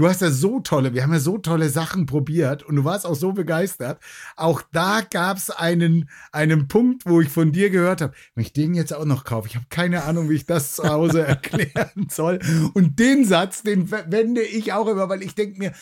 Du 0.00 0.08
hast 0.08 0.22
ja 0.22 0.30
so 0.30 0.60
tolle, 0.60 0.94
wir 0.94 1.02
haben 1.02 1.12
ja 1.12 1.20
so 1.20 1.36
tolle 1.36 1.68
Sachen 1.68 2.06
probiert 2.06 2.62
und 2.62 2.74
du 2.76 2.84
warst 2.84 3.04
auch 3.04 3.14
so 3.14 3.32
begeistert. 3.32 4.00
Auch 4.34 4.62
da 4.72 5.02
gab 5.02 5.36
es 5.36 5.50
einen, 5.50 6.08
einen 6.32 6.68
Punkt, 6.68 7.02
wo 7.04 7.20
ich 7.20 7.28
von 7.28 7.52
dir 7.52 7.68
gehört 7.68 8.00
habe, 8.00 8.14
wenn 8.34 8.40
ich 8.40 8.54
den 8.54 8.72
jetzt 8.72 8.94
auch 8.94 9.04
noch 9.04 9.24
kaufe, 9.24 9.48
ich 9.48 9.56
habe 9.56 9.66
keine 9.68 10.04
Ahnung, 10.04 10.30
wie 10.30 10.36
ich 10.36 10.46
das 10.46 10.74
zu 10.76 10.84
Hause 10.88 11.20
erklären 11.26 12.06
soll. 12.08 12.38
Und 12.72 12.98
den 12.98 13.26
Satz, 13.26 13.62
den 13.62 13.90
wende 13.90 14.40
ich 14.40 14.72
auch 14.72 14.88
immer, 14.88 15.10
weil 15.10 15.22
ich 15.22 15.34
denke 15.34 15.58
mir, 15.58 15.72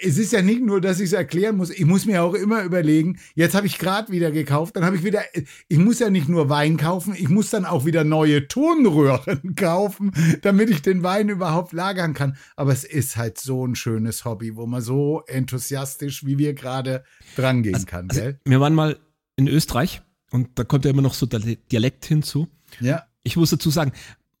es 0.00 0.16
ist 0.16 0.32
ja 0.32 0.40
nicht 0.40 0.62
nur, 0.62 0.80
dass 0.80 0.98
ich 0.98 1.08
es 1.08 1.12
erklären 1.12 1.58
muss, 1.58 1.68
ich 1.68 1.84
muss 1.84 2.06
mir 2.06 2.22
auch 2.22 2.32
immer 2.32 2.62
überlegen, 2.62 3.18
jetzt 3.34 3.54
habe 3.54 3.66
ich 3.66 3.78
gerade 3.78 4.10
wieder 4.10 4.30
gekauft, 4.30 4.76
dann 4.76 4.86
habe 4.86 4.96
ich 4.96 5.04
wieder, 5.04 5.20
ich 5.68 5.78
muss 5.78 5.98
ja 5.98 6.08
nicht 6.08 6.30
nur 6.30 6.48
Wein 6.48 6.78
kaufen, 6.78 7.14
ich 7.14 7.28
muss 7.28 7.50
dann 7.50 7.66
auch 7.66 7.84
wieder 7.84 8.02
neue 8.02 8.48
Tonröhren 8.48 9.54
kaufen, 9.56 10.12
damit 10.40 10.70
ich 10.70 10.80
den 10.80 11.02
Wein 11.02 11.28
überhaupt 11.28 11.74
lagern 11.74 12.14
kann. 12.14 12.38
Aber 12.56 12.72
es 12.72 12.84
ist 12.84 13.18
halt 13.18 13.38
so 13.38 13.57
ein 13.66 13.74
schönes 13.74 14.24
Hobby, 14.24 14.56
wo 14.56 14.66
man 14.66 14.80
so 14.80 15.22
enthusiastisch 15.26 16.24
wie 16.24 16.38
wir 16.38 16.54
gerade 16.54 17.04
dran 17.36 17.62
gehen 17.62 17.74
also, 17.74 17.86
kann. 17.86 18.08
Also, 18.10 18.20
gell? 18.20 18.40
Wir 18.44 18.60
waren 18.60 18.74
mal 18.74 18.98
in 19.36 19.48
Österreich 19.48 20.02
und 20.30 20.58
da 20.58 20.64
kommt 20.64 20.84
ja 20.84 20.90
immer 20.90 21.02
noch 21.02 21.14
so 21.14 21.26
der 21.26 21.40
Dialekt 21.40 22.04
hinzu. 22.04 22.48
Ja. 22.80 23.04
Ich 23.22 23.36
muss 23.36 23.50
dazu 23.50 23.70
sagen, 23.70 23.92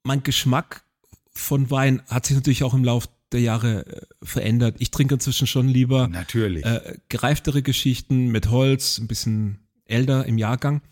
mein 0.02 0.22
Geschmack 0.22 0.84
von 1.30 1.70
Wein 1.70 2.02
hat 2.08 2.26
sich 2.26 2.36
natürlich 2.36 2.64
auch 2.64 2.74
im 2.74 2.84
Laufe 2.84 3.08
der 3.32 3.40
Jahre 3.40 3.86
äh, 3.86 4.06
verändert. 4.22 4.76
Ich 4.78 4.90
trinke 4.90 5.14
inzwischen 5.14 5.46
schon 5.46 5.68
lieber 5.68 6.08
natürlich. 6.08 6.64
Äh, 6.64 6.98
gereiftere 7.08 7.62
Geschichten 7.62 8.28
mit 8.28 8.50
Holz, 8.50 8.98
ein 8.98 9.06
bisschen 9.06 9.60
älter 9.84 10.26
im 10.26 10.38
Jahrgang. 10.38 10.82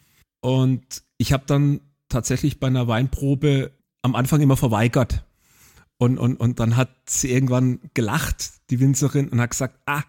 Und 0.41 1.03
ich 1.19 1.33
habe 1.33 1.45
dann 1.47 1.81
tatsächlich 2.09 2.61
bei 2.61 2.67
einer 2.67 2.89
Weinprobe 2.89 3.73
am 4.03 4.15
Anfang 4.15 4.41
immer 4.41 4.57
verweigert, 4.57 5.25
und, 5.99 6.19
und, 6.19 6.37
und 6.37 6.61
dann 6.61 6.77
hat 6.77 6.91
sie 7.09 7.31
irgendwann 7.31 7.81
gelacht, 7.95 8.53
die 8.71 8.81
Winzerin, 8.81 9.29
und 9.29 9.41
hat 9.41 9.51
gesagt, 9.51 9.79
ah, 9.87 10.03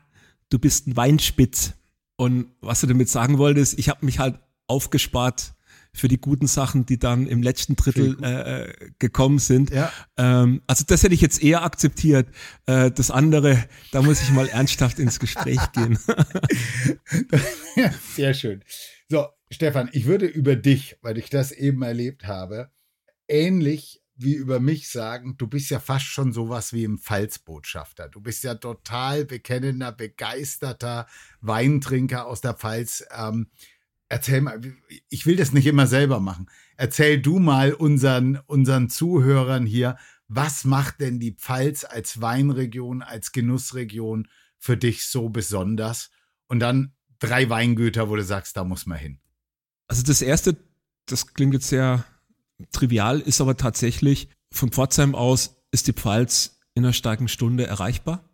du 0.49 0.59
bist 0.59 0.87
ein 0.87 0.97
Weinspitz. 0.97 1.73
Und 2.15 2.47
was 2.61 2.81
sie 2.81 2.87
damit 2.87 3.09
sagen 3.09 3.37
wollte, 3.37 3.59
ist, 3.59 3.77
ich 3.77 3.89
habe 3.89 4.05
mich 4.05 4.19
halt 4.19 4.39
aufgespart 4.67 5.53
für 5.93 6.07
die 6.07 6.19
guten 6.19 6.47
Sachen, 6.47 6.85
die 6.85 6.99
dann 6.99 7.25
im 7.27 7.41
letzten 7.41 7.75
Drittel 7.75 8.17
äh, 8.21 8.63
äh, 8.63 8.91
gekommen 8.99 9.39
sind. 9.39 9.71
Ja. 9.71 9.91
Ähm, 10.17 10.61
also 10.67 10.83
das 10.85 11.03
hätte 11.03 11.15
ich 11.15 11.21
jetzt 11.21 11.41
eher 11.41 11.63
akzeptiert. 11.63 12.27
Äh, 12.65 12.91
das 12.91 13.09
andere, 13.09 13.65
da 13.91 14.01
muss 14.01 14.21
ich 14.21 14.29
mal 14.31 14.47
ernsthaft 14.47 14.99
ins 14.99 15.19
Gespräch 15.19 15.59
gehen. 15.73 15.97
Sehr 18.15 18.33
schön. 18.33 18.63
So, 19.09 19.27
Stefan, 19.49 19.89
ich 19.91 20.05
würde 20.05 20.27
über 20.27 20.55
dich, 20.55 20.97
weil 21.01 21.17
ich 21.17 21.29
das 21.29 21.51
eben 21.51 21.81
erlebt 21.81 22.27
habe, 22.27 22.69
ähnlich 23.27 24.01
wie 24.17 24.33
über 24.33 24.59
mich 24.59 24.89
sagen, 24.89 25.37
du 25.37 25.47
bist 25.47 25.69
ja 25.69 25.79
fast 25.79 26.05
schon 26.05 26.33
sowas 26.33 26.73
wie 26.73 26.83
im 26.83 26.97
Pfalzbotschafter. 26.97 28.09
Du 28.09 28.19
bist 28.19 28.43
ja 28.43 28.55
total 28.55 29.25
bekennender, 29.25 29.91
begeisterter 29.91 31.07
Weintrinker 31.41 32.25
aus 32.25 32.41
der 32.41 32.55
Pfalz. 32.55 33.05
Ähm, 33.15 33.47
erzähl 34.09 34.41
mal, 34.41 34.59
ich 35.09 35.25
will 35.25 35.35
das 35.35 35.53
nicht 35.53 35.67
immer 35.67 35.85
selber 35.85 36.19
machen. 36.19 36.49
Erzähl 36.77 37.21
du 37.21 37.39
mal 37.39 37.73
unseren, 37.73 38.39
unseren 38.47 38.89
Zuhörern 38.89 39.65
hier, 39.65 39.97
was 40.27 40.65
macht 40.65 40.99
denn 40.99 41.19
die 41.19 41.33
Pfalz 41.33 41.85
als 41.85 42.19
Weinregion, 42.19 43.01
als 43.01 43.31
Genussregion 43.31 44.27
für 44.57 44.77
dich 44.77 45.05
so 45.05 45.29
besonders? 45.29 46.09
Und 46.47 46.59
dann 46.59 46.93
drei 47.19 47.49
Weingüter, 47.49 48.09
wo 48.09 48.15
du 48.15 48.23
sagst, 48.23 48.57
da 48.57 48.63
muss 48.63 48.87
man 48.87 48.97
hin. 48.97 49.19
Also 49.87 50.03
das 50.03 50.21
erste, 50.21 50.57
das 51.05 51.33
klingt 51.33 51.53
jetzt 51.53 51.69
sehr 51.69 52.03
trivial, 52.71 53.19
ist 53.19 53.41
aber 53.41 53.57
tatsächlich, 53.57 54.29
von 54.51 54.71
Pforzheim 54.71 55.15
aus 55.15 55.55
ist 55.71 55.87
die 55.87 55.93
Pfalz 55.93 56.59
in 56.73 56.85
einer 56.85 56.93
starken 56.93 57.27
Stunde 57.27 57.65
erreichbar. 57.65 58.29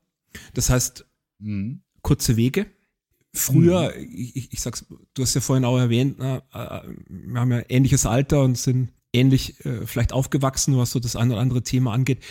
Das 0.53 0.69
heißt, 0.69 1.05
mhm. 1.39 1.81
kurze 2.01 2.35
Wege. 2.37 2.67
Früher, 3.33 3.93
mhm. 3.95 4.09
ich, 4.13 4.53
ich 4.53 4.61
sag's, 4.61 4.85
du 5.13 5.21
hast 5.21 5.33
ja 5.33 5.41
vorhin 5.41 5.65
auch 5.65 5.77
erwähnt, 5.77 6.17
na, 6.19 6.37
äh, 6.53 6.87
wir 7.07 7.39
haben 7.39 7.51
ja 7.51 7.63
ähnliches 7.69 8.05
Alter 8.05 8.43
und 8.43 8.57
sind 8.57 8.89
ähnlich 9.11 9.63
äh, 9.65 9.85
vielleicht 9.85 10.13
aufgewachsen, 10.13 10.77
was 10.77 10.91
so 10.91 10.99
das 10.99 11.15
eine 11.15 11.33
oder 11.33 11.41
andere 11.41 11.63
Thema 11.63 11.93
angeht. 11.93 12.23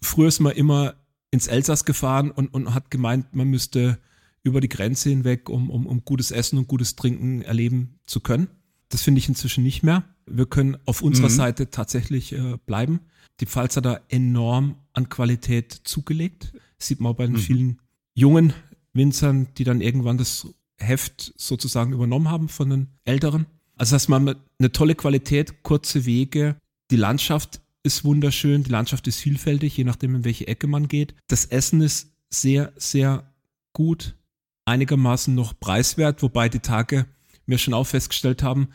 Früher 0.00 0.28
ist 0.28 0.40
man 0.40 0.52
immer 0.52 0.94
ins 1.30 1.46
Elsass 1.46 1.84
gefahren 1.84 2.30
und, 2.30 2.48
und 2.54 2.74
hat 2.74 2.90
gemeint, 2.90 3.34
man 3.34 3.48
müsste 3.48 3.98
über 4.42 4.60
die 4.60 4.68
Grenze 4.68 5.10
hinweg, 5.10 5.48
um, 5.48 5.70
um, 5.70 5.86
um 5.86 6.04
gutes 6.04 6.30
Essen 6.30 6.58
und 6.58 6.68
gutes 6.68 6.96
Trinken 6.96 7.42
erleben 7.42 7.98
zu 8.06 8.20
können. 8.20 8.48
Das 8.88 9.02
finde 9.02 9.18
ich 9.18 9.28
inzwischen 9.28 9.64
nicht 9.64 9.82
mehr. 9.82 10.04
Wir 10.30 10.46
können 10.46 10.76
auf 10.84 11.02
unserer 11.02 11.28
mhm. 11.28 11.34
Seite 11.34 11.70
tatsächlich 11.70 12.32
äh, 12.32 12.56
bleiben. 12.66 13.00
Die 13.40 13.46
Pfalz 13.46 13.76
hat 13.76 13.84
da 13.84 14.00
enorm 14.08 14.76
an 14.92 15.08
Qualität 15.08 15.72
zugelegt. 15.84 16.52
Das 16.78 16.88
sieht 16.88 17.00
man 17.00 17.12
auch 17.12 17.16
bei 17.16 17.26
den 17.26 17.36
mhm. 17.36 17.40
vielen 17.40 17.78
jungen 18.14 18.52
Winzern, 18.92 19.48
die 19.56 19.64
dann 19.64 19.80
irgendwann 19.80 20.18
das 20.18 20.48
Heft 20.76 21.32
sozusagen 21.36 21.92
übernommen 21.92 22.30
haben 22.30 22.48
von 22.48 22.70
den 22.70 22.88
Älteren. 23.04 23.46
Also 23.76 23.94
dass 23.94 24.08
man 24.08 24.36
eine 24.58 24.72
tolle 24.72 24.94
Qualität, 24.94 25.62
kurze 25.62 26.04
Wege, 26.04 26.56
die 26.90 26.96
Landschaft 26.96 27.60
ist 27.82 28.04
wunderschön, 28.04 28.64
die 28.64 28.70
Landschaft 28.70 29.06
ist 29.06 29.20
vielfältig, 29.20 29.76
je 29.76 29.84
nachdem 29.84 30.16
in 30.16 30.24
welche 30.24 30.48
Ecke 30.48 30.66
man 30.66 30.88
geht. 30.88 31.14
Das 31.28 31.44
Essen 31.46 31.80
ist 31.80 32.12
sehr, 32.28 32.72
sehr 32.76 33.32
gut, 33.72 34.16
einigermaßen 34.64 35.34
noch 35.34 35.58
preiswert, 35.58 36.22
wobei 36.22 36.48
die 36.48 36.60
Tage 36.60 37.06
wir 37.46 37.58
schon 37.58 37.74
auch 37.74 37.86
festgestellt 37.86 38.42
haben, 38.42 38.68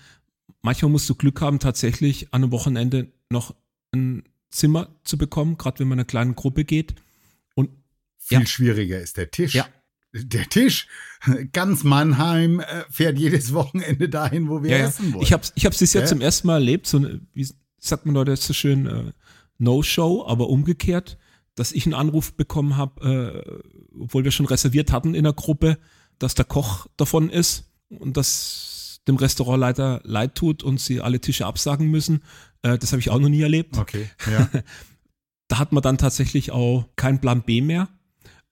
manchmal 0.63 0.91
musst 0.91 1.07
du 1.09 1.15
Glück 1.15 1.41
haben, 1.41 1.59
tatsächlich 1.59 2.33
an 2.33 2.43
einem 2.43 2.51
Wochenende 2.51 3.11
noch 3.29 3.53
ein 3.93 4.23
Zimmer 4.49 4.95
zu 5.03 5.17
bekommen, 5.17 5.57
gerade 5.57 5.79
wenn 5.79 5.87
man 5.87 5.97
in 5.97 6.01
einer 6.01 6.07
kleinen 6.07 6.35
Gruppe 6.35 6.63
geht. 6.63 6.95
Und 7.53 7.69
viel 8.17 8.39
ja. 8.39 8.45
schwieriger 8.45 8.99
ist 8.99 9.17
der 9.17 9.29
Tisch. 9.29 9.53
Ja. 9.53 9.67
Der 10.15 10.47
Tisch, 10.47 10.87
ganz 11.53 11.83
Mannheim 11.83 12.59
äh, 12.59 12.83
fährt 12.87 13.17
jedes 13.17 13.51
Wochenende 13.53 14.09
dahin, 14.09 14.47
wo 14.47 14.61
wir 14.61 14.77
ja, 14.77 14.87
essen 14.87 15.11
wollen. 15.11 15.23
Ich 15.23 15.33
habe 15.33 15.43
ich 15.55 15.65
hab 15.65 15.73
es 15.73 15.93
ja 15.93 16.05
zum 16.05 16.21
ersten 16.21 16.45
Mal 16.45 16.55
erlebt, 16.55 16.85
so 16.85 16.97
eine, 16.97 17.21
wie 17.33 17.47
sagt 17.79 18.05
man 18.05 18.13
Leute, 18.13 18.35
so 18.35 18.53
schön, 18.53 18.85
äh, 18.85 19.11
No-Show, 19.57 20.23
aber 20.27 20.49
umgekehrt, 20.49 21.17
dass 21.55 21.71
ich 21.71 21.87
einen 21.87 21.95
Anruf 21.95 22.33
bekommen 22.33 22.77
habe, 22.77 23.63
äh, 23.95 23.99
obwohl 23.99 24.23
wir 24.23 24.31
schon 24.31 24.45
reserviert 24.45 24.91
hatten 24.91 25.15
in 25.15 25.23
der 25.23 25.33
Gruppe, 25.33 25.79
dass 26.19 26.35
der 26.35 26.45
Koch 26.45 26.85
davon 26.95 27.31
ist 27.31 27.71
und 27.89 28.15
das 28.15 28.72
dem 29.07 29.15
Restaurantleiter 29.15 30.01
leid 30.03 30.35
tut 30.35 30.63
und 30.63 30.79
sie 30.79 31.01
alle 31.01 31.19
Tische 31.19 31.45
absagen 31.45 31.89
müssen. 31.89 32.23
Äh, 32.61 32.77
das 32.77 32.91
habe 32.91 32.99
ich 32.99 33.09
auch 33.09 33.19
noch 33.19 33.29
nie 33.29 33.41
erlebt. 33.41 33.77
Okay, 33.77 34.09
ja. 34.31 34.49
da 35.47 35.59
hat 35.59 35.71
man 35.71 35.83
dann 35.83 35.97
tatsächlich 35.97 36.51
auch 36.51 36.85
keinen 36.95 37.19
Plan 37.19 37.43
B 37.43 37.61
mehr. 37.61 37.89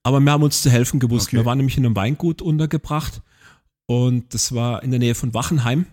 Aber 0.04 0.20
wir 0.20 0.32
haben 0.32 0.44
uns 0.44 0.62
zu 0.62 0.70
helfen 0.70 1.00
gewusst. 1.00 1.28
Okay. 1.28 1.38
Wir 1.38 1.46
waren 1.46 1.58
nämlich 1.58 1.78
in 1.78 1.86
einem 1.86 1.96
Weingut 1.96 2.42
untergebracht 2.42 3.22
und 3.86 4.34
das 4.34 4.54
war 4.54 4.84
in 4.84 4.92
der 4.92 5.00
Nähe 5.00 5.16
von 5.16 5.34
Wachenheim. 5.34 5.86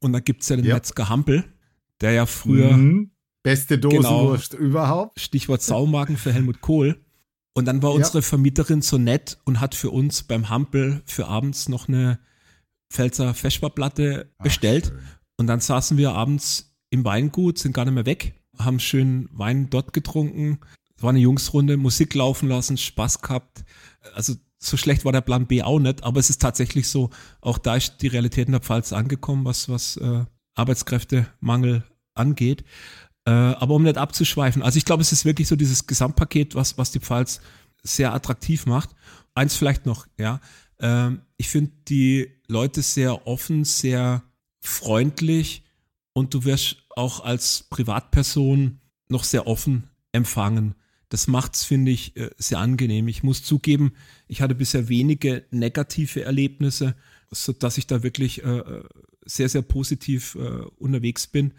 Und 0.00 0.12
da 0.12 0.20
gibt 0.20 0.42
es 0.42 0.48
ja 0.48 0.56
den 0.56 0.64
ja. 0.64 0.74
Metzger 0.74 1.08
Hampel, 1.08 1.44
der 2.00 2.12
ja 2.12 2.26
früher. 2.26 2.76
Mhm. 2.76 3.10
Beste 3.42 3.78
Dosenwurst 3.78 4.52
genau, 4.52 4.64
überhaupt. 4.64 5.20
Stichwort 5.20 5.62
Saumagen 5.62 6.16
für 6.16 6.32
Helmut 6.32 6.60
Kohl. 6.60 7.00
Und 7.54 7.64
dann 7.64 7.82
war 7.82 7.92
unsere 7.92 8.18
ja. 8.18 8.22
Vermieterin 8.22 8.82
so 8.82 8.98
nett 8.98 9.38
und 9.44 9.60
hat 9.60 9.74
für 9.74 9.90
uns 9.90 10.24
beim 10.24 10.50
Hampel 10.50 11.00
für 11.06 11.28
abends 11.28 11.68
noch 11.68 11.88
eine 11.88 12.18
Pfälzer 12.90 13.34
Feschbarplatte 13.34 14.32
bestellt. 14.42 14.92
Ach, 14.94 15.16
und 15.38 15.46
dann 15.46 15.60
saßen 15.60 15.96
wir 15.96 16.12
abends 16.12 16.76
im 16.90 17.04
Weingut, 17.04 17.58
sind 17.58 17.72
gar 17.72 17.84
nicht 17.84 17.94
mehr 17.94 18.06
weg, 18.06 18.40
haben 18.58 18.80
schön 18.80 19.28
Wein 19.32 19.68
dort 19.70 19.92
getrunken. 19.92 20.60
Es 20.96 21.02
war 21.02 21.10
eine 21.10 21.18
Jungsrunde, 21.18 21.76
Musik 21.76 22.14
laufen 22.14 22.48
lassen, 22.48 22.78
Spaß 22.78 23.20
gehabt. 23.20 23.64
Also 24.14 24.34
so 24.58 24.76
schlecht 24.76 25.04
war 25.04 25.12
der 25.12 25.20
Plan 25.20 25.46
B 25.46 25.62
auch 25.62 25.78
nicht, 25.78 26.02
aber 26.02 26.20
es 26.20 26.30
ist 26.30 26.40
tatsächlich 26.40 26.88
so, 26.88 27.10
auch 27.40 27.58
da 27.58 27.76
ist 27.76 27.98
die 27.98 28.08
Realität 28.08 28.46
in 28.46 28.52
der 28.52 28.62
Pfalz 28.62 28.92
angekommen, 28.92 29.44
was, 29.44 29.68
was 29.68 29.96
äh, 29.98 30.24
Arbeitskräftemangel 30.54 31.84
angeht. 32.14 32.64
Äh, 33.26 33.30
aber 33.30 33.74
um 33.74 33.82
nicht 33.82 33.98
abzuschweifen, 33.98 34.62
also 34.62 34.78
ich 34.78 34.84
glaube, 34.84 35.02
es 35.02 35.12
ist 35.12 35.24
wirklich 35.24 35.48
so 35.48 35.56
dieses 35.56 35.86
Gesamtpaket, 35.86 36.54
was, 36.54 36.78
was 36.78 36.92
die 36.92 37.00
Pfalz 37.00 37.40
sehr 37.82 38.14
attraktiv 38.14 38.66
macht. 38.66 38.90
Eins 39.34 39.56
vielleicht 39.56 39.84
noch, 39.84 40.06
ja. 40.18 40.40
Äh, 40.78 41.10
ich 41.36 41.48
finde 41.48 41.72
die 41.88 42.35
Leute 42.48 42.82
sehr 42.82 43.26
offen, 43.26 43.64
sehr 43.64 44.22
freundlich 44.60 45.64
und 46.12 46.34
du 46.34 46.44
wirst 46.44 46.84
auch 46.90 47.20
als 47.24 47.66
Privatperson 47.70 48.80
noch 49.08 49.24
sehr 49.24 49.46
offen 49.46 49.90
empfangen. 50.12 50.74
Das 51.08 51.28
macht's, 51.28 51.64
finde 51.64 51.92
ich, 51.92 52.16
äh, 52.16 52.30
sehr 52.36 52.58
angenehm. 52.58 53.06
Ich 53.08 53.22
muss 53.22 53.44
zugeben, 53.44 53.92
ich 54.26 54.40
hatte 54.40 54.54
bisher 54.54 54.88
wenige 54.88 55.44
negative 55.50 56.22
Erlebnisse, 56.22 56.96
so 57.30 57.52
dass 57.52 57.78
ich 57.78 57.86
da 57.86 58.02
wirklich 58.02 58.42
äh, 58.42 58.82
sehr, 59.24 59.48
sehr 59.48 59.62
positiv 59.62 60.34
äh, 60.36 60.64
unterwegs 60.78 61.26
bin. 61.26 61.52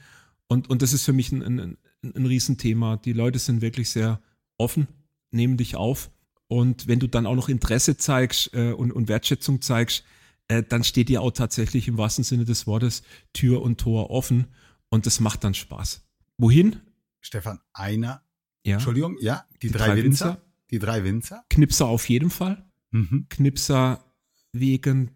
Und, 0.48 0.70
und 0.70 0.82
das 0.82 0.94
ist 0.94 1.06
für 1.06 1.14
mich 1.14 1.32
ein, 1.32 1.44
ein, 1.44 1.78
ein 2.02 2.26
Riesenthema. 2.26 2.98
Die 2.98 3.14
Leute 3.14 3.40
sind 3.40 3.62
wirklich 3.62 3.90
sehr 3.90 4.22
offen, 4.58 4.88
nehmen 5.32 5.58
dich 5.58 5.76
auf. 5.76 6.10
Und 6.48 6.88
wenn 6.88 7.00
du 7.00 7.08
dann 7.08 7.26
auch 7.26 7.36
noch 7.36 7.50
Interesse 7.50 7.98
zeigst 7.98 8.54
äh, 8.54 8.72
und, 8.72 8.92
und 8.92 9.08
Wertschätzung 9.08 9.62
zeigst, 9.62 10.04
äh, 10.48 10.64
dann 10.64 10.84
steht 10.84 11.10
dir 11.10 11.22
auch 11.22 11.32
tatsächlich 11.32 11.88
im 11.88 11.98
wahrsten 11.98 12.24
Sinne 12.24 12.46
des 12.46 12.68
Wortes 12.68 13.04
Tür 13.34 13.62
und 13.62 13.80
Tor 13.80 14.10
offen. 14.10 14.48
Und 14.90 15.06
das 15.06 15.20
macht 15.20 15.44
dann 15.44 15.54
Spaß. 15.54 16.08
Wohin? 16.38 16.78
Stefan, 17.20 17.60
einer 17.74 18.22
ja. 18.68 18.74
Entschuldigung, 18.74 19.18
ja, 19.22 19.46
die, 19.62 19.68
die 19.68 19.74
drei, 19.74 19.88
drei 19.88 20.04
Winzer. 20.04 20.26
Winzer. 20.26 20.42
Die 20.72 20.80
drei 20.80 21.04
Winzer. 21.06 21.46
Knipser 21.50 21.88
auf 21.88 22.10
jeden 22.10 22.30
Fall. 22.30 22.66
Mhm. 22.92 23.28
Knipser 23.30 24.04
wegen 24.52 25.12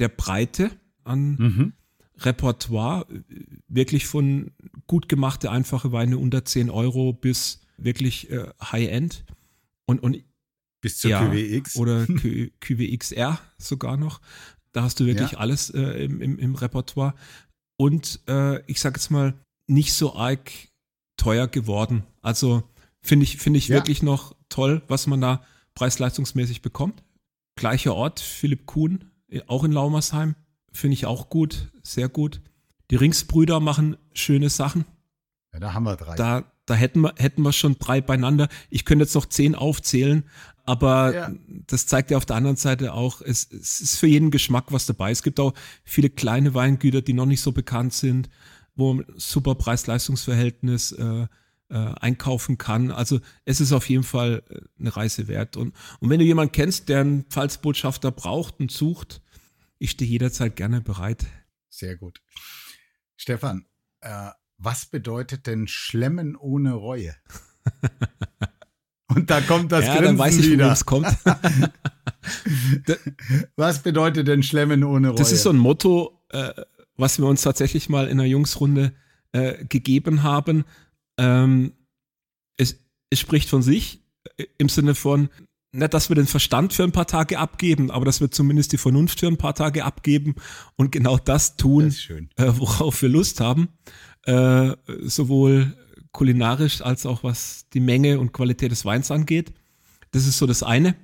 der 0.00 0.08
Breite 0.08 0.72
an 1.04 1.36
mhm. 1.36 1.72
Repertoire. 2.16 3.06
Wirklich 3.68 4.06
von 4.06 4.50
gut 4.88 5.08
gemachte, 5.08 5.52
einfache 5.52 5.92
Weine 5.92 6.18
unter 6.18 6.44
10 6.44 6.70
Euro 6.70 7.12
bis 7.12 7.60
wirklich 7.76 8.30
äh, 8.30 8.48
High-End. 8.60 9.24
Und, 9.86 10.02
und 10.02 10.24
bis 10.80 10.98
zur 10.98 11.12
ja, 11.12 11.24
QWX. 11.24 11.76
Oder 11.76 12.06
Q, 12.06 12.48
QWXR 12.60 13.38
sogar 13.58 13.96
noch. 13.96 14.20
Da 14.78 14.84
hast 14.84 15.00
du 15.00 15.06
wirklich 15.06 15.32
ja. 15.32 15.38
alles 15.38 15.70
äh, 15.70 16.04
im, 16.04 16.20
im, 16.20 16.38
im, 16.38 16.54
Repertoire. 16.54 17.14
Und 17.76 18.20
äh, 18.28 18.64
ich 18.70 18.80
sag 18.80 18.96
jetzt 18.96 19.10
mal, 19.10 19.34
nicht 19.66 19.92
so 19.92 20.14
arg 20.14 20.50
teuer 21.16 21.46
geworden. 21.48 22.04
Also 22.22 22.62
Finde 23.00 23.24
ich, 23.24 23.38
finde 23.38 23.58
ich 23.58 23.68
ja. 23.68 23.76
wirklich 23.76 24.02
noch 24.02 24.34
toll, 24.48 24.82
was 24.88 25.06
man 25.06 25.20
da 25.20 25.42
preis-leistungsmäßig 25.74 26.62
bekommt. 26.62 27.02
Gleicher 27.56 27.94
Ort, 27.94 28.20
Philipp 28.20 28.66
Kuhn, 28.66 29.04
auch 29.46 29.64
in 29.64 29.72
Laumersheim. 29.72 30.34
Finde 30.72 30.94
ich 30.94 31.06
auch 31.06 31.28
gut, 31.28 31.70
sehr 31.82 32.08
gut. 32.08 32.40
Die 32.90 32.96
Ringsbrüder 32.96 33.60
machen 33.60 33.96
schöne 34.12 34.50
Sachen. 34.50 34.84
Ja, 35.52 35.60
da 35.60 35.74
haben 35.74 35.84
wir 35.84 35.96
drei. 35.96 36.16
Da, 36.16 36.52
da 36.66 36.74
hätten 36.74 37.00
wir, 37.00 37.14
hätten 37.16 37.42
wir 37.42 37.52
schon 37.52 37.78
drei 37.78 38.00
beieinander. 38.00 38.48
Ich 38.70 38.84
könnte 38.84 39.04
jetzt 39.04 39.14
noch 39.14 39.26
zehn 39.26 39.54
aufzählen, 39.54 40.24
aber 40.68 41.14
ja. 41.14 41.32
das 41.66 41.86
zeigt 41.86 42.10
ja 42.10 42.18
auf 42.18 42.26
der 42.26 42.36
anderen 42.36 42.58
Seite 42.58 42.92
auch, 42.92 43.22
es, 43.22 43.50
es 43.50 43.80
ist 43.80 43.96
für 43.96 44.06
jeden 44.06 44.30
Geschmack 44.30 44.66
was 44.70 44.84
dabei. 44.84 45.10
Es 45.10 45.22
gibt 45.22 45.40
auch 45.40 45.54
viele 45.82 46.10
kleine 46.10 46.52
Weingüter, 46.52 47.00
die 47.00 47.14
noch 47.14 47.24
nicht 47.24 47.40
so 47.40 47.52
bekannt 47.52 47.94
sind, 47.94 48.28
wo 48.76 48.92
ein 48.92 49.06
super 49.16 49.54
Preis-Leistungs-Verhältnis 49.54 50.92
äh, 50.92 51.26
äh, 51.70 51.74
einkaufen 51.74 52.58
kann. 52.58 52.90
Also 52.90 53.18
es 53.46 53.62
ist 53.62 53.72
auf 53.72 53.88
jeden 53.88 54.02
Fall 54.02 54.42
äh, 54.50 54.60
eine 54.78 54.94
Reise 54.94 55.26
wert. 55.26 55.56
Und, 55.56 55.74
und 56.00 56.10
wenn 56.10 56.18
du 56.18 56.26
jemanden 56.26 56.52
kennst, 56.52 56.90
der 56.90 57.00
einen 57.00 57.24
Pfalzbotschafter 57.24 58.10
braucht 58.10 58.60
und 58.60 58.70
sucht, 58.70 59.22
ich 59.78 59.92
stehe 59.92 60.10
jederzeit 60.10 60.54
gerne 60.54 60.82
bereit. 60.82 61.24
Sehr 61.70 61.96
gut. 61.96 62.20
Stefan, 63.16 63.64
äh, 64.02 64.32
was 64.58 64.84
bedeutet 64.84 65.46
denn 65.46 65.66
Schlemmen 65.66 66.36
ohne 66.36 66.74
Reue? 66.74 67.14
Und 69.20 69.30
da 69.30 69.40
kommt 69.40 69.72
das 69.72 69.84
ja, 69.84 69.96
Grinsen 69.96 70.16
dann 70.16 70.18
weiß 70.18 70.38
ich, 70.38 70.50
wieder. 70.50 70.72
es 70.72 70.84
kommt. 70.84 71.06
was 73.56 73.82
bedeutet 73.82 74.28
denn 74.28 74.42
Schlemmen 74.42 74.84
ohne 74.84 75.08
Reue? 75.08 75.16
Das 75.16 75.32
ist 75.32 75.42
so 75.42 75.50
ein 75.50 75.56
Motto, 75.56 76.20
äh, 76.30 76.52
was 76.96 77.18
wir 77.18 77.26
uns 77.26 77.42
tatsächlich 77.42 77.88
mal 77.88 78.06
in 78.06 78.18
einer 78.18 78.28
Jungsrunde 78.28 78.92
äh, 79.32 79.64
gegeben 79.66 80.22
haben 80.22 80.64
ähm, 81.18 81.72
es, 82.56 82.80
es 83.10 83.18
spricht 83.18 83.50
von 83.50 83.62
sich 83.62 84.00
äh, 84.38 84.46
im 84.56 84.68
Sinne 84.68 84.94
von, 84.94 85.28
nicht, 85.72 85.92
dass 85.92 86.08
wir 86.08 86.16
den 86.16 86.26
Verstand 86.26 86.72
für 86.72 86.84
ein 86.84 86.92
paar 86.92 87.06
Tage 87.06 87.38
abgeben, 87.38 87.90
aber 87.90 88.06
dass 88.06 88.22
wir 88.22 88.30
zumindest 88.30 88.72
die 88.72 88.78
Vernunft 88.78 89.20
für 89.20 89.26
ein 89.26 89.36
paar 89.36 89.54
Tage 89.54 89.84
abgeben 89.84 90.36
und 90.76 90.92
genau 90.92 91.18
das 91.18 91.56
tun, 91.56 91.86
das 91.86 92.08
äh, 92.08 92.58
worauf 92.58 93.02
wir 93.02 93.10
Lust 93.10 93.40
haben. 93.40 93.68
Äh, 94.24 94.74
sowohl 95.02 95.76
kulinarisch 96.18 96.82
als 96.82 97.06
auch 97.06 97.22
was 97.22 97.66
die 97.72 97.78
Menge 97.78 98.18
und 98.18 98.32
Qualität 98.32 98.72
des 98.72 98.84
Weins 98.84 99.12
angeht. 99.12 99.52
Das 100.10 100.26
ist 100.26 100.38
so 100.38 100.46
das 100.46 100.64
eine. 100.64 100.96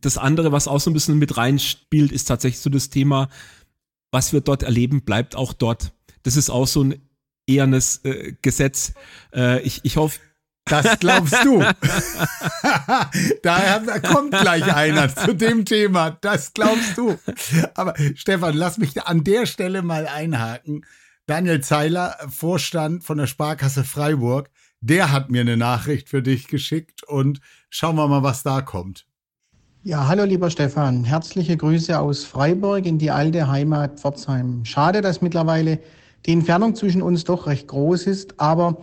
Das 0.00 0.16
andere, 0.16 0.52
was 0.52 0.68
auch 0.68 0.78
so 0.78 0.90
ein 0.90 0.94
bisschen 0.94 1.18
mit 1.18 1.36
reinspielt, 1.36 2.12
ist 2.12 2.26
tatsächlich 2.26 2.60
so 2.60 2.70
das 2.70 2.88
Thema, 2.88 3.28
was 4.12 4.32
wir 4.32 4.42
dort 4.42 4.62
erleben, 4.62 5.02
bleibt 5.02 5.34
auch 5.34 5.54
dort. 5.54 5.92
Das 6.22 6.36
ist 6.36 6.50
auch 6.50 6.68
so 6.68 6.84
ein 6.84 7.02
ehernes 7.48 8.04
äh, 8.04 8.36
Gesetz. 8.42 8.92
Äh, 9.34 9.60
ich, 9.62 9.80
ich 9.82 9.96
hoffe, 9.96 10.20
das 10.66 11.00
glaubst 11.00 11.44
du. 11.44 11.58
da 13.42 13.82
kommt 14.06 14.30
gleich 14.30 14.72
einer 14.72 15.12
zu 15.12 15.34
dem 15.34 15.64
Thema. 15.64 16.12
Das 16.20 16.54
glaubst 16.54 16.96
du. 16.96 17.18
Aber 17.74 17.94
Stefan, 18.14 18.56
lass 18.56 18.78
mich 18.78 19.02
an 19.02 19.24
der 19.24 19.46
Stelle 19.46 19.82
mal 19.82 20.06
einhaken. 20.06 20.84
Daniel 21.26 21.60
Zeiler, 21.60 22.16
Vorstand 22.28 23.02
von 23.04 23.18
der 23.18 23.26
Sparkasse 23.26 23.84
Freiburg, 23.84 24.50
der 24.80 25.12
hat 25.12 25.30
mir 25.30 25.42
eine 25.42 25.56
Nachricht 25.56 26.08
für 26.08 26.22
dich 26.22 26.48
geschickt 26.48 27.02
und 27.04 27.40
schauen 27.68 27.96
wir 27.96 28.08
mal, 28.08 28.22
was 28.22 28.42
da 28.42 28.62
kommt. 28.62 29.06
Ja, 29.82 30.08
hallo 30.08 30.24
lieber 30.24 30.50
Stefan. 30.50 31.04
Herzliche 31.04 31.56
Grüße 31.56 31.98
aus 31.98 32.24
Freiburg 32.24 32.84
in 32.84 32.98
die 32.98 33.10
alte 33.10 33.48
Heimat 33.48 33.98
Pforzheim. 33.98 34.64
Schade, 34.64 35.00
dass 35.00 35.22
mittlerweile 35.22 35.78
die 36.26 36.32
Entfernung 36.32 36.74
zwischen 36.74 37.00
uns 37.00 37.24
doch 37.24 37.46
recht 37.46 37.68
groß 37.68 38.06
ist, 38.06 38.38
aber 38.38 38.76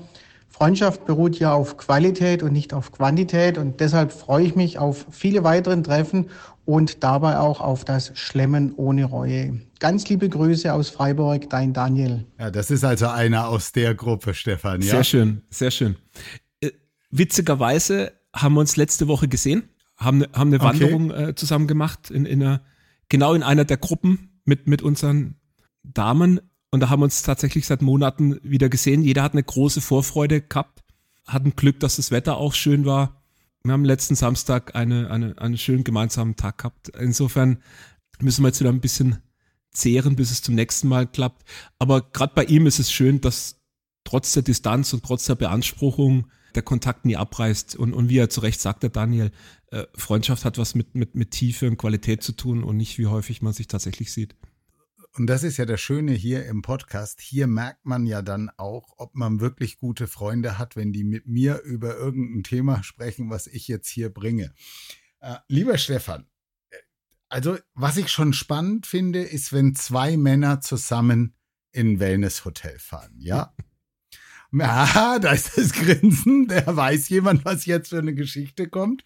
Freundschaft 0.57 1.05
beruht 1.05 1.37
ja 1.37 1.53
auf 1.53 1.77
Qualität 1.77 2.41
und 2.41 2.51
nicht 2.51 2.73
auf 2.73 2.91
Quantität 2.91 3.59
und 3.59 3.79
deshalb 3.79 4.11
freue 4.11 4.43
ich 4.43 4.55
mich 4.55 4.79
auf 4.79 5.05
viele 5.11 5.43
weiteren 5.43 5.83
Treffen 5.83 6.31
und 6.65 7.03
dabei 7.03 7.37
auch 7.37 7.61
auf 7.61 7.85
das 7.85 8.11
Schlemmen 8.15 8.73
ohne 8.75 9.05
Reue. 9.05 9.61
Ganz 9.79 10.09
liebe 10.09 10.27
Grüße 10.27 10.73
aus 10.73 10.89
Freiburg, 10.89 11.47
dein 11.51 11.73
Daniel. 11.73 12.25
Ja, 12.39 12.49
das 12.49 12.71
ist 12.71 12.83
also 12.83 13.05
einer 13.05 13.49
aus 13.49 13.71
der 13.71 13.93
Gruppe, 13.93 14.33
Stefan. 14.33 14.81
Ja? 14.81 14.93
Sehr 14.93 15.03
schön, 15.03 15.43
sehr 15.51 15.69
schön. 15.69 15.95
Äh, 16.59 16.71
witzigerweise 17.11 18.13
haben 18.33 18.55
wir 18.55 18.61
uns 18.61 18.77
letzte 18.77 19.07
Woche 19.07 19.27
gesehen, 19.27 19.69
haben, 19.95 20.23
haben 20.33 20.51
eine 20.51 20.55
okay. 20.55 20.65
Wanderung 20.65 21.11
äh, 21.11 21.35
zusammen 21.35 21.67
gemacht, 21.67 22.09
in, 22.09 22.25
in 22.25 22.41
einer, 22.41 22.61
genau 23.09 23.35
in 23.35 23.43
einer 23.43 23.63
der 23.63 23.77
Gruppen 23.77 24.41
mit, 24.43 24.65
mit 24.65 24.81
unseren 24.81 25.35
Damen 25.83 26.39
und 26.71 26.81
da 26.81 26.89
haben 26.89 26.99
wir 26.99 27.05
uns 27.05 27.21
tatsächlich 27.21 27.65
seit 27.65 27.81
Monaten 27.81 28.39
wieder 28.43 28.69
gesehen. 28.69 29.01
Jeder 29.01 29.23
hat 29.23 29.33
eine 29.33 29.43
große 29.43 29.81
Vorfreude 29.81 30.41
gehabt, 30.41 30.83
hatten 31.25 31.55
Glück, 31.55 31.79
dass 31.79 31.95
das 31.95 32.11
Wetter 32.11 32.37
auch 32.37 32.53
schön 32.53 32.85
war. 32.85 33.21
Wir 33.63 33.73
haben 33.73 33.85
letzten 33.85 34.15
Samstag 34.15 34.75
eine, 34.75 35.09
eine, 35.09 35.37
einen 35.37 35.57
schönen 35.57 35.83
gemeinsamen 35.83 36.35
Tag 36.35 36.59
gehabt. 36.59 36.89
Insofern 36.89 37.61
müssen 38.19 38.43
wir 38.43 38.49
jetzt 38.49 38.59
wieder 38.59 38.71
ein 38.71 38.81
bisschen 38.81 39.17
zehren, 39.71 40.15
bis 40.15 40.31
es 40.31 40.41
zum 40.41 40.55
nächsten 40.55 40.87
Mal 40.87 41.07
klappt. 41.07 41.47
Aber 41.79 42.01
gerade 42.01 42.33
bei 42.35 42.45
ihm 42.45 42.65
ist 42.65 42.79
es 42.79 42.91
schön, 42.91 43.21
dass 43.21 43.61
trotz 44.03 44.33
der 44.33 44.43
Distanz 44.43 44.93
und 44.93 45.03
trotz 45.03 45.25
der 45.25 45.35
Beanspruchung 45.35 46.27
der 46.55 46.63
Kontakt 46.63 47.05
nie 47.05 47.17
abreißt. 47.17 47.75
Und, 47.75 47.93
und 47.93 48.09
wie 48.09 48.17
er 48.17 48.29
zu 48.29 48.41
Recht 48.41 48.59
sagt, 48.59 48.83
der 48.83 48.89
Daniel, 48.89 49.31
äh, 49.71 49.83
Freundschaft 49.95 50.45
hat 50.45 50.57
was 50.57 50.75
mit, 50.75 50.95
mit, 50.95 51.15
mit 51.15 51.31
Tiefe 51.31 51.67
und 51.67 51.77
Qualität 51.77 52.23
zu 52.23 52.31
tun 52.31 52.63
und 52.63 52.77
nicht, 52.77 52.97
wie 52.97 53.07
häufig 53.07 53.41
man 53.41 53.53
sich 53.53 53.67
tatsächlich 53.67 54.11
sieht. 54.11 54.35
Und 55.17 55.25
das 55.25 55.41
ist 55.41 55.57
ja 55.57 55.65
das 55.65 55.81
Schöne 55.81 56.11
hier 56.11 56.45
im 56.45 56.61
Podcast. 56.61 57.21
Hier 57.21 57.47
merkt 57.47 57.87
man 57.87 58.05
ja 58.05 58.21
dann 58.21 58.51
auch, 58.55 58.93
ob 58.97 59.15
man 59.15 59.39
wirklich 59.39 59.79
gute 59.79 60.05
Freunde 60.05 60.59
hat, 60.59 60.75
wenn 60.75 60.93
die 60.93 61.03
mit 61.03 61.25
mir 61.25 61.61
über 61.63 61.95
irgendein 61.97 62.43
Thema 62.43 62.83
sprechen, 62.83 63.31
was 63.31 63.47
ich 63.47 63.67
jetzt 63.67 63.89
hier 63.89 64.13
bringe. 64.13 64.53
Äh, 65.19 65.37
lieber 65.47 65.79
Stefan, 65.79 66.27
äh, 66.69 66.75
also 67.29 67.57
was 67.73 67.97
ich 67.97 68.09
schon 68.09 68.31
spannend 68.31 68.85
finde, 68.85 69.23
ist, 69.23 69.51
wenn 69.53 69.73
zwei 69.73 70.17
Männer 70.17 70.61
zusammen 70.61 71.33
in 71.71 71.93
ein 71.93 71.99
Wellnesshotel 71.99 72.77
fahren, 72.77 73.15
ja? 73.17 73.55
Ja, 74.51 75.17
da 75.21 75.31
ist 75.31 75.57
das 75.57 75.73
Grinsen. 75.73 76.47
Der 76.47 76.75
weiß 76.75 77.09
jemand, 77.09 77.43
was 77.43 77.65
jetzt 77.65 77.89
für 77.89 77.97
eine 77.97 78.13
Geschichte 78.13 78.69
kommt. 78.69 79.03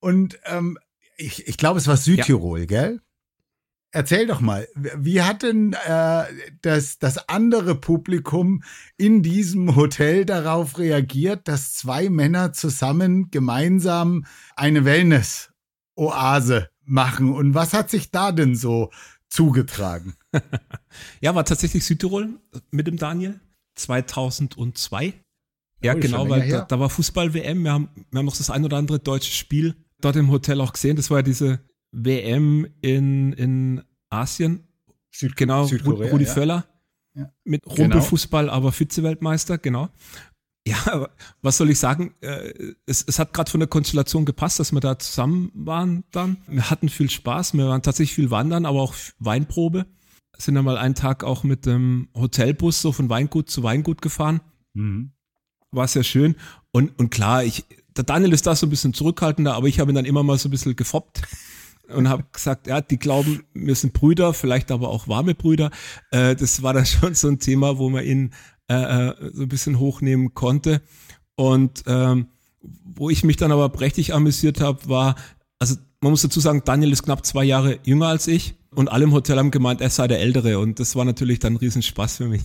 Und 0.00 0.36
ähm, 0.46 0.78
ich, 1.16 1.46
ich 1.46 1.56
glaube, 1.58 1.78
es 1.78 1.86
war 1.86 1.96
Südtirol, 1.96 2.60
ja. 2.60 2.66
gell? 2.66 3.00
Erzähl 3.90 4.26
doch 4.26 4.40
mal, 4.40 4.68
wie 4.74 5.22
hat 5.22 5.42
denn 5.42 5.72
äh, 5.72 6.24
das, 6.60 6.98
das 6.98 7.28
andere 7.28 7.74
Publikum 7.74 8.62
in 8.98 9.22
diesem 9.22 9.76
Hotel 9.76 10.26
darauf 10.26 10.78
reagiert, 10.78 11.48
dass 11.48 11.72
zwei 11.72 12.10
Männer 12.10 12.52
zusammen 12.52 13.30
gemeinsam 13.30 14.26
eine 14.56 14.84
Wellness-Oase 14.84 16.68
machen? 16.84 17.32
Und 17.32 17.54
was 17.54 17.72
hat 17.72 17.88
sich 17.88 18.10
da 18.10 18.30
denn 18.30 18.54
so 18.54 18.90
zugetragen? 19.30 20.16
ja, 21.22 21.34
war 21.34 21.46
tatsächlich 21.46 21.86
Südtirol 21.86 22.28
mit 22.70 22.86
dem 22.86 22.98
Daniel 22.98 23.40
2002. 23.76 25.14
Ja, 25.82 25.94
oh, 25.94 25.98
genau, 25.98 26.28
weil 26.28 26.46
da, 26.46 26.62
da, 26.62 26.78
war 26.78 26.90
Fußball-WM. 26.90 27.64
Wir 27.64 27.72
haben, 27.72 27.88
wir 28.10 28.18
haben 28.18 28.26
noch 28.26 28.36
das 28.36 28.50
ein 28.50 28.64
oder 28.66 28.76
andere 28.76 28.98
deutsche 28.98 29.32
Spiel 29.32 29.76
dort 30.00 30.16
im 30.16 30.30
Hotel 30.30 30.60
auch 30.60 30.74
gesehen. 30.74 30.96
Das 30.96 31.10
war 31.10 31.18
ja 31.18 31.22
diese 31.22 31.60
WM 31.92 32.66
in, 32.80 33.32
in 33.32 33.82
Asien. 34.10 34.64
Süd 35.10 35.36
genau, 35.36 35.64
Südkorea, 35.64 36.10
Rudi 36.10 36.24
ja. 36.24 36.32
Völler. 36.32 36.66
Ja. 37.14 37.32
Mit. 37.44 37.66
Rumpelfußball, 37.66 38.44
genau. 38.44 38.56
aber 38.56 38.72
Vize-Weltmeister, 38.72 39.58
genau. 39.58 39.88
Ja, 40.66 41.08
was 41.40 41.56
soll 41.56 41.70
ich 41.70 41.78
sagen? 41.78 42.14
Äh, 42.20 42.52
es, 42.84 43.02
es 43.06 43.18
hat 43.18 43.32
gerade 43.32 43.50
von 43.50 43.60
der 43.60 43.68
Konstellation 43.68 44.26
gepasst, 44.26 44.60
dass 44.60 44.72
wir 44.72 44.80
da 44.80 44.98
zusammen 44.98 45.50
waren 45.54 46.04
dann. 46.10 46.38
Wir 46.46 46.68
hatten 46.70 46.90
viel 46.90 47.08
Spaß, 47.08 47.54
wir 47.54 47.68
waren 47.68 47.82
tatsächlich 47.82 48.14
viel 48.14 48.30
wandern, 48.30 48.66
aber 48.66 48.82
auch 48.82 48.94
Weinprobe. 49.18 49.86
Sind 50.36 50.54
dann 50.54 50.64
mal 50.64 50.76
einen 50.76 50.94
Tag 50.94 51.24
auch 51.24 51.42
mit 51.42 51.66
dem 51.66 52.08
Hotelbus 52.14 52.82
so 52.82 52.92
von 52.92 53.08
Weingut 53.08 53.50
zu 53.50 53.62
Weingut 53.62 54.02
gefahren. 54.02 54.40
Mhm. 54.74 55.12
War 55.72 55.88
sehr 55.88 56.04
schön. 56.04 56.36
Und, 56.70 56.96
und 56.98 57.10
klar, 57.10 57.44
ich, 57.44 57.64
der 57.96 58.04
Daniel 58.04 58.32
ist 58.32 58.46
da 58.46 58.54
so 58.54 58.66
ein 58.66 58.70
bisschen 58.70 58.94
zurückhaltender, 58.94 59.54
aber 59.54 59.66
ich 59.66 59.80
habe 59.80 59.90
ihn 59.90 59.94
dann 59.94 60.04
immer 60.04 60.22
mal 60.22 60.38
so 60.38 60.48
ein 60.48 60.52
bisschen 60.52 60.76
gefoppt 60.76 61.22
und 61.94 62.08
habe 62.08 62.24
gesagt, 62.32 62.66
ja, 62.66 62.80
die 62.80 62.98
glauben, 62.98 63.44
wir 63.54 63.74
sind 63.74 63.92
Brüder, 63.92 64.34
vielleicht 64.34 64.70
aber 64.70 64.88
auch 64.88 65.08
warme 65.08 65.34
Brüder. 65.34 65.70
Äh, 66.10 66.36
das 66.36 66.62
war 66.62 66.72
dann 66.72 66.86
schon 66.86 67.14
so 67.14 67.28
ein 67.28 67.38
Thema, 67.38 67.78
wo 67.78 67.88
man 67.90 68.04
ihn 68.04 68.32
äh, 68.70 69.08
äh, 69.08 69.30
so 69.32 69.42
ein 69.42 69.48
bisschen 69.48 69.78
hochnehmen 69.78 70.34
konnte. 70.34 70.82
Und 71.36 71.84
ähm, 71.86 72.28
wo 72.60 73.10
ich 73.10 73.24
mich 73.24 73.36
dann 73.36 73.52
aber 73.52 73.68
prächtig 73.68 74.12
amüsiert 74.12 74.60
habe, 74.60 74.88
war, 74.88 75.14
also 75.58 75.76
man 76.00 76.10
muss 76.10 76.22
dazu 76.22 76.40
sagen, 76.40 76.62
Daniel 76.64 76.92
ist 76.92 77.04
knapp 77.04 77.24
zwei 77.24 77.44
Jahre 77.44 77.78
jünger 77.84 78.08
als 78.08 78.26
ich 78.26 78.56
und 78.70 78.88
alle 78.88 79.04
im 79.04 79.12
Hotel 79.12 79.38
haben 79.38 79.50
gemeint, 79.50 79.80
er 79.80 79.90
sei 79.90 80.06
der 80.08 80.20
Ältere 80.20 80.58
und 80.58 80.80
das 80.80 80.96
war 80.96 81.04
natürlich 81.04 81.38
dann 81.38 81.54
ein 81.54 81.58
Riesenspaß 81.58 82.18
für 82.18 82.28
mich. 82.28 82.42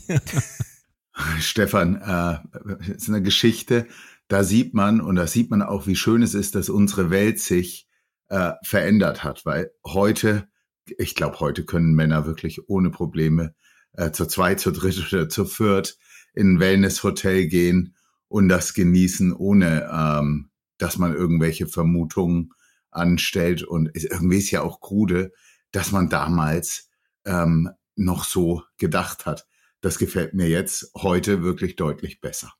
Stefan, 1.39 1.95
äh, 2.01 2.91
ist 2.91 3.09
eine 3.09 3.21
Geschichte, 3.21 3.87
da 4.27 4.43
sieht 4.43 4.73
man 4.73 5.01
und 5.01 5.15
da 5.15 5.27
sieht 5.27 5.51
man 5.51 5.61
auch, 5.61 5.85
wie 5.85 5.95
schön 5.95 6.23
es 6.23 6.33
ist, 6.33 6.55
dass 6.55 6.69
unsere 6.69 7.09
Welt 7.09 7.39
sich 7.39 7.87
äh, 8.29 8.53
verändert 8.63 9.23
hat, 9.23 9.45
weil 9.45 9.71
heute, 9.85 10.47
ich 10.85 11.15
glaube, 11.15 11.39
heute 11.39 11.65
können 11.65 11.93
Männer 11.93 12.25
wirklich 12.25 12.69
ohne 12.69 12.89
Probleme 12.89 13.55
äh, 13.93 14.11
zu 14.11 14.25
zweit, 14.25 14.59
zu 14.59 14.71
dritt 14.71 15.13
oder 15.13 15.29
zu 15.29 15.45
viert 15.45 15.97
in 16.33 16.55
ein 16.55 16.59
Wellness-Hotel 16.59 17.47
gehen 17.47 17.95
und 18.27 18.49
das 18.49 18.73
genießen, 18.73 19.33
ohne 19.33 19.89
ähm, 19.91 20.49
dass 20.77 20.97
man 20.97 21.13
irgendwelche 21.13 21.67
Vermutungen 21.67 22.51
anstellt. 22.89 23.63
Und 23.63 23.91
irgendwie 23.93 24.39
ist 24.39 24.51
ja 24.51 24.61
auch 24.61 24.81
krude, 24.81 25.31
dass 25.71 25.91
man 25.91 26.09
damals 26.09 26.89
ähm, 27.25 27.69
noch 27.95 28.23
so 28.23 28.63
gedacht 28.77 29.25
hat. 29.25 29.45
Das 29.81 29.97
gefällt 29.97 30.33
mir 30.33 30.49
jetzt 30.49 30.91
heute 30.95 31.43
wirklich 31.43 31.75
deutlich 31.75 32.21
besser. 32.21 32.53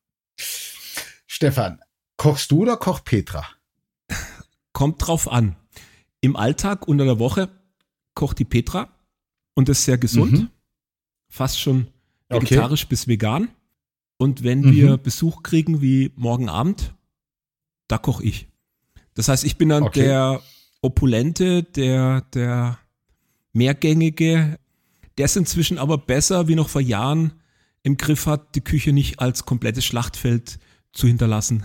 Stefan, 1.26 1.80
kochst 2.18 2.51
du 2.51 2.61
oder 2.61 2.78
kocht 2.78 3.05
Petra? 3.05 3.45
Kommt 4.74 5.06
drauf 5.06 5.32
an. 5.32 5.56
Im 6.22 6.36
Alltag 6.36 6.88
unter 6.88 7.06
der 7.06 7.20
Woche 7.20 7.50
kocht 8.16 8.40
die 8.40 8.46
Petra 8.46 8.90
und 9.54 9.70
ist 9.70 9.86
sehr 9.86 9.98
gesund. 9.98 10.34
Mhm. 10.34 10.50
Fast 11.30 11.60
schon 11.60 11.88
vegetarisch 12.30 12.84
okay. 12.84 12.90
bis 12.90 13.08
vegan. 13.08 13.50
Und 14.18 14.44
wenn 14.44 14.62
mhm. 14.62 14.72
wir 14.74 14.98
Besuch 14.98 15.44
kriegen 15.44 15.82
wie 15.82 16.12
morgen 16.16 16.50
Abend, 16.50 16.94
da 17.88 17.98
koche 17.98 18.24
ich. 18.24 18.48
Das 19.14 19.28
heißt, 19.28 19.44
ich 19.44 19.58
bin 19.58 19.70
dann 19.70 19.84
okay. 19.84 20.02
der 20.02 20.42
Opulente, 20.82 21.64
der, 21.64 22.22
der 22.34 22.80
Mehrgängige, 23.52 24.60
der 25.18 25.26
es 25.26 25.36
inzwischen 25.36 25.78
aber 25.78 25.98
besser 25.98 26.48
wie 26.48 26.56
noch 26.56 26.70
vor 26.70 26.82
Jahren 26.82 27.34
im 27.84 27.98
Griff 27.98 28.26
hat, 28.26 28.56
die 28.56 28.62
Küche 28.62 28.94
nicht 28.94 29.20
als 29.20 29.46
komplettes 29.46 29.86
Schlachtfeld 29.86 30.60
zu 30.94 31.08
hinterlassen. 31.08 31.64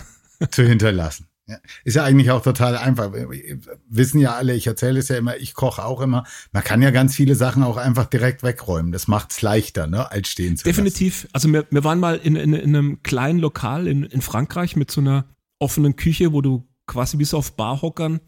Zu 0.51 0.65
hinterlassen. 0.65 1.27
Ja. 1.49 1.57
Ist 1.85 1.95
ja 1.95 2.05
eigentlich 2.05 2.31
auch 2.31 2.43
total 2.43 2.77
einfach. 2.77 3.13
Wir 3.13 3.59
wissen 3.89 4.21
ja 4.21 4.35
alle, 4.35 4.55
ich 4.55 4.67
erzähle 4.67 4.99
es 4.99 5.09
ja 5.09 5.17
immer, 5.17 5.39
ich 5.39 5.55
koche 5.55 5.83
auch 5.85 6.03
immer. 6.03 6.25
Man 6.53 6.63
kann 6.63 6.83
ja 6.83 6.91
ganz 6.91 7.17
viele 7.17 7.35
Sachen 7.35 7.63
auch 7.63 7.79
einfach 7.79 8.05
direkt 8.05 8.43
wegräumen. 8.43 8.93
Das 8.93 9.09
macht 9.09 9.33
es 9.33 9.41
leichter, 9.41 9.87
ne, 9.87 10.11
als 10.11 10.29
stehen 10.29 10.59
zu 10.59 10.65
Definitiv. 10.65 11.23
Lassen. 11.23 11.35
Also 11.35 11.53
wir, 11.53 11.67
wir 11.71 11.85
waren 11.85 12.01
mal 12.01 12.17
in, 12.17 12.37
in, 12.37 12.53
in 12.53 12.77
einem 12.77 13.03
kleinen 13.03 13.39
Lokal 13.39 13.87
in, 13.87 14.05
in 14.05 14.21
Frankreich 14.21 14.77
mit 14.77 14.91
so 14.91 15.01
einer 15.01 15.25
offenen 15.59 15.97
Küche, 15.97 16.33
wo 16.35 16.43
du 16.43 16.69
quasi 16.87 17.17
bis 17.17 17.33
auf 17.33 17.57
Barhockern 17.57 18.21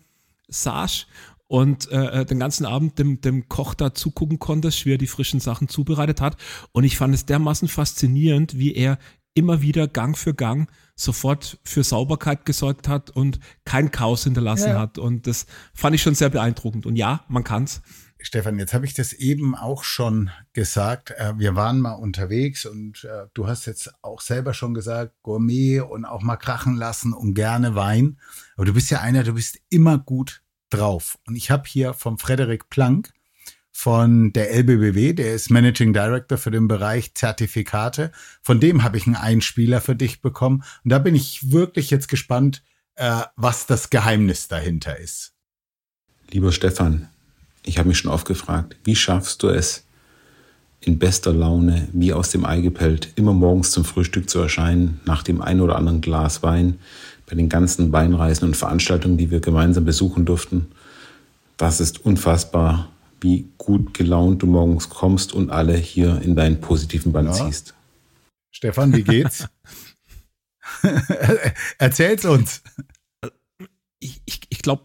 saß 0.48 1.06
und 1.46 1.90
äh, 1.90 2.20
äh, 2.20 2.24
den 2.24 2.38
ganzen 2.38 2.64
Abend 2.64 2.98
dem, 2.98 3.20
dem 3.20 3.48
Koch 3.48 3.74
da 3.74 3.92
zugucken 3.92 4.38
konntest, 4.38 4.86
wie 4.86 4.94
er 4.94 4.98
die 4.98 5.08
frischen 5.08 5.40
Sachen 5.40 5.68
zubereitet 5.68 6.20
hat. 6.20 6.36
Und 6.72 6.84
ich 6.84 6.96
fand 6.96 7.12
es 7.12 7.26
dermaßen 7.26 7.68
faszinierend, 7.68 8.56
wie 8.56 8.72
er 8.72 8.98
immer 9.34 9.62
wieder 9.62 9.88
Gang 9.88 10.16
für 10.16 10.34
Gang 10.34 10.70
sofort 10.96 11.58
für 11.64 11.82
Sauberkeit 11.82 12.44
gesorgt 12.44 12.88
hat 12.88 13.10
und 13.10 13.40
kein 13.64 13.90
Chaos 13.90 14.24
hinterlassen 14.24 14.70
ja. 14.70 14.78
hat. 14.78 14.98
Und 14.98 15.26
das 15.26 15.46
fand 15.72 15.94
ich 15.94 16.02
schon 16.02 16.14
sehr 16.14 16.30
beeindruckend. 16.30 16.86
Und 16.86 16.96
ja, 16.96 17.24
man 17.28 17.44
kann's. 17.44 17.82
Stefan, 18.22 18.58
jetzt 18.58 18.74
habe 18.74 18.84
ich 18.84 18.92
das 18.92 19.14
eben 19.14 19.54
auch 19.54 19.82
schon 19.82 20.30
gesagt. 20.52 21.12
Äh, 21.12 21.38
wir 21.38 21.56
waren 21.56 21.80
mal 21.80 21.94
unterwegs 21.94 22.66
und 22.66 23.04
äh, 23.04 23.28
du 23.32 23.46
hast 23.46 23.64
jetzt 23.64 23.92
auch 24.02 24.20
selber 24.20 24.52
schon 24.52 24.74
gesagt, 24.74 25.14
Gourmet 25.22 25.80
und 25.80 26.04
auch 26.04 26.20
mal 26.20 26.36
krachen 26.36 26.76
lassen 26.76 27.14
und 27.14 27.34
gerne 27.34 27.74
Wein. 27.74 28.18
Aber 28.56 28.66
du 28.66 28.74
bist 28.74 28.90
ja 28.90 29.00
einer, 29.00 29.22
du 29.22 29.32
bist 29.32 29.58
immer 29.70 29.98
gut 29.98 30.42
drauf. 30.68 31.18
Und 31.26 31.36
ich 31.36 31.50
habe 31.50 31.64
hier 31.66 31.94
vom 31.94 32.18
Frederik 32.18 32.68
Planck 32.68 33.10
von 33.80 34.30
der 34.34 34.54
LBBW, 34.54 35.14
der 35.14 35.34
ist 35.34 35.50
Managing 35.50 35.94
Director 35.94 36.36
für 36.36 36.50
den 36.50 36.68
Bereich 36.68 37.14
Zertifikate. 37.14 38.12
Von 38.42 38.60
dem 38.60 38.82
habe 38.82 38.98
ich 38.98 39.06
einen 39.06 39.16
Einspieler 39.16 39.80
für 39.80 39.96
dich 39.96 40.20
bekommen. 40.20 40.64
Und 40.84 40.90
da 40.92 40.98
bin 40.98 41.14
ich 41.14 41.50
wirklich 41.50 41.88
jetzt 41.88 42.08
gespannt, 42.08 42.62
äh, 42.96 43.22
was 43.36 43.64
das 43.64 43.88
Geheimnis 43.88 44.48
dahinter 44.48 44.98
ist. 44.98 45.32
Lieber 46.30 46.52
Stefan, 46.52 47.08
ich 47.62 47.78
habe 47.78 47.88
mich 47.88 47.96
schon 47.96 48.10
oft 48.10 48.26
gefragt, 48.26 48.76
wie 48.84 48.94
schaffst 48.94 49.42
du 49.42 49.48
es, 49.48 49.86
in 50.82 50.98
bester 50.98 51.32
Laune, 51.32 51.88
wie 51.94 52.12
aus 52.12 52.28
dem 52.28 52.44
Ei 52.44 52.60
gepellt, 52.60 53.08
immer 53.16 53.32
morgens 53.32 53.70
zum 53.70 53.86
Frühstück 53.86 54.28
zu 54.28 54.40
erscheinen, 54.40 55.00
nach 55.06 55.22
dem 55.22 55.40
ein 55.40 55.62
oder 55.62 55.76
anderen 55.76 56.02
Glas 56.02 56.42
Wein, 56.42 56.78
bei 57.26 57.34
den 57.34 57.48
ganzen 57.48 57.90
Weinreisen 57.92 58.46
und 58.46 58.58
Veranstaltungen, 58.58 59.16
die 59.16 59.30
wir 59.30 59.40
gemeinsam 59.40 59.86
besuchen 59.86 60.26
durften. 60.26 60.70
Das 61.56 61.80
ist 61.80 62.04
unfassbar 62.04 62.90
wie 63.20 63.48
gut 63.58 63.94
gelaunt 63.94 64.42
du 64.42 64.46
morgens 64.46 64.88
kommst 64.88 65.32
und 65.32 65.50
alle 65.50 65.76
hier 65.76 66.20
in 66.22 66.36
deinen 66.36 66.60
positiven 66.60 67.12
Band 67.12 67.28
ja. 67.28 67.34
ziehst. 67.34 67.74
Stefan, 68.50 68.92
wie 68.92 69.04
geht's? 69.04 69.48
Erzähl's 71.78 72.24
uns. 72.24 72.62
Ich, 73.98 74.22
ich, 74.24 74.40
ich 74.48 74.62
glaube, 74.62 74.82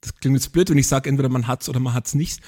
das 0.00 0.14
klingt 0.16 0.36
jetzt 0.36 0.52
blöd, 0.52 0.70
wenn 0.70 0.78
ich 0.78 0.88
sage, 0.88 1.08
entweder 1.08 1.28
man 1.28 1.46
hat's 1.46 1.68
oder 1.68 1.80
man 1.80 1.94
hat's 1.94 2.14
nicht. 2.14 2.40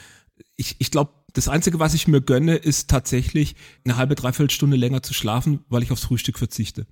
Ich, 0.56 0.76
ich 0.78 0.90
glaube, 0.90 1.12
das 1.34 1.48
Einzige, 1.48 1.78
was 1.78 1.94
ich 1.94 2.08
mir 2.08 2.20
gönne, 2.20 2.56
ist 2.56 2.88
tatsächlich 2.90 3.56
eine 3.84 3.96
halbe, 3.96 4.14
dreiviertel 4.14 4.50
Stunde 4.50 4.76
länger 4.76 5.02
zu 5.02 5.14
schlafen, 5.14 5.64
weil 5.68 5.82
ich 5.82 5.92
aufs 5.92 6.04
Frühstück 6.04 6.38
verzichte. 6.38 6.86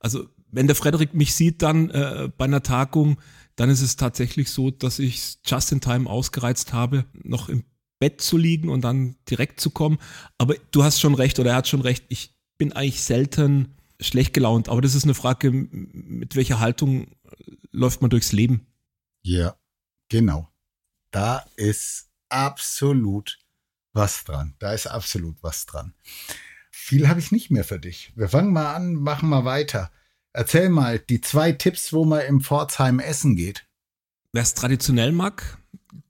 Also 0.00 0.28
wenn 0.50 0.66
der 0.66 0.76
Frederik 0.76 1.14
mich 1.14 1.34
sieht 1.34 1.62
dann 1.62 1.90
äh, 1.90 2.30
bei 2.36 2.44
einer 2.44 2.62
Tagung, 2.62 3.18
dann 3.56 3.70
ist 3.70 3.82
es 3.82 3.96
tatsächlich 3.96 4.50
so, 4.50 4.70
dass 4.70 4.98
ich 4.98 5.38
just 5.44 5.72
in 5.72 5.80
time 5.80 6.08
ausgereizt 6.08 6.72
habe, 6.72 7.04
noch 7.12 7.48
im 7.48 7.64
Bett 7.98 8.20
zu 8.20 8.36
liegen 8.36 8.68
und 8.68 8.82
dann 8.82 9.16
direkt 9.30 9.60
zu 9.60 9.70
kommen. 9.70 9.98
Aber 10.38 10.54
du 10.70 10.82
hast 10.82 11.00
schon 11.00 11.14
recht 11.14 11.38
oder 11.38 11.50
er 11.50 11.56
hat 11.56 11.68
schon 11.68 11.82
recht. 11.82 12.04
Ich 12.08 12.34
bin 12.58 12.72
eigentlich 12.72 13.02
selten 13.02 13.76
schlecht 14.00 14.32
gelaunt. 14.32 14.68
Aber 14.68 14.80
das 14.80 14.94
ist 14.94 15.04
eine 15.04 15.14
Frage, 15.14 15.50
mit 15.52 16.34
welcher 16.34 16.60
Haltung 16.60 17.06
läuft 17.70 18.00
man 18.00 18.10
durchs 18.10 18.32
Leben? 18.32 18.66
Ja, 19.22 19.56
genau. 20.08 20.48
Da 21.10 21.44
ist 21.56 22.10
absolut 22.28 23.38
was 23.92 24.24
dran. 24.24 24.54
Da 24.58 24.72
ist 24.72 24.86
absolut 24.86 25.42
was 25.42 25.66
dran. 25.66 25.94
Viel 26.70 27.08
habe 27.08 27.20
ich 27.20 27.30
nicht 27.30 27.50
mehr 27.50 27.64
für 27.64 27.78
dich. 27.78 28.12
Wir 28.16 28.28
fangen 28.28 28.52
mal 28.52 28.74
an, 28.74 28.94
machen 28.94 29.28
mal 29.28 29.44
weiter. 29.44 29.92
Erzähl 30.32 30.68
mal 30.68 30.98
die 30.98 31.20
zwei 31.20 31.52
Tipps, 31.52 31.92
wo 31.92 32.04
man 32.04 32.22
im 32.22 32.40
Pforzheim 32.40 32.98
essen 32.98 33.36
geht. 33.36 33.66
Wer 34.32 34.42
es 34.42 34.54
traditionell 34.54 35.12
mag, 35.12 35.58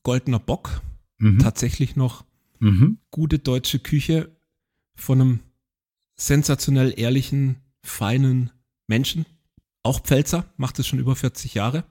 goldener 0.02 0.38
Bock. 0.38 0.80
Mhm. 1.18 1.40
Tatsächlich 1.40 1.96
noch 1.96 2.24
mhm. 2.60 2.98
gute 3.10 3.38
deutsche 3.38 3.78
Küche 3.78 4.36
von 4.94 5.20
einem 5.20 5.40
sensationell 6.14 6.94
ehrlichen 6.96 7.56
feinen 7.82 8.50
Menschen. 8.86 9.26
Auch 9.82 10.00
Pfälzer, 10.00 10.52
macht 10.56 10.78
es 10.78 10.86
schon 10.86 11.00
über 11.00 11.16
40 11.16 11.54
Jahre. 11.54 11.84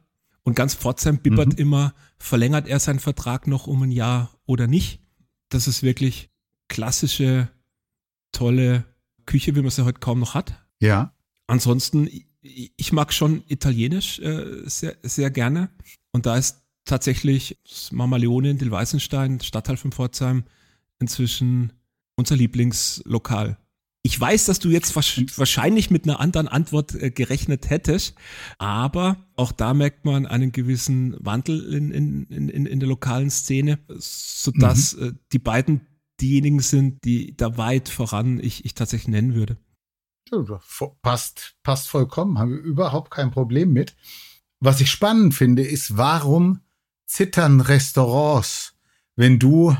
Und 0.44 0.56
ganz 0.56 0.74
Pforzheim 0.74 1.20
bibbert 1.20 1.54
mhm. 1.54 1.58
immer, 1.58 1.94
verlängert 2.18 2.68
er 2.68 2.80
seinen 2.80 3.00
Vertrag 3.00 3.48
noch 3.48 3.68
um 3.68 3.84
ein 3.84 3.92
Jahr 3.92 4.32
oder 4.46 4.68
nicht. 4.68 5.02
Das 5.50 5.68
ist 5.68 5.84
wirklich 5.84 6.30
klassische, 6.70 7.50
tolle 8.32 8.86
Küche, 9.26 9.56
wie 9.56 9.62
man 9.62 9.70
sie 9.70 9.86
heute 9.86 10.00
kaum 10.00 10.20
noch 10.20 10.34
hat. 10.34 10.66
Ja. 10.80 11.14
Ansonsten, 11.52 12.10
ich 12.42 12.94
mag 12.94 13.12
schon 13.12 13.44
Italienisch 13.50 14.20
äh, 14.20 14.62
sehr, 14.70 14.96
sehr 15.04 15.30
gerne. 15.30 15.70
Und 16.14 16.26
da 16.26 16.38
ist 16.38 16.62
tatsächlich 16.86 17.58
Mama 17.92 18.16
Leone 18.16 18.52
in 18.52 18.58
Dilweißenstein, 18.58 19.42
Stadtteil 19.42 19.76
von 19.76 19.92
Pforzheim, 19.92 20.46
inzwischen 21.02 21.74
unser 22.16 22.38
Lieblingslokal. 22.38 23.58
Ich 24.02 24.18
weiß, 24.18 24.46
dass 24.46 24.60
du 24.60 24.70
jetzt 24.70 24.96
wahrscheinlich 24.96 25.92
mit 25.92 26.06
einer 26.06 26.22
anderen 26.22 26.48
Antwort 26.48 26.96
äh, 26.96 27.12
gerechnet 27.12 27.70
hättest, 27.70 28.16
aber 28.58 29.18
auch 29.36 29.52
da 29.52 29.74
merkt 29.74 30.06
man 30.06 30.26
einen 30.26 30.54
gewissen 30.54 31.18
Wandel 31.20 31.74
in, 31.74 31.92
in, 31.92 32.24
in, 32.30 32.66
in 32.66 32.80
der 32.80 32.88
lokalen 32.88 33.30
Szene, 33.30 33.78
sodass 33.90 34.96
mhm. 34.96 35.04
Äh, 35.04 35.12
die 35.34 35.40
beiden 35.40 35.82
diejenigen 36.22 36.62
sind, 36.62 37.04
die 37.04 37.36
da 37.36 37.58
weit 37.58 37.90
voran 37.90 38.40
ich, 38.42 38.64
ich 38.64 38.74
tatsächlich 38.74 39.10
nennen 39.10 39.36
würde. 39.36 39.58
Passt, 41.02 41.56
passt 41.64 41.90
vollkommen, 41.90 42.40
haben 42.40 42.52
wir 42.52 42.60
überhaupt 42.60 43.12
kein 43.12 43.32
Problem 43.32 43.74
mit. 43.74 43.96
Was 44.60 44.80
ich 44.80 44.90
spannend 44.90 45.34
finde, 45.34 45.64
ist, 45.64 45.98
warum 45.98 46.62
zittern 47.06 47.62
Restaurants, 47.62 48.76
wenn 49.16 49.40
du 49.40 49.76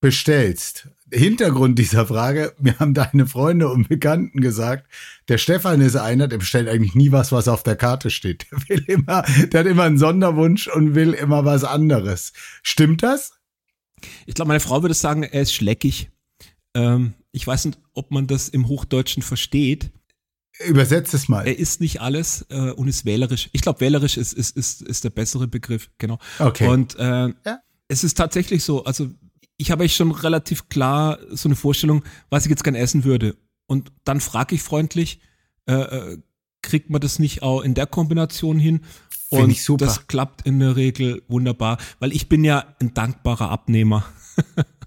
bestellst? 0.00 0.88
Hintergrund 1.10 1.78
dieser 1.78 2.06
Frage, 2.06 2.54
mir 2.58 2.78
haben 2.78 2.92
deine 2.92 3.26
Freunde 3.26 3.68
und 3.70 3.88
Bekannten 3.88 4.40
gesagt, 4.42 4.86
der 5.28 5.38
Stefan 5.38 5.80
ist 5.80 5.96
einer, 5.96 6.28
der 6.28 6.38
bestellt 6.38 6.68
eigentlich 6.68 6.94
nie 6.94 7.12
was, 7.12 7.32
was 7.32 7.48
auf 7.48 7.62
der 7.62 7.76
Karte 7.76 8.10
steht. 8.10 8.46
Der 8.50 8.68
will 8.68 8.84
immer, 8.86 9.22
der 9.52 9.60
hat 9.60 9.66
immer 9.66 9.84
einen 9.84 9.98
Sonderwunsch 9.98 10.66
und 10.68 10.94
will 10.94 11.14
immer 11.14 11.44
was 11.46 11.64
anderes. 11.64 12.34
Stimmt 12.62 13.02
das? 13.02 13.32
Ich 14.26 14.34
glaube, 14.34 14.48
meine 14.48 14.60
Frau 14.60 14.82
würde 14.82 14.94
sagen, 14.94 15.22
er 15.22 15.42
ist 15.42 15.54
schleckig. 15.54 16.10
Ähm, 16.78 17.14
ich 17.32 17.46
weiß 17.46 17.66
nicht, 17.66 17.78
ob 17.94 18.10
man 18.10 18.26
das 18.26 18.48
im 18.48 18.68
Hochdeutschen 18.68 19.22
versteht. 19.22 19.90
Übersetzt 20.66 21.14
es 21.14 21.28
mal. 21.28 21.46
Er 21.46 21.58
ist 21.58 21.80
nicht 21.80 22.00
alles 22.00 22.46
äh, 22.50 22.70
und 22.70 22.88
ist 22.88 23.04
wählerisch. 23.04 23.48
Ich 23.52 23.62
glaube, 23.62 23.80
wählerisch 23.80 24.16
ist, 24.16 24.32
ist, 24.32 24.56
ist, 24.56 24.82
ist 24.82 25.04
der 25.04 25.10
bessere 25.10 25.46
Begriff, 25.46 25.90
genau. 25.98 26.18
Okay. 26.38 26.68
Und 26.68 26.96
äh, 26.98 27.28
ja. 27.28 27.60
es 27.88 28.02
ist 28.04 28.16
tatsächlich 28.16 28.64
so, 28.64 28.84
also 28.84 29.08
ich 29.56 29.70
habe 29.70 29.82
eigentlich 29.82 29.96
schon 29.96 30.12
relativ 30.12 30.68
klar 30.68 31.18
so 31.30 31.48
eine 31.48 31.56
Vorstellung, 31.56 32.04
was 32.30 32.44
ich 32.44 32.50
jetzt 32.50 32.64
gern 32.64 32.74
essen 32.74 33.04
würde. 33.04 33.36
Und 33.66 33.92
dann 34.04 34.20
frage 34.20 34.54
ich 34.54 34.62
freundlich, 34.62 35.20
äh, 35.66 35.74
äh, 35.74 36.18
kriegt 36.62 36.90
man 36.90 37.00
das 37.00 37.18
nicht 37.18 37.42
auch 37.42 37.62
in 37.62 37.74
der 37.74 37.86
Kombination 37.86 38.58
hin? 38.58 38.80
Find 39.28 39.42
und 39.42 39.50
ich 39.50 39.64
super. 39.64 39.84
das 39.84 40.06
klappt 40.06 40.46
in 40.46 40.58
der 40.58 40.76
Regel 40.76 41.22
wunderbar, 41.28 41.78
weil 41.98 42.12
ich 42.12 42.28
bin 42.28 42.44
ja 42.44 42.74
ein 42.80 42.94
dankbarer 42.94 43.50
Abnehmer. 43.50 44.04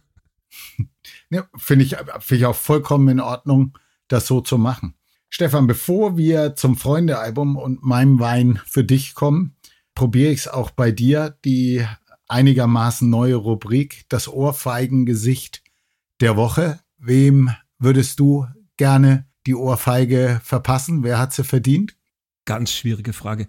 ja, 1.31 1.47
Finde 1.55 1.85
ich, 1.85 1.95
find 2.19 2.41
ich 2.41 2.45
auch 2.45 2.55
vollkommen 2.55 3.07
in 3.07 3.19
Ordnung, 3.19 3.77
das 4.07 4.27
so 4.27 4.41
zu 4.41 4.57
machen. 4.57 4.95
Stefan, 5.29 5.65
bevor 5.65 6.17
wir 6.17 6.55
zum 6.55 6.75
Freundealbum 6.75 7.55
und 7.55 7.83
meinem 7.83 8.19
Wein 8.19 8.59
für 8.65 8.83
dich 8.83 9.15
kommen, 9.15 9.55
probiere 9.95 10.31
ich 10.31 10.41
es 10.41 10.47
auch 10.49 10.71
bei 10.71 10.91
dir, 10.91 11.37
die 11.45 11.85
einigermaßen 12.27 13.09
neue 13.09 13.35
Rubrik, 13.35 14.05
das 14.09 14.27
Ohrfeigengesicht 14.27 15.63
der 16.19 16.35
Woche. 16.35 16.81
Wem 16.97 17.51
würdest 17.79 18.19
du 18.19 18.45
gerne 18.75 19.25
die 19.47 19.55
Ohrfeige 19.55 20.41
verpassen? 20.43 21.03
Wer 21.03 21.17
hat 21.17 21.33
sie 21.33 21.45
verdient? 21.45 21.95
Ganz 22.43 22.73
schwierige 22.73 23.13
Frage. 23.13 23.47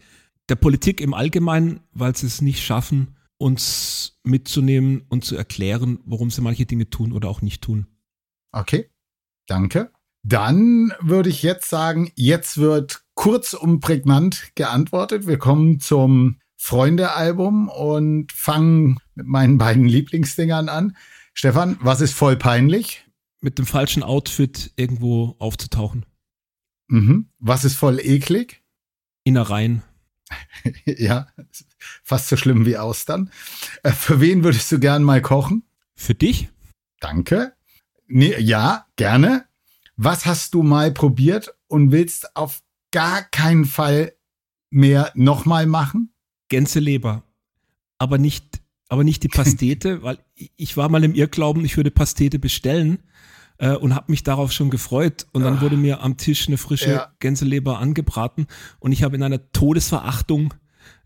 Der 0.48 0.56
Politik 0.56 1.00
im 1.00 1.14
Allgemeinen, 1.14 1.80
weil 1.92 2.14
sie 2.14 2.26
es 2.26 2.40
nicht 2.42 2.62
schaffen, 2.62 3.16
uns 3.42 4.18
mitzunehmen 4.22 5.02
und 5.08 5.24
zu 5.24 5.36
erklären, 5.36 5.98
warum 6.04 6.30
sie 6.30 6.40
manche 6.40 6.64
Dinge 6.64 6.88
tun 6.88 7.12
oder 7.12 7.28
auch 7.28 7.42
nicht 7.42 7.62
tun. 7.62 7.86
Okay, 8.52 8.90
danke. 9.46 9.90
Dann 10.24 10.92
würde 11.00 11.28
ich 11.28 11.42
jetzt 11.42 11.68
sagen, 11.68 12.12
jetzt 12.14 12.58
wird 12.58 13.04
kurz 13.14 13.54
und 13.54 13.80
prägnant 13.80 14.52
geantwortet. 14.54 15.26
Wir 15.26 15.38
kommen 15.38 15.80
zum 15.80 16.38
Freunde-Album 16.56 17.68
und 17.68 18.30
fangen 18.30 18.98
mit 19.16 19.26
meinen 19.26 19.58
beiden 19.58 19.84
Lieblingsdingern 19.84 20.68
an. 20.68 20.96
Stefan, 21.34 21.76
was 21.80 22.00
ist 22.00 22.14
voll 22.14 22.36
peinlich? 22.36 23.04
Mit 23.40 23.58
dem 23.58 23.66
falschen 23.66 24.04
Outfit 24.04 24.72
irgendwo 24.76 25.34
aufzutauchen. 25.40 26.06
Mhm. 26.86 27.30
Was 27.40 27.64
ist 27.64 27.74
voll 27.74 27.98
eklig? 27.98 28.62
Innereien. 29.24 29.82
ja, 30.84 31.28
fast 32.02 32.28
so 32.28 32.36
schlimm 32.36 32.66
wie 32.66 32.76
Austern. 32.76 33.30
Äh, 33.82 33.92
für 33.92 34.20
wen 34.20 34.44
würdest 34.44 34.70
du 34.72 34.78
gern 34.78 35.02
mal 35.02 35.22
kochen? 35.22 35.64
Für 35.94 36.14
dich? 36.14 36.48
Danke. 37.00 37.54
Nee, 38.06 38.38
ja, 38.38 38.86
gerne. 38.96 39.46
Was 39.96 40.26
hast 40.26 40.54
du 40.54 40.62
mal 40.62 40.92
probiert 40.92 41.54
und 41.66 41.92
willst 41.92 42.36
auf 42.36 42.62
gar 42.90 43.22
keinen 43.22 43.64
Fall 43.64 44.14
mehr 44.70 45.12
nochmal 45.14 45.66
machen? 45.66 46.12
Gänseleber, 46.48 47.22
aber 47.98 48.18
nicht, 48.18 48.60
aber 48.88 49.04
nicht 49.04 49.22
die 49.22 49.28
Pastete, 49.36 50.02
weil 50.02 50.18
ich 50.34 50.76
war 50.76 50.88
mal 50.88 51.04
im 51.04 51.14
Irrglauben, 51.14 51.64
ich 51.64 51.76
würde 51.76 51.90
Pastete 51.90 52.38
bestellen 52.38 53.02
äh, 53.62 53.74
und 53.74 53.94
habe 53.94 54.10
mich 54.12 54.22
darauf 54.22 54.52
schon 54.52 54.68
gefreut. 54.68 55.26
Und 55.32 55.42
dann 55.42 55.60
wurde 55.60 55.76
mir 55.76 56.02
am 56.02 56.16
Tisch 56.16 56.48
eine 56.48 56.58
frische 56.58 56.90
ja. 56.90 57.12
Gänseleber 57.20 57.78
angebraten 57.78 58.46
und 58.78 58.92
ich 58.92 59.02
habe 59.02 59.16
in 59.16 59.22
einer 59.22 59.50
Todesverachtung 59.52 60.52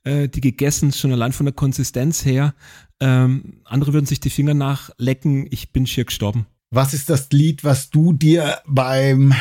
äh, 0.04 0.28
die 0.28 0.40
gegessen, 0.40 0.92
schon 0.92 1.12
allein 1.12 1.32
von 1.32 1.46
der 1.46 1.54
Konsistenz 1.54 2.24
her. 2.24 2.54
Ähm, 2.98 3.60
andere 3.64 3.92
würden 3.92 4.06
sich 4.06 4.20
die 4.20 4.30
Finger 4.30 4.54
nachlecken. 4.54 5.46
Ich 5.50 5.72
bin 5.72 5.86
schier 5.86 6.06
gestorben. 6.06 6.46
Was 6.70 6.94
ist 6.94 7.10
das 7.10 7.30
Lied, 7.30 7.62
was 7.62 7.90
du 7.90 8.12
dir 8.12 8.60
beim 8.66 9.34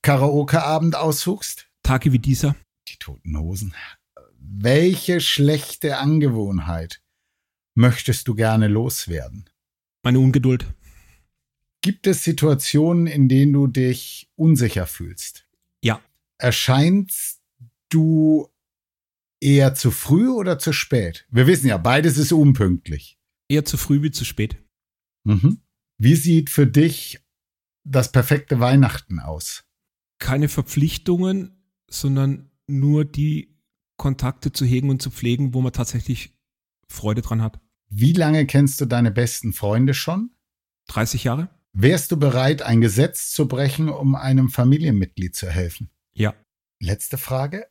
Karaoke-Abend 0.00 0.96
aussuchst? 0.96 1.68
Tage 1.82 2.12
wie 2.12 2.18
dieser. 2.18 2.54
Die 2.88 2.96
Toten 2.96 3.36
Hosen 3.38 3.74
welche 4.42 5.20
schlechte 5.20 5.98
Angewohnheit 5.98 7.00
möchtest 7.74 8.28
du 8.28 8.34
gerne 8.34 8.68
loswerden? 8.68 9.48
Meine 10.02 10.18
Ungeduld. 10.18 10.66
Gibt 11.82 12.06
es 12.06 12.22
Situationen, 12.22 13.08
in 13.08 13.28
denen 13.28 13.52
du 13.52 13.66
dich 13.66 14.30
unsicher 14.36 14.86
fühlst? 14.86 15.48
Ja. 15.82 16.00
Erscheinst 16.38 17.42
du 17.88 18.48
eher 19.40 19.74
zu 19.74 19.90
früh 19.90 20.28
oder 20.28 20.60
zu 20.60 20.72
spät? 20.72 21.26
Wir 21.30 21.48
wissen 21.48 21.66
ja, 21.66 21.76
beides 21.76 22.18
ist 22.18 22.32
unpünktlich. 22.32 23.18
Eher 23.48 23.64
zu 23.64 23.76
früh 23.76 24.00
wie 24.02 24.12
zu 24.12 24.24
spät. 24.24 24.56
Mhm. 25.24 25.58
Wie 25.98 26.14
sieht 26.14 26.50
für 26.50 26.68
dich 26.68 27.20
das 27.84 28.12
perfekte 28.12 28.60
Weihnachten 28.60 29.18
aus? 29.18 29.64
Keine 30.18 30.48
Verpflichtungen, 30.48 31.64
sondern 31.90 32.52
nur 32.68 33.04
die 33.04 33.56
Kontakte 33.96 34.52
zu 34.52 34.64
hegen 34.64 34.88
und 34.88 35.02
zu 35.02 35.10
pflegen, 35.10 35.52
wo 35.52 35.60
man 35.60 35.72
tatsächlich 35.72 36.38
Freude 36.88 37.22
dran 37.22 37.42
hat. 37.42 37.60
Wie 37.88 38.12
lange 38.12 38.46
kennst 38.46 38.80
du 38.80 38.86
deine 38.86 39.10
besten 39.10 39.52
Freunde 39.52 39.94
schon? 39.94 40.30
30 40.88 41.24
Jahre. 41.24 41.50
Wärst 41.74 42.12
du 42.12 42.18
bereit, 42.18 42.60
ein 42.60 42.82
Gesetz 42.82 43.30
zu 43.30 43.48
brechen, 43.48 43.88
um 43.88 44.14
einem 44.14 44.50
Familienmitglied 44.50 45.34
zu 45.34 45.48
helfen? 45.48 45.90
Ja. 46.12 46.34
Letzte 46.78 47.16
Frage. 47.16 47.66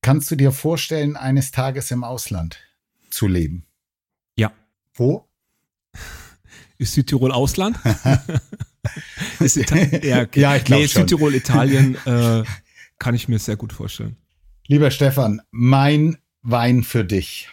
Kannst 0.00 0.30
du 0.30 0.36
dir 0.36 0.50
vorstellen, 0.50 1.16
eines 1.16 1.50
Tages 1.50 1.90
im 1.90 2.04
Ausland 2.04 2.58
zu 3.10 3.26
leben? 3.26 3.66
Ja. 4.36 4.52
Wo? 4.94 5.28
Ist 6.78 6.94
Südtirol 6.94 7.32
Ausland? 7.32 7.78
ist 9.40 9.56
ja, 9.56 9.62
okay. 10.22 10.40
ja, 10.40 10.56
ich 10.56 10.64
glaube 10.64 10.82
nee, 10.82 10.88
Südtirol, 10.88 11.34
Italien 11.34 11.96
äh, 12.04 12.42
kann 12.98 13.14
ich 13.14 13.28
mir 13.28 13.38
sehr 13.38 13.56
gut 13.56 13.72
vorstellen. 13.72 14.16
Lieber 14.66 14.90
Stefan, 14.90 15.40
mein 15.50 16.18
Wein 16.42 16.82
für 16.82 17.04
dich. 17.04 17.50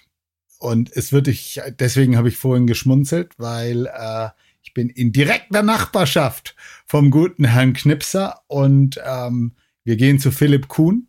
Und 0.57 0.91
es 0.91 1.11
wird 1.11 1.27
ich, 1.27 1.61
deswegen 1.79 2.17
habe 2.17 2.29
ich 2.29 2.37
vorhin 2.37 2.65
geschmunzelt, 2.65 3.37
weil 3.37 3.85
äh, 3.85 4.29
ich 4.61 4.73
bin 4.73 4.89
in 4.89 5.11
direkter 5.11 5.63
Nachbarschaft 5.63 6.55
vom 6.85 7.11
guten 7.11 7.45
Herrn 7.45 7.73
Knipser 7.73 8.41
und 8.47 8.99
ähm, 9.05 9.55
wir 9.83 9.95
gehen 9.95 10.19
zu 10.19 10.31
Philipp 10.31 10.67
Kuhn. 10.67 11.07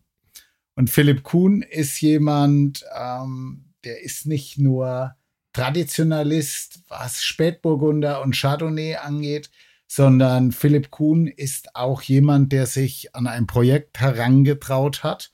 Und 0.75 0.89
Philipp 0.89 1.23
Kuhn 1.23 1.63
ist 1.63 2.01
jemand, 2.01 2.85
ähm, 2.99 3.73
der 3.85 4.03
ist 4.03 4.27
nicht 4.27 4.59
nur 4.59 5.15
Traditionalist, 5.53 6.81
was 6.89 7.23
Spätburgunder 7.23 8.23
und 8.23 8.35
Chardonnay 8.35 8.97
angeht, 8.97 9.51
sondern 9.87 10.53
Philipp 10.53 10.91
Kuhn 10.91 11.27
ist 11.27 11.77
auch 11.77 12.01
jemand, 12.03 12.53
der 12.53 12.67
sich 12.67 13.15
an 13.15 13.27
ein 13.27 13.47
Projekt 13.47 14.01
herangetraut 14.01 15.05
hat 15.05 15.31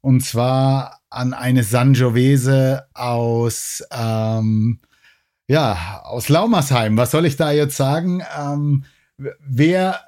und 0.00 0.24
zwar 0.24 1.00
an 1.10 1.34
eine 1.34 1.64
Sangiovese 1.64 2.86
aus, 2.94 3.84
ähm, 3.90 4.80
ja, 5.50 6.02
aus 6.04 6.28
Laumersheim. 6.28 6.96
Was 6.96 7.10
soll 7.10 7.26
ich 7.26 7.34
da 7.34 7.50
jetzt 7.50 7.76
sagen? 7.76 8.22
Ähm, 8.38 8.84
wer 9.18 9.98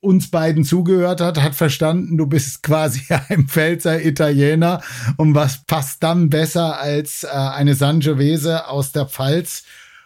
uns 0.00 0.30
beiden 0.30 0.64
zugehört 0.64 1.20
hat, 1.20 1.42
hat 1.42 1.56
verstanden, 1.56 2.16
du 2.16 2.28
bist 2.28 2.62
quasi 2.62 3.02
ein 3.28 3.48
Pfälzer 3.48 4.04
Italiener. 4.04 4.82
Und 5.16 5.34
was 5.34 5.64
passt 5.64 6.04
dann 6.04 6.30
besser 6.30 6.78
als 6.78 7.24
äh, 7.24 7.28
eine 7.28 7.74
Sangiovese 7.74 8.68
aus 8.68 8.92
der 8.92 9.06
Pfalz? 9.06 9.64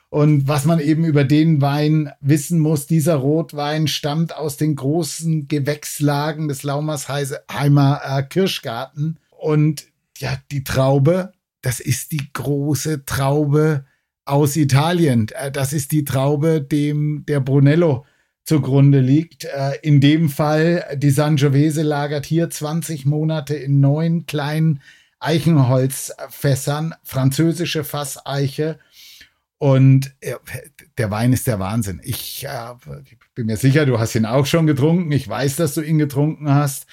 Und 0.09 0.49
was 0.49 0.65
man 0.65 0.81
eben 0.81 1.05
über 1.05 1.25
den 1.25 1.61
Wein 1.61 2.11
wissen 2.23 2.59
muss, 2.59 2.87
dieser 2.87 3.17
Rotwein 3.17 3.89
stammt 3.89 4.35
aus 4.35 4.57
den 4.57 4.75
großen 4.75 5.49
Gewächslagen 5.49 6.49
des 6.49 6.63
Laumersheimer 6.63 8.01
äh, 8.07 8.23
Kirschgarten. 8.23 9.19
Und 9.37 9.85
ja, 10.17 10.39
die 10.51 10.65
Traube, 10.65 11.35
das 11.61 11.79
ist 11.79 12.13
die 12.13 12.33
große 12.33 13.05
Traube 13.05 13.85
aus 14.29 14.57
Italien. 14.57 15.29
Äh, 15.35 15.51
das 15.51 15.73
ist 15.73 15.93
die 15.93 16.05
Traube, 16.05 16.61
dem 16.61 17.25
der 17.27 17.41
Brunello 17.41 18.05
zugrunde 18.45 19.01
liegt. 19.01 19.45
Äh, 19.45 19.79
in 19.83 20.01
dem 20.01 20.29
Fall, 20.29 20.85
die 20.97 21.11
Sangiovese 21.11 21.83
lagert 21.83 22.27
hier 22.27 22.49
20 22.49 23.07
Monate 23.07 23.55
in 23.55 23.81
neun 23.81 24.27
kleinen 24.27 24.81
Eichenholzfässern, 25.21 26.95
französische 27.03 27.85
Fasseiche. 27.85 28.79
Und 29.59 30.15
äh, 30.21 30.35
der 30.97 31.11
Wein 31.11 31.33
ist 31.33 31.47
der 31.47 31.59
Wahnsinn. 31.59 32.01
Ich 32.05 32.47
äh, 32.47 32.75
bin 33.35 33.47
mir 33.47 33.57
sicher, 33.57 33.87
du 33.87 33.99
hast 33.99 34.15
ihn 34.15 34.27
auch 34.27 34.47
schon 34.47 34.67
getrunken. 34.67 35.11
Ich 35.13 35.29
weiß, 35.29 35.57
dass 35.57 35.75
du 35.75 35.83
ihn 35.83 35.99
getrunken 35.99 36.51
hast. 36.51 36.87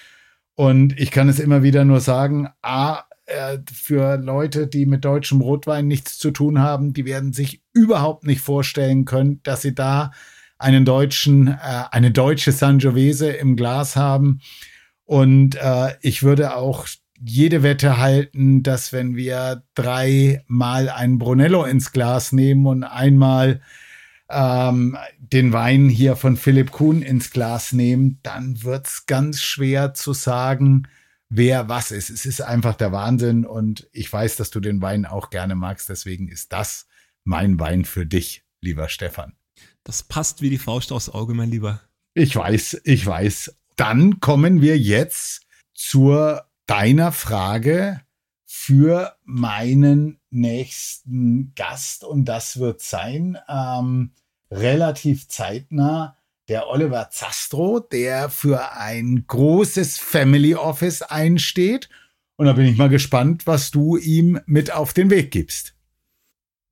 Und 0.55 0.99
ich 0.99 1.11
kann 1.11 1.29
es 1.29 1.39
immer 1.39 1.63
wieder 1.63 1.85
nur 1.85 2.01
sagen, 2.01 2.49
A, 2.61 3.03
äh, 3.25 3.57
für 3.71 4.17
Leute, 4.17 4.67
die 4.67 4.85
mit 4.85 5.03
deutschem 5.05 5.41
Rotwein 5.41 5.87
nichts 5.87 6.17
zu 6.17 6.31
tun 6.31 6.59
haben, 6.59 6.93
die 6.93 7.05
werden 7.05 7.33
sich 7.33 7.63
überhaupt 7.73 8.25
nicht 8.25 8.41
vorstellen 8.41 9.05
können, 9.05 9.41
dass 9.43 9.61
sie 9.61 9.73
da 9.73 10.11
einen 10.57 10.85
deutschen, 10.85 11.47
äh, 11.47 11.83
eine 11.91 12.11
deutsche 12.11 12.51
Sangiovese 12.51 13.31
im 13.31 13.55
Glas 13.55 13.95
haben. 13.95 14.41
Und 15.05 15.55
äh, 15.55 15.93
ich 16.01 16.23
würde 16.23 16.55
auch 16.55 16.87
jede 17.19 17.63
Wette 17.63 17.97
halten, 17.97 18.63
dass 18.63 18.93
wenn 18.93 19.15
wir 19.15 19.63
dreimal 19.73 20.89
einen 20.89 21.17
Brunello 21.17 21.63
ins 21.63 21.91
Glas 21.91 22.31
nehmen 22.31 22.65
und 22.65 22.83
einmal 22.83 23.61
ähm, 24.29 24.97
den 25.17 25.53
Wein 25.53 25.89
hier 25.89 26.15
von 26.15 26.35
Philipp 26.37 26.71
Kuhn 26.71 27.01
ins 27.01 27.31
Glas 27.31 27.73
nehmen, 27.73 28.19
dann 28.23 28.63
wird's 28.63 29.05
ganz 29.05 29.41
schwer 29.41 29.93
zu 29.93 30.13
sagen, 30.13 30.87
wer 31.29 31.69
was 31.69 31.91
ist. 31.91 32.09
Es 32.09 32.25
ist 32.25 32.41
einfach 32.41 32.75
der 32.75 32.91
Wahnsinn 32.91 33.45
und 33.45 33.87
ich 33.91 34.11
weiß, 34.11 34.35
dass 34.35 34.51
du 34.51 34.59
den 34.59 34.81
Wein 34.81 35.05
auch 35.05 35.29
gerne 35.29 35.55
magst. 35.55 35.89
Deswegen 35.89 36.27
ist 36.27 36.53
das 36.53 36.87
mein 37.23 37.59
Wein 37.59 37.85
für 37.85 38.05
dich, 38.05 38.43
lieber 38.61 38.89
Stefan. 38.89 39.35
Das 39.83 40.03
passt 40.03 40.41
wie 40.41 40.49
die 40.49 40.57
Faust 40.57 40.91
aufs 40.91 41.09
Auge, 41.09 41.33
mein 41.33 41.49
Lieber. 41.49 41.81
Ich 42.13 42.35
weiß, 42.35 42.81
ich 42.83 43.05
weiß. 43.05 43.55
Dann 43.75 44.19
kommen 44.19 44.61
wir 44.61 44.77
jetzt 44.77 45.45
zur 45.73 46.49
deiner 46.65 47.11
Frage 47.11 48.01
für 48.45 49.15
meinen 49.23 50.19
nächsten 50.29 51.53
Gast 51.55 52.03
und 52.03 52.25
das 52.25 52.57
wird 52.57 52.81
sein 52.81 53.37
ähm, 53.47 54.13
relativ 54.49 55.27
zeitnah 55.27 56.17
der 56.47 56.67
Oliver 56.67 57.09
Zastro, 57.09 57.79
der 57.79 58.29
für 58.29 58.73
ein 58.73 59.25
großes 59.27 59.97
Family 59.97 60.55
Office 60.55 61.01
einsteht. 61.01 61.89
Und 62.37 62.45
da 62.45 62.53
bin 62.53 62.65
ich 62.65 62.77
mal 62.77 62.89
gespannt, 62.89 63.47
was 63.47 63.71
du 63.71 63.97
ihm 63.97 64.39
mit 64.45 64.71
auf 64.71 64.93
den 64.93 65.09
Weg 65.09 65.31
gibst. 65.31 65.75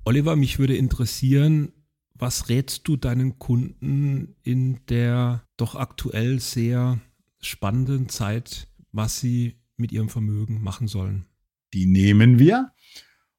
Oliver, 0.06 0.36
mich 0.36 0.60
würde 0.60 0.76
interessieren, 0.76 1.72
was 2.14 2.50
rätst 2.50 2.88
du 2.88 2.98
deinen 2.98 3.40
Kunden 3.40 4.36
in 4.44 4.86
der 4.88 5.44
doch 5.58 5.76
aktuell 5.76 6.40
sehr 6.40 7.00
spannenden 7.42 8.10
Zeit, 8.10 8.68
was 8.92 9.20
sie 9.20 9.58
mit 9.78 9.92
ihrem 9.92 10.10
Vermögen 10.10 10.62
machen 10.62 10.88
sollen? 10.88 11.26
Die 11.74 11.86
nehmen 11.86 12.38
wir. 12.38 12.72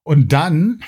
Und 0.03 0.33
dann, 0.33 0.83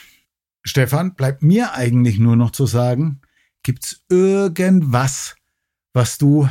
Stefan, 0.64 1.14
bleibt 1.14 1.42
mir 1.42 1.74
eigentlich 1.74 2.18
nur 2.18 2.36
noch 2.36 2.50
zu 2.50 2.66
sagen, 2.66 3.20
Gibt's 3.66 4.04
irgendwas, 4.08 5.34
was 5.96 6.18
du 6.18 6.46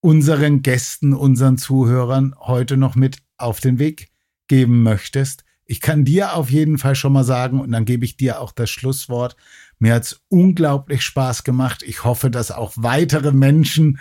unseren 0.00 0.60
Gästen, 0.60 1.14
unseren 1.14 1.56
Zuhörern 1.56 2.34
heute 2.38 2.76
noch 2.76 2.96
mit 2.96 3.16
auf 3.38 3.60
den 3.60 3.78
Weg 3.78 4.10
geben 4.46 4.82
möchtest? 4.82 5.44
Ich 5.64 5.80
kann 5.80 6.04
dir 6.04 6.34
auf 6.34 6.50
jeden 6.50 6.76
Fall 6.76 6.94
schon 6.94 7.14
mal 7.14 7.24
sagen, 7.24 7.60
und 7.60 7.72
dann 7.72 7.86
gebe 7.86 8.04
ich 8.04 8.18
dir 8.18 8.42
auch 8.42 8.52
das 8.52 8.68
Schlusswort. 8.68 9.36
Mir 9.78 9.94
hat's 9.94 10.20
unglaublich 10.28 11.02
Spaß 11.02 11.44
gemacht. 11.44 11.82
Ich 11.82 12.04
hoffe, 12.04 12.30
dass 12.30 12.50
auch 12.50 12.74
weitere 12.76 13.32
Menschen 13.32 13.98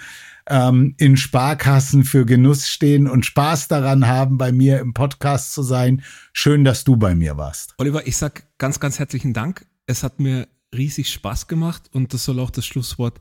ähm, 0.49 0.95
in 0.97 1.15
Sparkassen 1.15 2.03
für 2.03 2.25
Genuss 2.25 2.67
stehen 2.67 3.07
und 3.07 3.25
Spaß 3.25 3.69
daran 3.69 4.05
haben, 4.05 4.37
bei 4.37 4.51
mir 4.51 4.81
im 4.81 4.93
Podcast 4.93 5.53
zu 5.53 5.63
sein. 5.63 6.03
Schön, 6.33 6.65
dass 6.65 6.83
du 6.83 6.97
bei 6.97 7.15
mir 7.15 7.37
warst. 7.37 7.73
Oliver, 7.77 8.05
ich 8.05 8.17
sag 8.17 8.43
ganz, 8.57 8.81
ganz 8.81 8.99
herzlichen 8.99 9.31
Dank. 9.31 9.65
Es 9.85 10.03
hat 10.03 10.19
mir 10.19 10.49
riesig 10.75 11.11
Spaß 11.11 11.47
gemacht 11.47 11.89
und 11.91 12.13
das 12.13 12.25
soll 12.25 12.39
auch 12.39 12.51
das 12.51 12.65
Schlusswort 12.65 13.19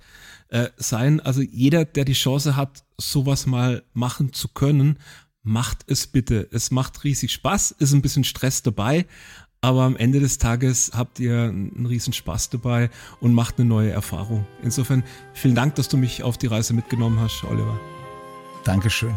äh, 0.49 0.69
sein. 0.77 1.21
Also 1.21 1.43
jeder, 1.43 1.85
der 1.85 2.05
die 2.05 2.13
Chance 2.13 2.57
hat, 2.57 2.85
sowas 2.99 3.47
mal 3.47 3.83
machen 3.93 4.33
zu 4.33 4.49
können, 4.49 4.99
macht 5.43 5.85
es 5.87 6.07
bitte. 6.07 6.49
Es 6.53 6.71
macht 6.71 7.03
riesig 7.05 7.33
Spaß, 7.33 7.73
ist 7.73 7.93
ein 7.93 8.03
bisschen 8.03 8.25
Stress 8.25 8.63
dabei, 8.63 9.07
aber 9.61 9.83
am 9.83 9.97
Ende 9.97 10.21
des 10.21 10.39
Tages 10.39 10.93
habt 10.95 11.19
ihr 11.19 11.43
einen 11.43 11.87
riesen 11.87 12.13
Spaß 12.13 12.51
dabei 12.51 12.91
und 13.21 13.35
macht 13.35 13.59
eine 13.59 13.69
neue 13.69 13.91
Erfahrung. 13.91 14.47
Insofern 14.63 15.05
vielen 15.35 15.55
Dank, 15.55 15.75
dass 15.75 15.89
du 15.89 15.97
mich 15.97 16.23
auf 16.23 16.39
die 16.39 16.47
Reise 16.47 16.73
mitgenommen 16.73 17.21
hast, 17.21 17.45
Oliver. 17.45 17.79
Dankeschön. 18.65 19.17